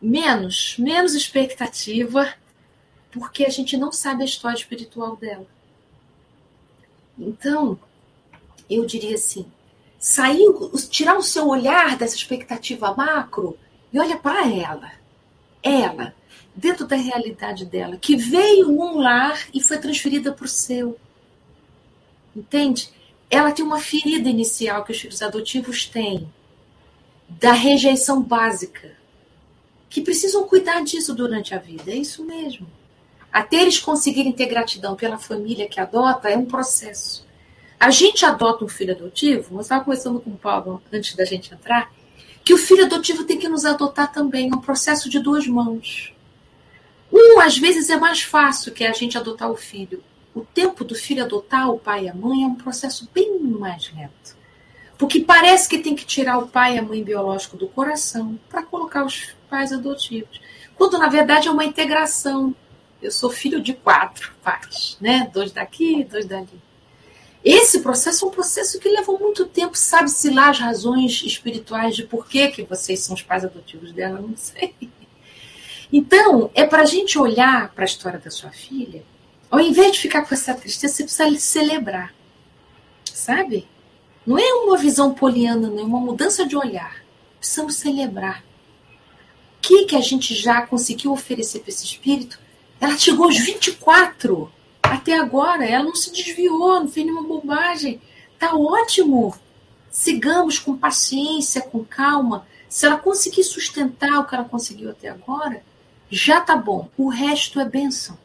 [0.00, 2.34] Menos, menos expectativa,
[3.10, 5.46] porque a gente não sabe a história espiritual dela.
[7.18, 7.78] Então,
[8.68, 9.46] eu diria assim,
[9.98, 10.44] sair,
[10.90, 13.56] tirar o seu olhar dessa expectativa macro
[13.92, 14.92] e olha para ela.
[15.62, 16.14] Ela,
[16.54, 20.98] dentro da realidade dela, que veio num lar e foi transferida para o seu.
[22.34, 22.90] Entende?
[23.30, 26.28] Ela tem uma ferida inicial que os filhos adotivos têm,
[27.28, 28.92] da rejeição básica,
[29.88, 31.90] que precisam cuidar disso durante a vida.
[31.90, 32.66] É isso mesmo.
[33.32, 37.26] Até eles conseguirem ter gratidão pela família que adota, é um processo.
[37.80, 41.52] A gente adota um filho adotivo, nós estávamos conversando com o Paulo antes da gente
[41.52, 41.90] entrar,
[42.44, 46.12] que o filho adotivo tem que nos adotar também, é um processo de duas mãos.
[47.12, 50.02] Um, às vezes, é mais fácil que a gente adotar o filho.
[50.34, 53.92] O tempo do filho adotar o pai e a mãe é um processo bem mais
[53.94, 54.36] lento.
[54.96, 58.62] Porque parece que tem que tirar o pai e a mãe biológico do coração para
[58.62, 60.40] colocar os pais adotivos.
[60.74, 62.54] Quando, na verdade, é uma integração.
[63.02, 65.28] Eu sou filho de quatro pais, né?
[65.34, 66.48] Dois daqui, dois dali.
[67.44, 69.76] Esse processo é um processo que levou muito tempo.
[69.76, 74.20] Sabe-se lá as razões espirituais de por que, que vocês são os pais adotivos dela?
[74.20, 74.74] Não sei.
[75.92, 79.04] Então, é para a gente olhar para a história da sua filha,
[79.50, 82.14] ao invés de ficar com essa tristeza, você precisa celebrar.
[83.04, 83.68] Sabe?
[84.26, 87.04] Não é uma visão poliana, não é uma mudança de olhar.
[87.38, 88.42] Precisamos celebrar.
[89.58, 92.40] O que, que a gente já conseguiu oferecer para esse espírito?
[92.80, 94.50] Ela chegou aos 24
[94.82, 95.66] até agora.
[95.66, 98.00] Ela não se desviou, não fez nenhuma bobagem.
[98.38, 99.34] Tá ótimo.
[99.90, 102.46] Sigamos com paciência, com calma.
[102.68, 105.62] Se ela conseguir sustentar o que ela conseguiu até agora,
[106.12, 106.90] já tá bom.
[106.96, 108.18] O resto é bênção.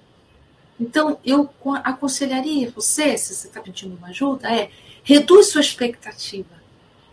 [0.78, 1.50] Então, eu
[1.84, 4.70] aconselharia você, se você está pedindo uma ajuda, é
[5.04, 6.58] reduz sua expectativa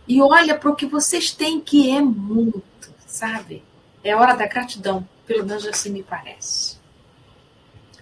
[0.05, 2.61] e olha para o que vocês têm, que é muito,
[3.07, 3.63] sabe?
[4.03, 6.77] É hora da gratidão, pelo menos assim me parece.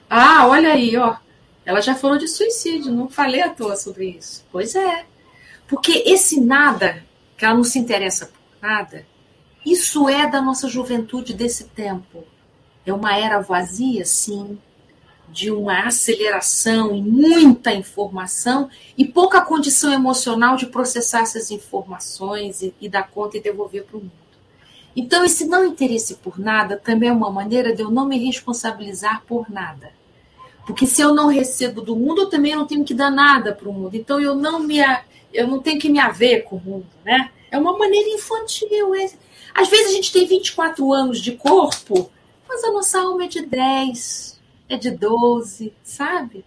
[0.09, 1.15] Ah, olha aí, ó.
[1.63, 4.43] Ela já falou de suicídio, não falei à toa sobre isso.
[4.51, 5.05] Pois é.
[5.67, 7.05] Porque esse nada,
[7.37, 9.05] que ela não se interessa por nada,
[9.65, 12.25] isso é da nossa juventude desse tempo.
[12.85, 14.57] É uma era vazia, sim,
[15.30, 22.73] de uma aceleração e muita informação e pouca condição emocional de processar essas informações e,
[22.80, 24.11] e dar conta e devolver para o mundo.
[24.95, 29.23] Então, esse não interesse por nada também é uma maneira de eu não me responsabilizar
[29.26, 29.91] por nada.
[30.68, 33.68] Porque se eu não recebo do mundo, eu também não tenho que dar nada para
[33.68, 33.95] o mundo.
[33.95, 34.77] Então, eu não me
[35.34, 37.31] eu não tenho que me haver com o mundo, né?
[37.49, 38.93] É uma maneira infantil.
[38.93, 39.10] É.
[39.53, 42.11] Às vezes a gente tem 24 anos de corpo
[42.47, 44.39] mas a nossa alma é de 10,
[44.69, 46.45] é de 12, sabe?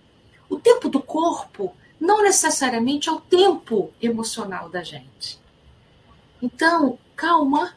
[0.49, 5.39] O tempo do corpo não necessariamente é o tempo emocional da gente.
[6.41, 7.75] Então, calma,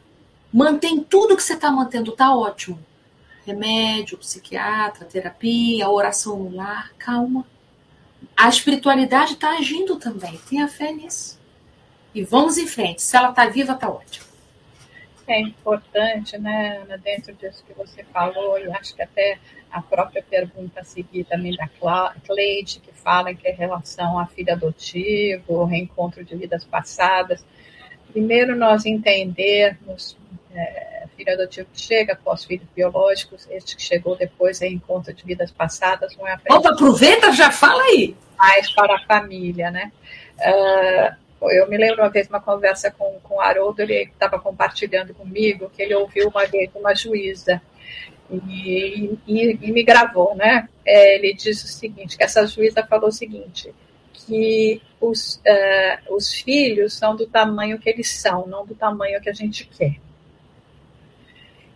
[0.52, 2.78] mantém tudo que você está mantendo, tá ótimo.
[3.44, 7.46] Remédio, psiquiatra, terapia, oração no lar, calma.
[8.36, 11.38] A espiritualidade está agindo também, tenha fé nisso.
[12.14, 13.02] E vamos em frente.
[13.02, 14.29] Se ela está viva, está ótimo.
[15.30, 19.38] Que é importante, né, Ana, dentro disso que você falou, e acho que até
[19.70, 21.68] a própria pergunta a seguir também da
[22.26, 27.44] Cleide, que fala que é relação à filha adotiva, o reencontro de vidas passadas.
[28.10, 30.16] Primeiro, nós entendermos,
[30.52, 35.52] é, filho adotivo que chega após filhos biológicos, este que chegou depois, reencontro de vidas
[35.52, 38.16] passadas, não é Opa, aproveita, já fala aí.
[38.36, 39.92] Mais para a família, né?
[40.40, 41.14] Uh,
[41.48, 45.70] eu me lembro uma vez uma conversa com, com o Haroldo, ele estava compartilhando comigo
[45.70, 47.62] que ele ouviu uma vez uma juíza
[48.30, 50.68] e, e, e me gravou, né?
[50.84, 53.72] É, ele disse o seguinte, que essa juíza falou o seguinte,
[54.12, 59.30] que os, uh, os filhos são do tamanho que eles são, não do tamanho que
[59.30, 59.96] a gente quer.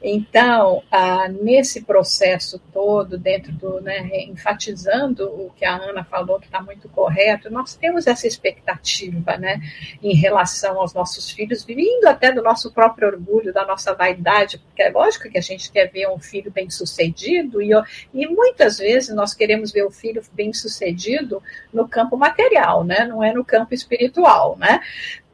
[0.07, 6.45] Então, ah, nesse processo todo, dentro do, né, enfatizando o que a Ana falou, que
[6.45, 9.63] está muito correto, nós temos essa expectativa, né,
[10.03, 14.83] em relação aos nossos filhos, vindo até do nosso próprio orgulho, da nossa vaidade, porque
[14.83, 17.71] é lógico que a gente quer ver um filho bem sucedido, e,
[18.13, 23.25] e muitas vezes nós queremos ver o filho bem sucedido no campo material, né, não
[23.25, 24.83] é no campo espiritual, né,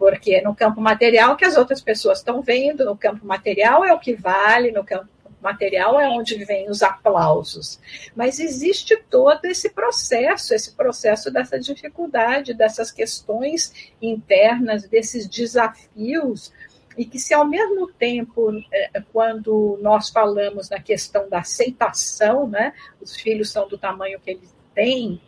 [0.00, 4.00] porque no campo material que as outras pessoas estão vendo, no campo material é o
[4.00, 5.10] que vale, no campo
[5.42, 7.78] material é onde vem os aplausos.
[8.16, 16.50] Mas existe todo esse processo, esse processo dessa dificuldade, dessas questões internas, desses desafios,
[16.96, 22.72] e que se ao mesmo tempo, é, quando nós falamos na questão da aceitação, né,
[23.02, 25.20] os filhos são do tamanho que eles têm,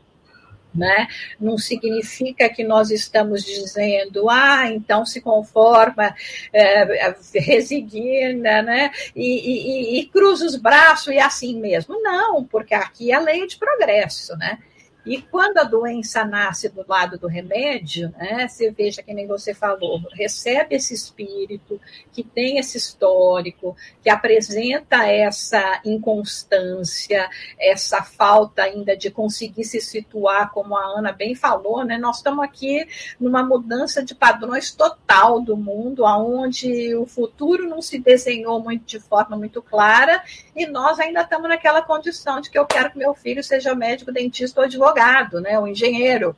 [0.74, 1.06] né?
[1.40, 6.14] Não significa que nós estamos dizendo, ah, então se conforma,
[6.52, 8.90] é, resigna, né?
[9.14, 12.00] E, e, e cruza os braços e é assim mesmo.
[12.02, 14.58] Não, porque aqui é lei de progresso, né?
[15.04, 19.52] E quando a doença nasce do lado do remédio, né, você veja que nem você
[19.52, 21.80] falou, recebe esse espírito
[22.12, 30.52] que tem esse histórico, que apresenta essa inconstância, essa falta ainda de conseguir se situar,
[30.52, 31.98] como a Ana bem falou, né?
[31.98, 32.86] Nós estamos aqui
[33.18, 39.00] numa mudança de padrões total do mundo, aonde o futuro não se desenhou muito de
[39.00, 40.22] forma muito clara
[40.54, 44.12] e nós ainda estamos naquela condição de que eu quero que meu filho seja médico,
[44.12, 46.36] dentista ou advogado advogado, né, o engenheiro.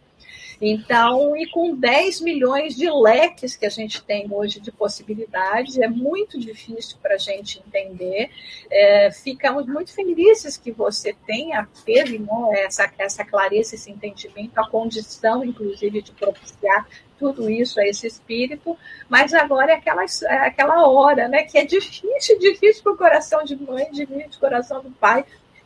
[0.60, 5.88] Então, e com 10 milhões de leques que a gente tem hoje de possibilidades, é
[5.88, 8.30] muito difícil para a gente entender.
[8.70, 12.28] É, ficamos muito felizes que você tenha, teve né,
[12.64, 16.86] essa, essa clareza, esse entendimento, a condição, inclusive, de propiciar
[17.18, 18.76] tudo isso a esse espírito,
[19.08, 23.44] mas agora é aquela, é aquela hora, né, que é difícil, difícil para o coração
[23.44, 25.24] de mãe, difícil para o coração do pai,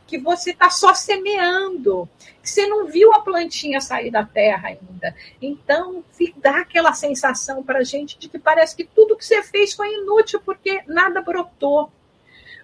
[0.09, 2.09] que você está só semeando,
[2.41, 5.15] que você não viu a plantinha sair da terra ainda.
[5.39, 6.03] Então,
[6.37, 9.93] dá aquela sensação para a gente de que parece que tudo que você fez foi
[9.93, 11.91] inútil porque nada brotou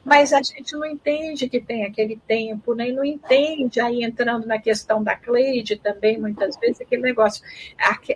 [0.05, 2.95] mas a gente não entende que tem aquele tempo, nem né?
[2.95, 7.43] não entende, aí entrando na questão da Cleide também, muitas vezes, aquele negócio,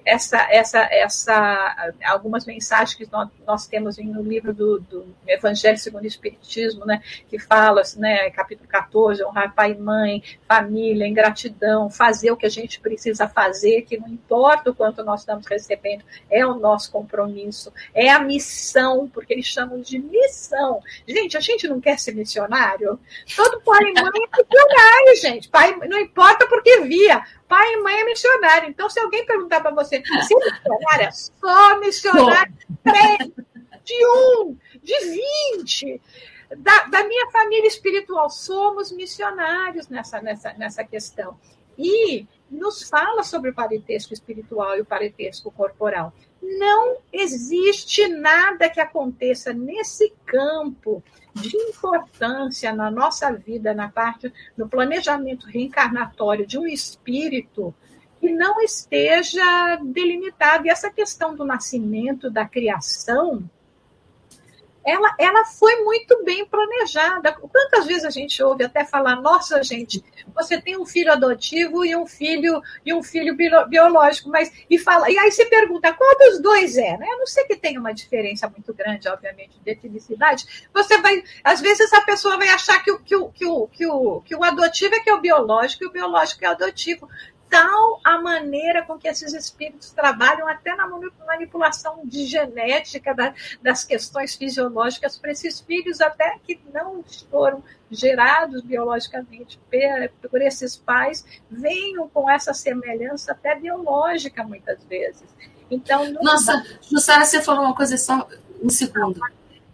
[0.05, 6.03] essa, essa, essa, algumas mensagens que nós, nós temos no livro do, do Evangelho segundo
[6.03, 12.29] o Espiritismo, né, que fala, né, capítulo 14, honrar pai e mãe, família, ingratidão, fazer
[12.29, 16.45] o que a gente precisa fazer, que não importa o quanto nós estamos recebendo, é
[16.45, 20.81] o nosso compromisso, é a missão, porque eles chamam de missão.
[21.07, 22.99] Gente, a gente não quer ser missionário?
[23.35, 25.49] Todo pai e mãe é missionário, gente.
[25.49, 27.23] Pai, não importa porque via.
[27.47, 28.69] Pai e mãe é missionário.
[28.69, 31.09] Então, se alguém perguntar para você, se é missionária,
[31.79, 32.53] missionário
[32.83, 33.31] três,
[33.83, 36.01] de um, de vinte.
[36.57, 41.37] Da, da, minha família espiritual, somos missionários nessa, nessa, nessa questão.
[41.77, 46.13] E nos fala sobre o parentesco espiritual e o parentesco corporal.
[46.41, 51.03] Não existe nada que aconteça nesse campo
[51.33, 57.73] de importância na nossa vida, na parte do planejamento reencarnatório de um espírito
[58.19, 60.67] que não esteja delimitado.
[60.67, 63.49] E essa questão do nascimento, da criação,
[64.85, 67.33] ela, ela foi muito bem planejada.
[67.33, 70.03] Quantas vezes a gente ouve até falar, nossa gente,
[70.33, 75.09] você tem um filho adotivo e um filho e um filho biológico, mas e fala,
[75.09, 77.05] e aí você pergunta qual dos dois é, né?
[77.13, 80.67] A não sei que tem uma diferença muito grande, obviamente, de felicidade.
[80.73, 83.85] Você vai, às vezes a pessoa vai achar que o, que o, que o, que
[83.85, 87.07] o, que o adotivo é que é o biológico e o biológico é o adotivo
[87.49, 90.87] tal a maneira com que esses espíritos trabalham até na
[91.25, 98.61] manipulação de genética da, das questões fisiológicas para esses filhos até que não foram gerados
[98.61, 105.23] biologicamente por, por esses pais venham com essa semelhança até biológica muitas vezes.
[105.71, 108.27] Então, nossa, Jussara, você falou uma coisa só
[108.61, 109.19] um segundo.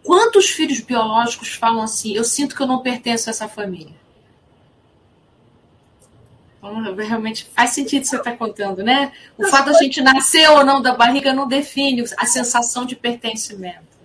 [0.04, 2.16] Quantos filhos biológicos falam assim?
[2.16, 4.05] Eu sinto que eu não pertenço a essa família.
[6.98, 9.12] Realmente faz sentido você está contando, né?
[9.38, 13.96] O fato da gente nascer ou não da barriga não define a sensação de pertencimento.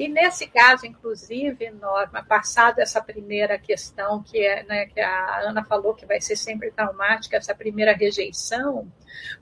[0.00, 5.62] E nesse caso, inclusive, Norma, passado essa primeira questão que, é, né, que a Ana
[5.62, 8.90] falou que vai ser sempre traumática, essa primeira rejeição,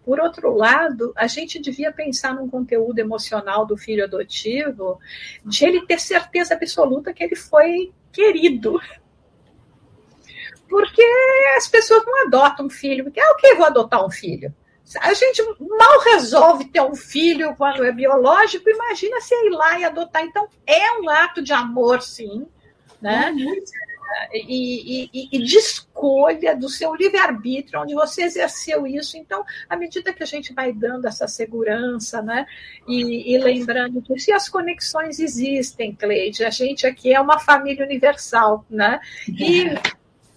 [0.04, 4.98] por outro lado, a gente devia pensar num conteúdo emocional do filho adotivo,
[5.44, 8.80] de ele ter certeza absoluta que ele foi querido.
[10.68, 11.02] Porque
[11.56, 14.54] as pessoas não adotam um filho, porque, ah, o que vou adotar um filho?
[15.00, 19.84] A gente mal resolve ter um filho quando é biológico, imagina se ir lá e
[19.84, 20.22] adotar.
[20.22, 22.46] Então, é um ato de amor, sim,
[23.00, 23.30] né?
[23.30, 23.62] Uhum.
[24.32, 29.18] E, e, e, de escolha do seu livre-arbítrio, onde você exerceu isso.
[29.18, 32.46] Então, à medida que a gente vai dando essa segurança, né?
[32.86, 37.84] E, e lembrando que se as conexões existem, Cleide, a gente aqui é uma família
[37.84, 38.98] universal, né?
[39.28, 39.82] E é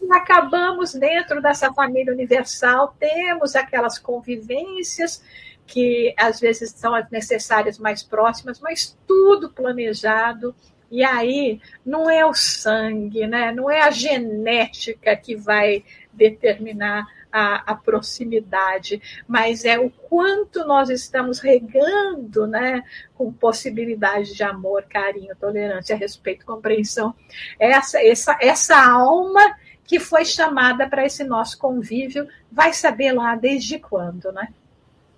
[0.10, 5.24] acabamos dentro dessa família universal, temos aquelas convivências
[5.66, 10.54] que às vezes são as necessárias mais próximas, mas tudo planejado.
[10.90, 13.54] E aí não é o sangue, né?
[13.54, 20.90] não é a genética que vai determinar a, a, proximidade, mas é o quanto nós
[20.90, 22.84] estamos regando né,
[23.16, 27.16] com possibilidade de amor, carinho, tolerância, respeito, compreensão.
[27.58, 29.56] Essa, essa, essa alma
[29.92, 34.48] que foi chamada para esse nosso convívio, vai saber lá desde quando, né?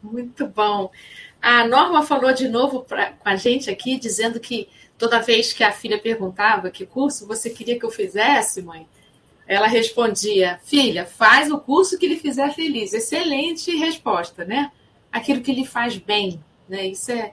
[0.01, 0.89] Muito bom.
[1.39, 4.67] A Norma falou de novo pra, com a gente aqui, dizendo que
[4.97, 8.87] toda vez que a filha perguntava que curso você queria que eu fizesse, mãe,
[9.45, 12.93] ela respondia: Filha, faz o curso que lhe fizer feliz.
[12.93, 14.71] Excelente resposta, né?
[15.11, 16.87] Aquilo que lhe faz bem, né?
[16.87, 17.31] Isso é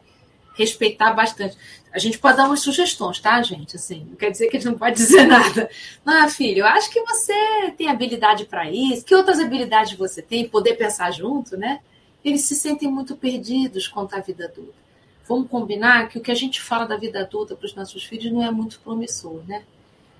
[0.54, 1.56] respeitar bastante.
[1.92, 3.76] A gente pode dar umas sugestões, tá, gente?
[3.76, 5.68] Assim, não quer dizer que a gente não pode dizer nada.
[6.06, 7.34] Ah, filho, eu acho que você
[7.76, 9.04] tem habilidade para isso.
[9.04, 10.48] Que outras habilidades você tem?
[10.48, 11.80] Poder pensar junto, né?
[12.24, 14.78] Eles se sentem muito perdidos quanto à vida adulta.
[15.26, 18.32] Vamos combinar que o que a gente fala da vida adulta para os nossos filhos
[18.32, 19.62] não é muito promissor, né?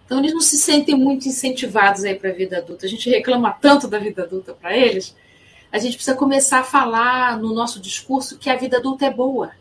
[0.07, 2.85] Então eles não se sentem muito incentivados aí para a vida adulta.
[2.87, 5.15] A gente reclama tanto da vida adulta para eles.
[5.71, 9.53] A gente precisa começar a falar no nosso discurso que a vida adulta é boa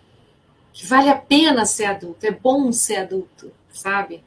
[0.79, 4.23] que vale a pena ser adulto, é bom ser adulto, sabe?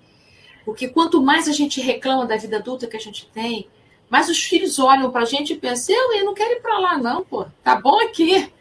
[0.66, 3.66] Porque quanto mais a gente reclama da vida adulta que a gente tem,
[4.10, 6.98] mais os filhos olham para a gente e pensam: eu, não quero ir para lá,
[6.98, 8.52] não, pô, tá bom aqui,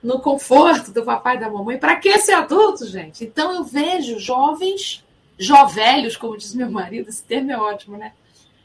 [0.00, 1.76] no conforto do papai e da mamãe.
[1.76, 3.24] Para que ser adulto, gente?
[3.24, 5.04] Então eu vejo jovens,
[5.36, 8.12] jovelhos, como diz meu marido, esse termo é ótimo, né?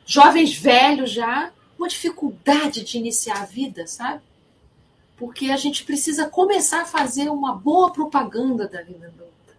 [0.06, 4.22] Jovens velhos já, uma dificuldade de iniciar a vida, sabe?
[5.18, 9.54] Porque a gente precisa começar a fazer uma boa propaganda da vida adulta,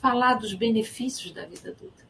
[0.00, 2.02] falar dos benefícios da vida adulta.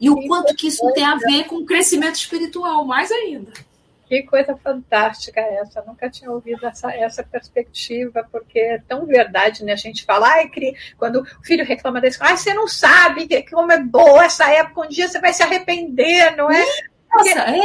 [0.00, 3.52] E o quanto que isso tem a ver com o crescimento espiritual, mais ainda.
[4.10, 5.84] Que coisa fantástica essa.
[5.86, 9.72] nunca tinha ouvido essa, essa perspectiva, porque é tão verdade, né?
[9.72, 10.50] A gente fala, ai,
[10.98, 14.86] quando o filho reclama desse, ai, você não sabe que, como é boa essa época,
[14.86, 16.64] um dia você vai se arrepender, não é?
[17.12, 17.60] Nossa, é?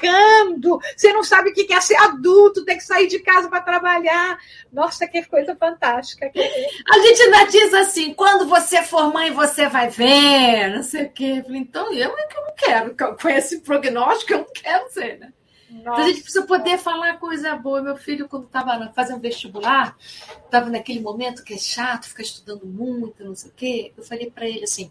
[0.00, 3.60] Brincando, você não sabe o que é ser adulto, tem que sair de casa para
[3.60, 4.38] trabalhar.
[4.72, 6.30] Nossa, que coisa fantástica.
[6.34, 11.10] A gente ainda diz assim: quando você for mãe, você vai ver, não sei o
[11.10, 11.44] quê.
[11.48, 15.32] Então, eu é que eu não quero, com esse prognóstico, eu não quero ser, né?
[15.72, 17.80] Então a gente precisa poder falar coisa boa.
[17.80, 19.96] Meu filho, quando estava fazendo vestibular,
[20.44, 23.92] estava naquele momento que é chato, ficar estudando muito, não sei o quê.
[23.96, 24.90] Eu falei para ele assim: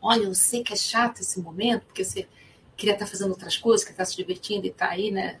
[0.00, 2.28] Olha, eu sei que é chato esse momento, porque você
[2.76, 5.38] queria estar fazendo outras coisas, que está se divertindo e está aí, né?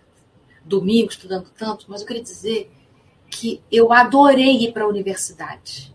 [0.64, 2.70] Domingo estudando tanto, mas eu queria dizer
[3.30, 5.94] que eu adorei ir para a universidade.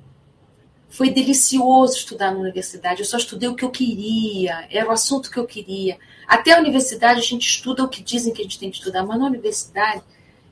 [0.90, 3.00] Foi delicioso estudar na universidade.
[3.00, 5.98] Eu só estudei o que eu queria, era o assunto que eu queria.
[6.28, 9.06] Até a universidade a gente estuda o que dizem que a gente tem que estudar,
[9.06, 10.04] mas na universidade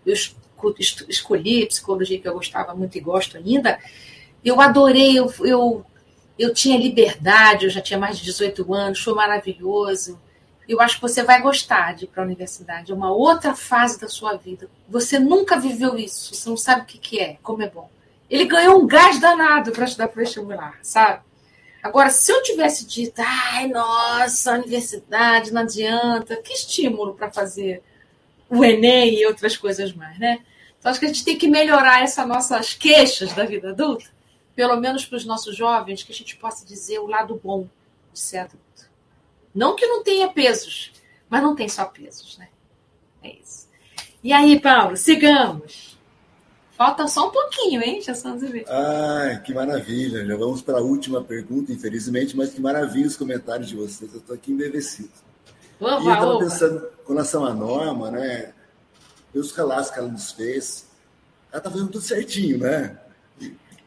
[0.06, 0.14] eu
[1.08, 3.80] escolhi psicologia que eu gostava muito e gosto ainda.
[4.44, 5.86] Eu adorei, eu, eu,
[6.38, 10.20] eu tinha liberdade, eu já tinha mais de 18 anos, foi maravilhoso
[10.70, 12.92] eu acho que você vai gostar de ir para a universidade.
[12.92, 14.70] É uma outra fase da sua vida.
[14.88, 17.90] Você nunca viveu isso, você não sabe o que, que é, como é bom.
[18.30, 21.22] Ele ganhou um gás danado para estudar para vestibular, sabe?
[21.82, 27.82] Agora, se eu tivesse dito, ai, nossa, universidade, não adianta, que estímulo para fazer
[28.48, 30.40] o Enem e outras coisas mais, né?
[30.78, 34.06] Então, acho que a gente tem que melhorar essas nossas queixas da vida adulta,
[34.56, 37.68] pelo menos para os nossos jovens, que a gente possa dizer o lado bom
[38.14, 38.69] de adulto.
[39.54, 40.92] Não que não tenha pesos,
[41.30, 42.50] mas não tem só pesos, né?
[43.24, 43.68] É isso.
[44.24, 45.98] E aí, Paulo, sigamos.
[46.78, 48.02] Falta só um pouquinho, hein?
[48.02, 48.66] Já estamos ver.
[48.70, 50.26] Ai, que maravilha.
[50.26, 54.14] Já vamos para a última pergunta, infelizmente, mas que maravilha os comentários de vocês.
[54.14, 55.12] Eu estou aqui embevecido.
[55.80, 58.54] Opa, e eu estava pensando, com relação à norma, né?
[59.34, 60.88] Pelos relatos que ela nos fez,
[61.52, 62.98] ela está fazendo tudo certinho, né?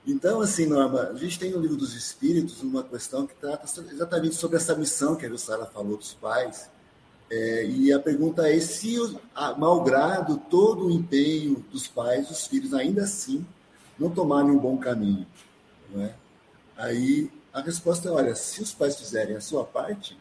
[0.07, 4.35] Então, assim, Norma, a gente tem no Livro dos Espíritos uma questão que trata exatamente
[4.35, 6.69] sobre essa missão que a Jussara falou dos pais.
[7.31, 8.97] É, e a pergunta é se,
[9.57, 13.47] malgrado todo o empenho dos pais, os filhos ainda assim
[13.99, 15.27] não tomarem um bom caminho.
[15.91, 16.15] Não é?
[16.77, 20.19] Aí a resposta é: olha, se os pais fizerem a sua parte,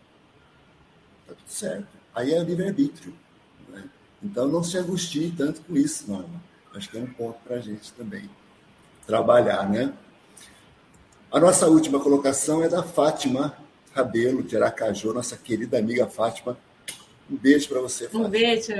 [1.23, 1.87] está tudo certo.
[2.13, 3.13] Aí é livre-arbítrio.
[3.73, 3.83] é?
[4.23, 6.41] Então não se angustie tanto com isso, Norma.
[6.73, 8.29] Acho que é um ponto para a gente também
[9.05, 9.93] trabalhar, né?
[11.31, 13.55] A nossa última colocação é da Fátima
[13.93, 16.57] Rabelo, de Aracaju, nossa querida amiga Fátima.
[17.29, 18.27] Um beijo para você, Fátima.
[18.27, 18.71] Um beijo.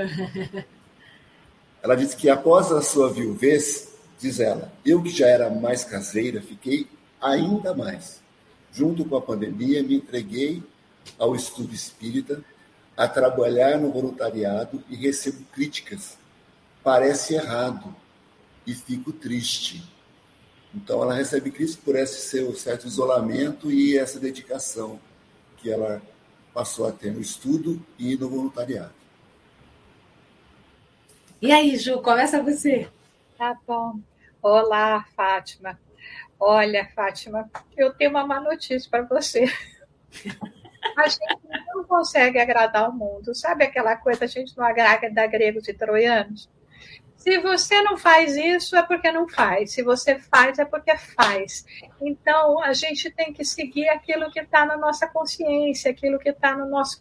[1.82, 6.40] Ela disse que após a sua viuvez, diz ela, eu que já era mais caseira,
[6.40, 6.86] fiquei
[7.20, 8.22] ainda mais.
[8.72, 10.62] Junto com a pandemia, me entreguei
[11.18, 12.42] ao estudo espírita,
[12.96, 16.16] a trabalhar no voluntariado e recebo críticas.
[16.84, 17.94] Parece errado
[18.66, 19.82] e fico triste.
[20.74, 24.98] Então, ela recebe críticas por esse seu certo isolamento e essa dedicação
[25.58, 26.02] que ela
[26.52, 28.92] passou a ter no estudo e no voluntariado.
[31.40, 32.88] E aí, Ju, começa você.
[33.36, 33.98] Tá bom.
[34.40, 35.78] Olá, Fátima.
[36.38, 39.44] Olha, Fátima, eu tenho uma má notícia para você.
[40.96, 41.38] A gente
[41.74, 43.34] não consegue agradar o mundo.
[43.34, 46.50] Sabe aquela coisa, a gente não agrada gregos e troianos?
[47.22, 49.72] Se você não faz isso, é porque não faz.
[49.72, 51.64] Se você faz, é porque faz.
[52.00, 56.56] Então, a gente tem que seguir aquilo que está na nossa consciência, aquilo que está
[56.56, 56.98] no nosso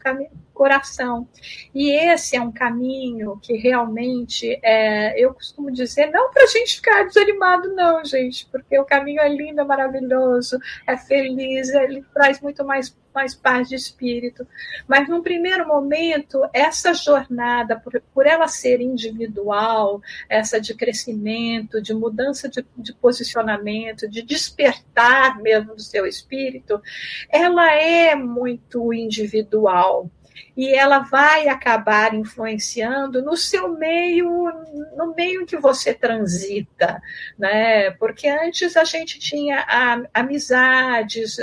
[0.53, 1.27] coração.
[1.73, 6.75] E esse é um caminho que realmente, é, eu costumo dizer, não para a gente
[6.75, 12.39] ficar desanimado, não, gente, porque o caminho é lindo, é maravilhoso, é feliz, ele traz
[12.39, 14.47] muito mais mais paz de espírito.
[14.87, 21.93] Mas, num primeiro momento, essa jornada, por, por ela ser individual, essa de crescimento, de
[21.93, 26.81] mudança de, de posicionamento, de despertar mesmo do seu espírito,
[27.29, 30.09] ela é muito individual
[30.55, 34.51] e ela vai acabar influenciando no seu meio,
[34.95, 37.01] no meio que você transita,
[37.37, 37.91] né?
[37.91, 39.65] Porque antes a gente tinha
[40.13, 41.37] amizades,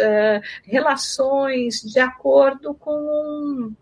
[0.64, 3.74] relações de acordo com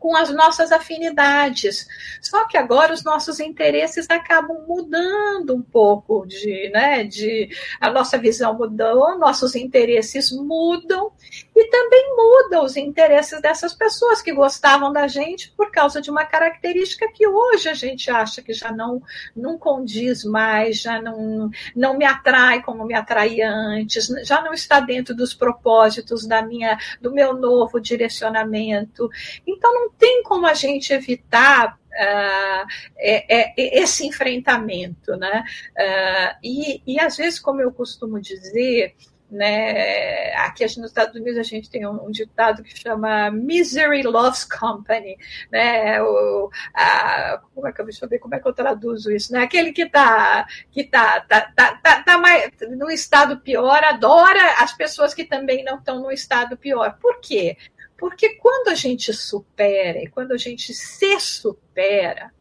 [0.00, 1.86] com as nossas afinidades.
[2.22, 8.16] Só que agora os nossos interesses acabam mudando um pouco de, né, de a nossa
[8.16, 11.12] visão mudou, nossos interesses mudam
[11.60, 16.24] e também mudam os interesses dessas pessoas que gostavam da gente por causa de uma
[16.24, 19.02] característica que hoje a gente acha que já não
[19.36, 24.80] não condiz mais, já não não me atrai como me atraía antes, já não está
[24.80, 29.10] dentro dos propósitos da minha do meu novo direcionamento.
[29.46, 32.66] Então não tem como a gente evitar uh,
[32.96, 35.44] é, é, esse enfrentamento, né?
[35.76, 38.94] Uh, e, e às vezes, como eu costumo dizer,
[39.30, 40.32] né?
[40.34, 45.16] Aqui nos Estados Unidos a gente tem um, um, ditado que chama Misery Loves Company,
[45.50, 46.02] né?
[46.02, 49.32] O, a, como é que eu deixa eu ver como é que eu traduzo isso,
[49.32, 49.42] né?
[49.42, 54.72] Aquele que está que tá, tá, tá, tá, tá mais no estado pior adora as
[54.72, 56.96] pessoas que também não estão no estado pior.
[57.00, 57.56] Por quê?
[57.96, 62.32] Porque quando a gente supera e quando a gente se supera,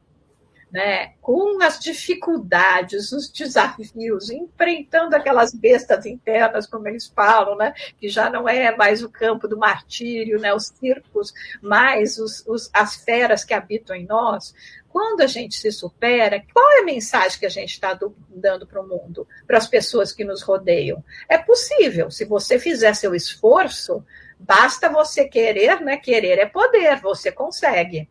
[0.71, 8.07] né, com as dificuldades, os desafios, enfrentando aquelas bestas internas, como eles falam, né, que
[8.07, 12.95] já não é mais o campo do martírio, né, os circos, mais os, os, as
[12.97, 14.53] feras que habitam em nós.
[14.89, 17.97] Quando a gente se supera, qual é a mensagem que a gente está
[18.29, 21.03] dando para o mundo, para as pessoas que nos rodeiam?
[21.27, 24.03] É possível, se você fizer seu esforço,
[24.39, 25.97] basta você querer, né?
[25.97, 28.09] Querer é poder, você consegue.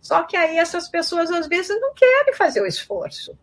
[0.00, 3.36] Só que aí essas pessoas às vezes não querem fazer o esforço.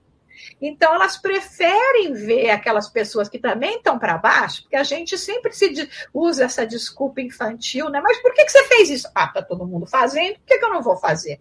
[0.62, 5.54] Então elas preferem ver aquelas pessoas que também estão para baixo, porque a gente sempre
[5.54, 8.02] se usa essa desculpa infantil, né?
[8.02, 9.10] Mas por que, que você fez isso?
[9.14, 11.40] Ah, tá todo mundo fazendo, por que, que eu não vou fazer?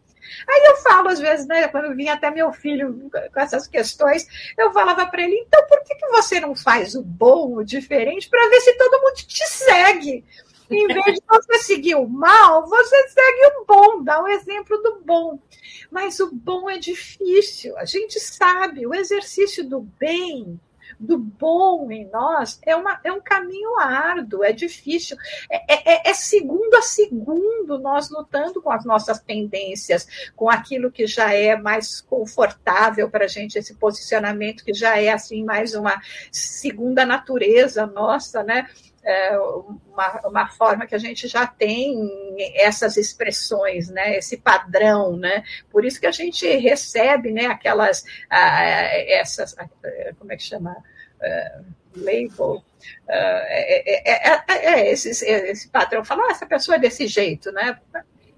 [0.49, 4.73] Aí eu falo, às vezes, né, quando vinha até meu filho com essas questões, eu
[4.73, 8.49] falava para ele, então por que, que você não faz o bom, o diferente, para
[8.49, 10.25] ver se todo mundo te segue?
[10.71, 15.01] Em vez de você seguir o mal, você segue o bom, dá o exemplo do
[15.05, 15.39] bom.
[15.91, 20.61] Mas o bom é difícil, a gente sabe, o exercício do bem,
[21.01, 25.17] do bom em nós é, uma, é um caminho árduo, é difícil.
[25.51, 30.07] É, é, é segundo a segundo nós lutando com as nossas tendências,
[30.37, 35.09] com aquilo que já é mais confortável para a gente, esse posicionamento que já é
[35.09, 38.69] assim mais uma segunda natureza nossa, né?
[39.03, 41.97] É, uma, uma forma que a gente já tem
[42.55, 49.55] essas expressões, né, esse padrão, né, por isso que a gente recebe, né, aquelas, essas,
[50.19, 51.65] como é que chama, uh,
[51.97, 52.63] label,
[53.09, 57.79] é, é, é, esse, esse padrão, falar, ah, essa pessoa é desse jeito, né,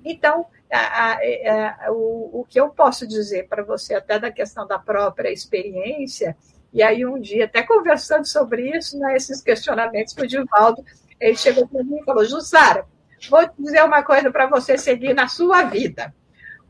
[0.05, 4.67] então, a, a, a, o, o que eu posso dizer para você, até da questão
[4.67, 6.37] da própria experiência,
[6.73, 10.83] e aí, um dia, até conversando sobre isso, né, esses questionamentos com o Divaldo,
[11.21, 12.87] ele chegou para mim e falou: Jussara,
[13.29, 16.15] vou dizer uma coisa para você seguir na sua vida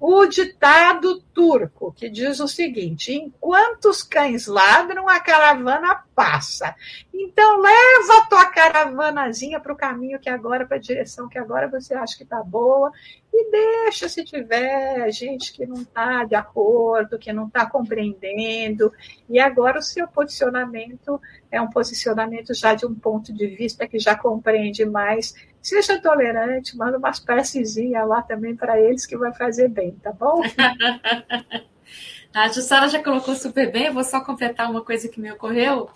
[0.05, 6.75] o ditado turco, que diz o seguinte: enquanto os cães ladram, a caravana passa.
[7.15, 11.69] Então, leva a tua caravanazinha para o caminho que agora, para a direção que agora
[11.69, 12.91] você acha que está boa,
[13.33, 18.93] e deixa se tiver gente que não está de acordo, que não está compreendendo.
[19.29, 24.01] E agora o seu posicionamento é um posicionamento já de um ponto de vista que
[24.01, 27.77] já compreende mais Seja tolerante, manda umas preces
[28.07, 30.43] lá também para eles que vai fazer bem, tá bom?
[32.35, 35.89] a Jussara já colocou super bem, eu vou só completar uma coisa que me ocorreu,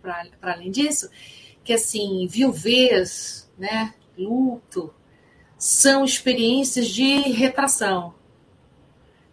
[0.00, 1.10] para além disso,
[1.62, 4.92] que assim, viuvez, né, luto,
[5.58, 8.14] são experiências de retração.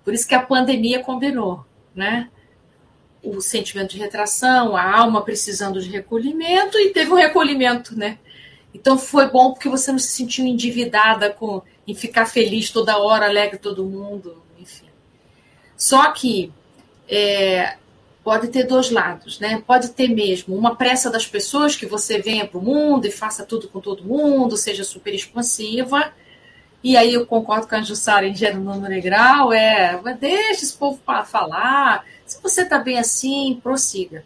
[0.04, 1.66] Por isso que a pandemia combinou,
[1.96, 2.30] né?
[3.24, 8.20] O sentimento de retração, a alma precisando de recolhimento e teve um recolhimento, né?
[8.74, 13.26] Então foi bom porque você não se sentiu endividada com em ficar feliz toda hora,
[13.26, 14.86] alegre todo mundo, enfim.
[15.76, 16.52] Só que
[17.08, 17.78] é,
[18.24, 19.64] pode ter dois lados, né?
[19.66, 23.44] Pode ter mesmo uma pressa das pessoas que você venha para o mundo e faça
[23.44, 26.14] tudo com todo mundo, seja super expansiva.
[26.84, 31.02] E aí eu concordo com a Jussara em gênero número grau, é, deixa esse povo
[31.26, 32.06] falar.
[32.24, 34.24] Se você está bem assim, prossiga.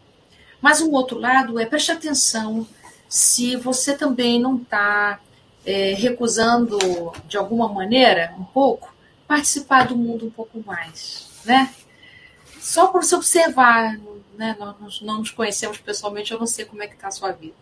[0.61, 2.68] Mas um outro lado é preste atenção
[3.14, 5.19] se você também não está
[5.64, 6.80] é, recusando,
[7.27, 8.91] de alguma maneira, um pouco,
[9.27, 11.72] participar do mundo um pouco mais, né?
[12.60, 13.99] Só para você observar,
[14.35, 14.57] né?
[14.57, 17.53] Nós não nos conhecemos pessoalmente, eu não sei como é que está a sua vida.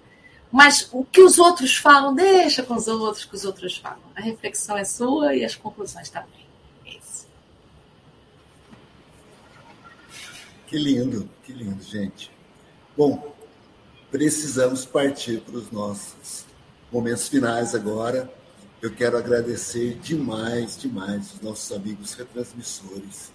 [0.50, 4.00] Mas o que os outros falam, deixa com os outros que os outros falam.
[4.16, 6.48] A reflexão é sua e as conclusões também.
[6.86, 7.28] É isso.
[10.66, 12.32] Que lindo, que lindo, gente.
[12.96, 13.31] Bom,
[14.12, 16.46] precisamos partir para os nossos
[16.92, 18.30] momentos finais agora.
[18.82, 23.32] Eu quero agradecer demais, demais os nossos amigos retransmissores,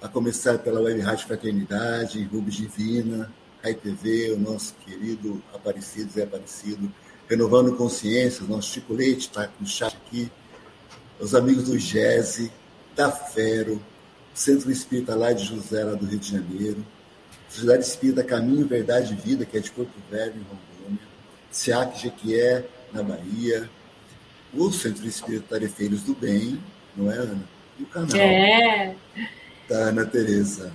[0.00, 6.22] a começar pela Web Rádio Fraternidade, Rubens Divina, Rai TV, o nosso querido Aparecido, Zé
[6.22, 6.92] Aparecido,
[7.28, 10.30] Renovando Consciência, o nosso Chico Leite está no chat aqui,
[11.20, 12.50] os amigos do GESE,
[12.96, 13.80] da Fero,
[14.34, 16.84] Centro Espírita lá de José, lá do Rio de Janeiro,
[17.52, 21.06] Sociedade Espírita Caminho, Verdade e Vida, que é de Porto Velho, em Rondônia,
[21.50, 23.68] SEAC Jequié, na Bahia,
[24.54, 26.58] o Centro Espírita Tarefeiros do Bem,
[26.96, 27.44] não é, Ana?
[27.78, 28.96] E o canal é.
[29.68, 30.72] da Ana Tereza.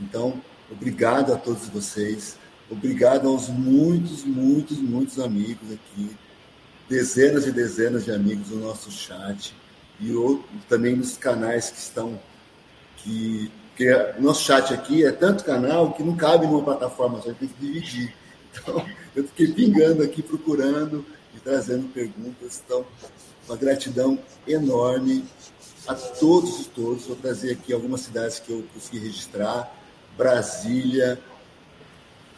[0.00, 2.38] Então, obrigado a todos vocês,
[2.70, 6.16] obrigado aos muitos, muitos, muitos amigos aqui,
[6.88, 9.54] dezenas e dezenas de amigos no nosso chat
[10.00, 12.18] e outro, também nos canais que estão
[12.96, 17.48] que porque nosso chat aqui é tanto canal que não cabe numa plataforma só, tem
[17.48, 18.14] que dividir.
[18.52, 18.84] Então,
[19.16, 21.04] eu fiquei pingando aqui, procurando
[21.34, 22.62] e trazendo perguntas.
[22.64, 22.84] Então,
[23.48, 25.24] uma gratidão enorme
[25.88, 27.06] a todos e todos.
[27.06, 29.74] Vou trazer aqui algumas cidades que eu consegui registrar:
[30.18, 31.18] Brasília,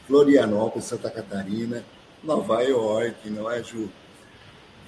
[0.06, 1.85] Florianópolis, Santa Catarina,
[2.23, 3.90] Nova York, não é, Ju?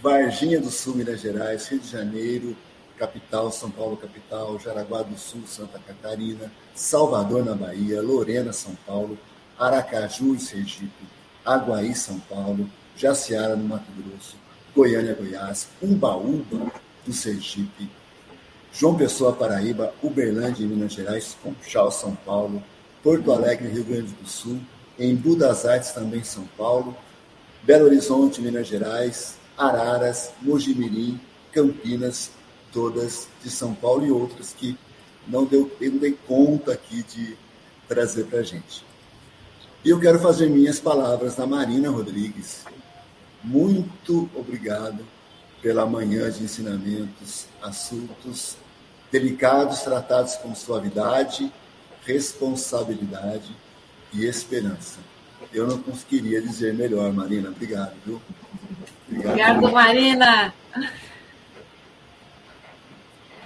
[0.00, 2.56] Varginha do Sul, Minas Gerais, Rio de Janeiro,
[2.98, 9.18] capital, São Paulo, capital, Jaraguá do Sul, Santa Catarina, Salvador, na Bahia, Lorena, São Paulo,
[9.58, 11.06] Aracaju, Sergipe,
[11.44, 14.36] Aguaí, São Paulo, Jaciara, no Mato Grosso,
[14.74, 16.72] Goiânia, Goiás, Umbaúba,
[17.06, 17.88] no Sergipe,
[18.72, 22.62] João Pessoa, Paraíba, Uberlândia, Minas Gerais, Conchal, São Paulo,
[23.02, 24.58] Porto Alegre, Rio Grande do Sul,
[24.98, 26.96] em Budas Artes, também São Paulo,
[27.62, 31.18] Belo Horizonte, Minas Gerais, Araras, Mojimirim,
[31.52, 32.30] Campinas,
[32.76, 34.76] todas de São Paulo e outras que
[35.26, 37.34] não deu, eu não dei conta aqui de
[37.88, 38.84] trazer para a gente.
[39.82, 42.66] E eu quero fazer minhas palavras da Marina Rodrigues.
[43.42, 45.02] Muito obrigado
[45.62, 48.58] pela manhã de ensinamentos, assuntos
[49.10, 51.50] delicados, tratados com suavidade,
[52.04, 53.56] responsabilidade
[54.12, 54.98] e esperança.
[55.50, 57.48] Eu não conseguiria dizer melhor, Marina.
[57.48, 58.20] Obrigado, viu?
[59.08, 60.54] Obrigado, Obrigado Marina.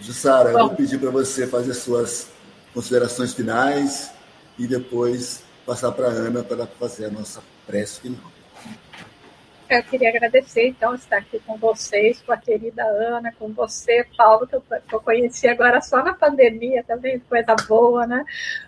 [0.01, 2.28] Jussara, eu vou pedir para você fazer suas
[2.72, 4.10] considerações finais
[4.59, 8.31] e depois passar para a Ana para fazer a nossa prece final.
[9.68, 14.44] Eu queria agradecer, então, estar aqui com vocês, com a querida Ana, com você, Paulo,
[14.44, 18.24] que eu, que eu conheci agora só na pandemia, também, coisa boa, né?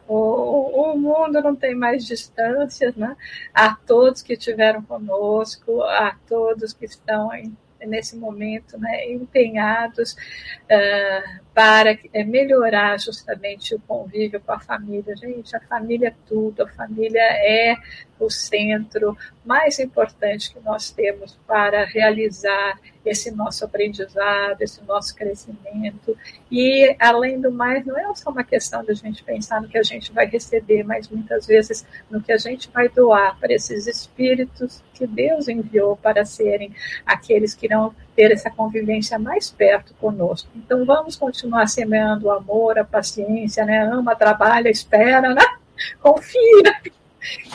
[0.06, 3.16] O, o mundo não tem mais distâncias, né?
[3.52, 7.52] A todos que estiveram conosco, a todos que estão em
[7.86, 15.14] nesse momento, né, empenhados uh, para é, melhorar justamente o convívio com a família.
[15.16, 17.76] Gente, a família é tudo, a família é
[18.18, 26.16] o centro mais importante que nós temos para realizar esse nosso aprendizado, esse nosso crescimento.
[26.50, 29.82] E, além do mais, não é só uma questão da gente pensar no que a
[29.82, 34.82] gente vai receber, mas muitas vezes no que a gente vai doar para esses espíritos
[34.94, 36.72] que Deus enviou para serem
[37.04, 40.48] aqueles que irão ter essa convivência mais perto conosco.
[40.54, 43.84] Então, vamos continuar semeando o amor, a paciência, né?
[43.84, 45.44] Ama, trabalha, espera, né?
[46.00, 46.80] Confia.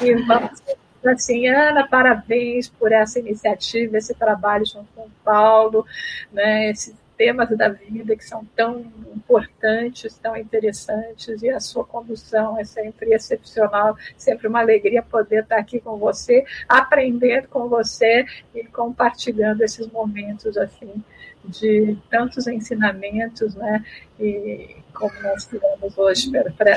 [0.02, 0.62] E vamos
[1.06, 5.86] assim, Ana, parabéns por essa iniciativa, esse trabalho junto com o Paulo,
[6.34, 8.80] né, esses temas da vida que são tão
[9.15, 15.57] importantes, tão interessantes, e a sua condução é sempre excepcional, sempre uma alegria poder estar
[15.57, 21.03] aqui com você, aprendendo com você e compartilhando esses momentos assim
[21.44, 23.84] de tantos ensinamentos, né,
[24.19, 26.30] e como nós tivemos hoje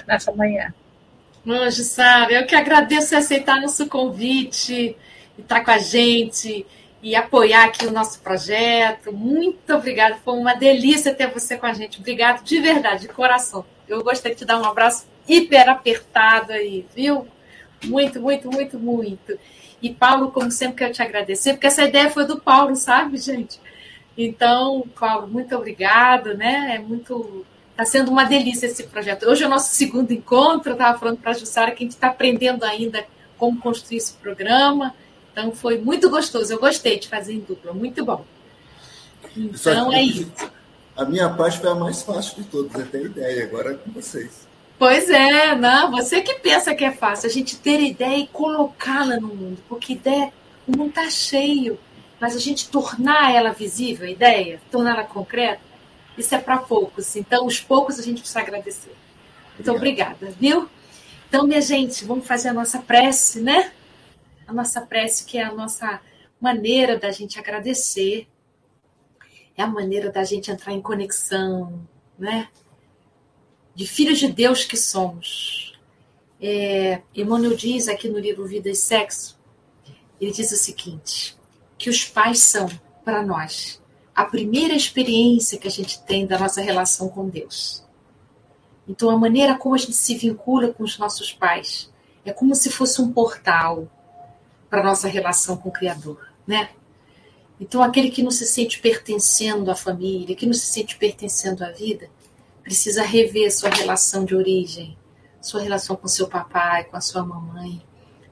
[0.07, 0.73] nessa manhã.
[1.47, 4.97] Anjo, sabe, eu que agradeço aceitar nosso convite
[5.37, 6.67] e estar com a gente
[7.03, 9.13] e apoiar aqui o nosso projeto.
[9.13, 12.01] Muito obrigada, foi uma delícia ter você com a gente.
[12.01, 13.65] Obrigado de verdade, de coração.
[13.89, 17.27] Eu gostaria de te dar um abraço hiper apertado aí, viu?
[17.85, 19.39] Muito, muito, muito, muito.
[19.81, 23.59] E Paulo, como sempre, quero te agradecer, porque essa ideia foi do Paulo, sabe, gente?
[24.17, 26.75] Então, Paulo, muito obrigado, né?
[26.77, 27.47] É muito
[27.81, 29.25] Está sendo uma delícia esse projeto.
[29.27, 30.73] Hoje é o nosso segundo encontro.
[30.73, 33.07] Eu estava falando para a Jussara que a gente está aprendendo ainda
[33.39, 34.95] como construir esse programa.
[35.33, 36.53] Então foi muito gostoso.
[36.53, 37.73] Eu gostei de fazer em dupla.
[37.73, 38.25] Muito bom.
[39.37, 40.51] Então é isso.
[40.97, 43.45] A minha parte foi a mais fácil de todas, até ideia.
[43.45, 44.49] Agora é com vocês.
[44.79, 45.91] Pois é, não.
[45.93, 47.29] Você que pensa que é fácil.
[47.29, 49.59] A gente ter ideia e colocá-la no mundo.
[49.69, 50.33] Porque ideia,
[50.67, 51.79] o mundo está cheio.
[52.21, 55.63] Mas a gente tornar ela visível, a ideia, tornar ela concreta,
[56.19, 57.17] isso é para poucos.
[57.17, 58.95] Então, os poucos a gente precisa agradecer.
[59.59, 60.69] Então, obrigada, viu?
[61.27, 63.73] Então, minha gente, vamos fazer a nossa prece, né?
[64.51, 66.01] A nossa prece, que é a nossa
[66.41, 68.27] maneira da gente agradecer,
[69.57, 71.87] é a maneira da gente entrar em conexão,
[72.19, 72.49] né?
[73.73, 75.79] De filhos de Deus que somos.
[76.41, 79.39] É, Emmanuel diz aqui no livro Vida e Sexo,
[80.21, 81.39] ele diz o seguinte:
[81.79, 82.69] que os pais são,
[83.05, 83.81] para nós,
[84.13, 87.87] a primeira experiência que a gente tem da nossa relação com Deus.
[88.89, 91.89] Então, a maneira como a gente se vincula com os nossos pais
[92.25, 93.89] é como se fosse um portal
[94.71, 96.71] para a nossa relação com o Criador, né?
[97.61, 101.71] Então, aquele que não se sente pertencendo à família, que não se sente pertencendo à
[101.71, 102.09] vida,
[102.63, 104.97] precisa rever sua relação de origem,
[105.43, 107.83] sua relação com seu papai, com a sua mamãe.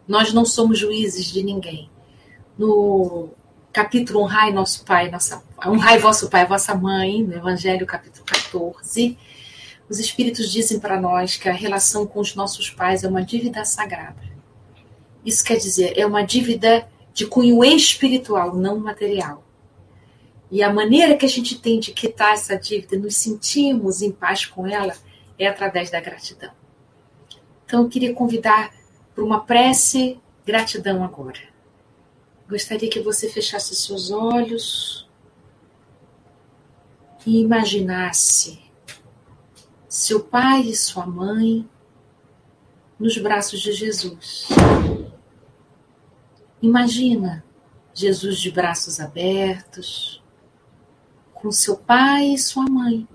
[0.06, 1.90] Nós não somos juízes de ninguém.
[2.56, 3.28] No
[3.72, 9.18] capítulo Honrai nosso pai, nossa, honrai vosso pai, vossa mãe, no Evangelho capítulo 14,
[9.88, 13.64] os Espíritos dizem para nós que a relação com os nossos pais é uma dívida
[13.64, 14.27] sagrada.
[15.28, 19.44] Isso quer dizer, é uma dívida de cunho espiritual, não material.
[20.50, 24.46] E a maneira que a gente tem de quitar essa dívida, nos sentimos em paz
[24.46, 24.96] com ela,
[25.38, 26.50] é através da gratidão.
[27.66, 28.74] Então, eu queria convidar
[29.14, 31.40] para uma prece gratidão agora.
[32.48, 35.06] Gostaria que você fechasse seus olhos
[37.26, 38.62] e imaginasse
[39.90, 41.68] seu pai e sua mãe
[42.98, 44.48] nos braços de Jesus.
[46.60, 47.44] Imagina
[47.94, 50.22] Jesus de braços abertos,
[51.34, 53.06] com seu pai e sua mãe.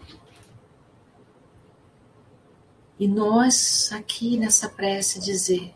[2.99, 5.73] E nós aqui nessa prece dizer: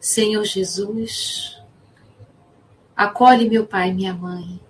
[0.00, 1.60] Senhor Jesus,
[3.00, 4.60] Acolhe meu pai e minha mãe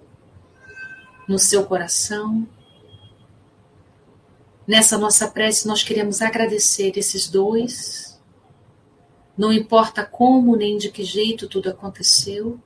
[1.26, 2.46] no seu coração.
[4.64, 8.09] Nessa nossa prece, nós queremos agradecer esses dois.
[9.40, 12.60] Não importa como nem de que jeito tudo aconteceu,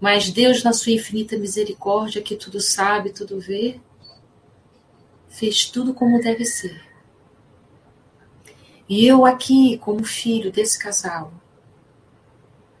[0.00, 3.80] mas Deus, na sua infinita misericórdia, que tudo sabe, tudo vê,
[5.28, 6.82] fez tudo como deve ser.
[8.88, 11.32] E eu aqui, como filho desse casal,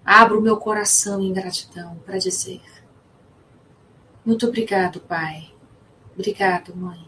[0.04, 2.60] abro meu coração em gratidão para dizer:
[4.26, 5.54] muito obrigado, pai.
[6.12, 7.06] Obrigado, mãe.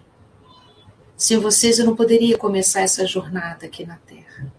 [1.17, 4.55] Sem vocês eu não poderia começar essa jornada aqui na Terra.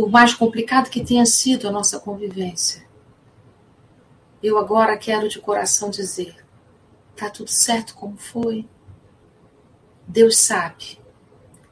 [0.00, 2.88] Por mais complicado que tenha sido a nossa convivência,
[4.42, 6.42] eu agora quero de coração dizer:
[7.14, 8.66] tá tudo certo como foi.
[10.08, 10.98] Deus sabe,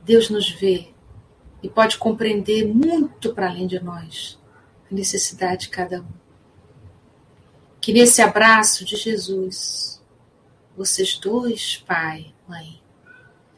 [0.02, 0.88] Deus nos vê
[1.62, 4.38] e pode compreender muito para além de nós
[4.92, 6.12] a necessidade de cada um.
[7.80, 10.02] Que nesse abraço de Jesus,
[10.76, 12.78] vocês dois, pai, mãe,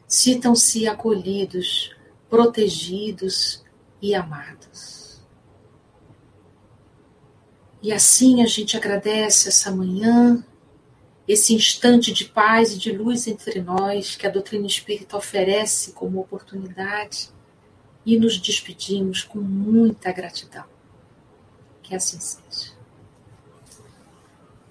[0.06, 1.92] sintam-se acolhidos,
[2.28, 3.64] protegidos
[4.00, 5.20] e amados.
[7.82, 10.44] E assim a gente agradece essa manhã,
[11.26, 16.20] esse instante de paz e de luz entre nós que a doutrina espírita oferece como
[16.20, 17.30] oportunidade
[18.04, 20.64] e nos despedimos com muita gratidão.
[21.82, 22.79] Que assim seja.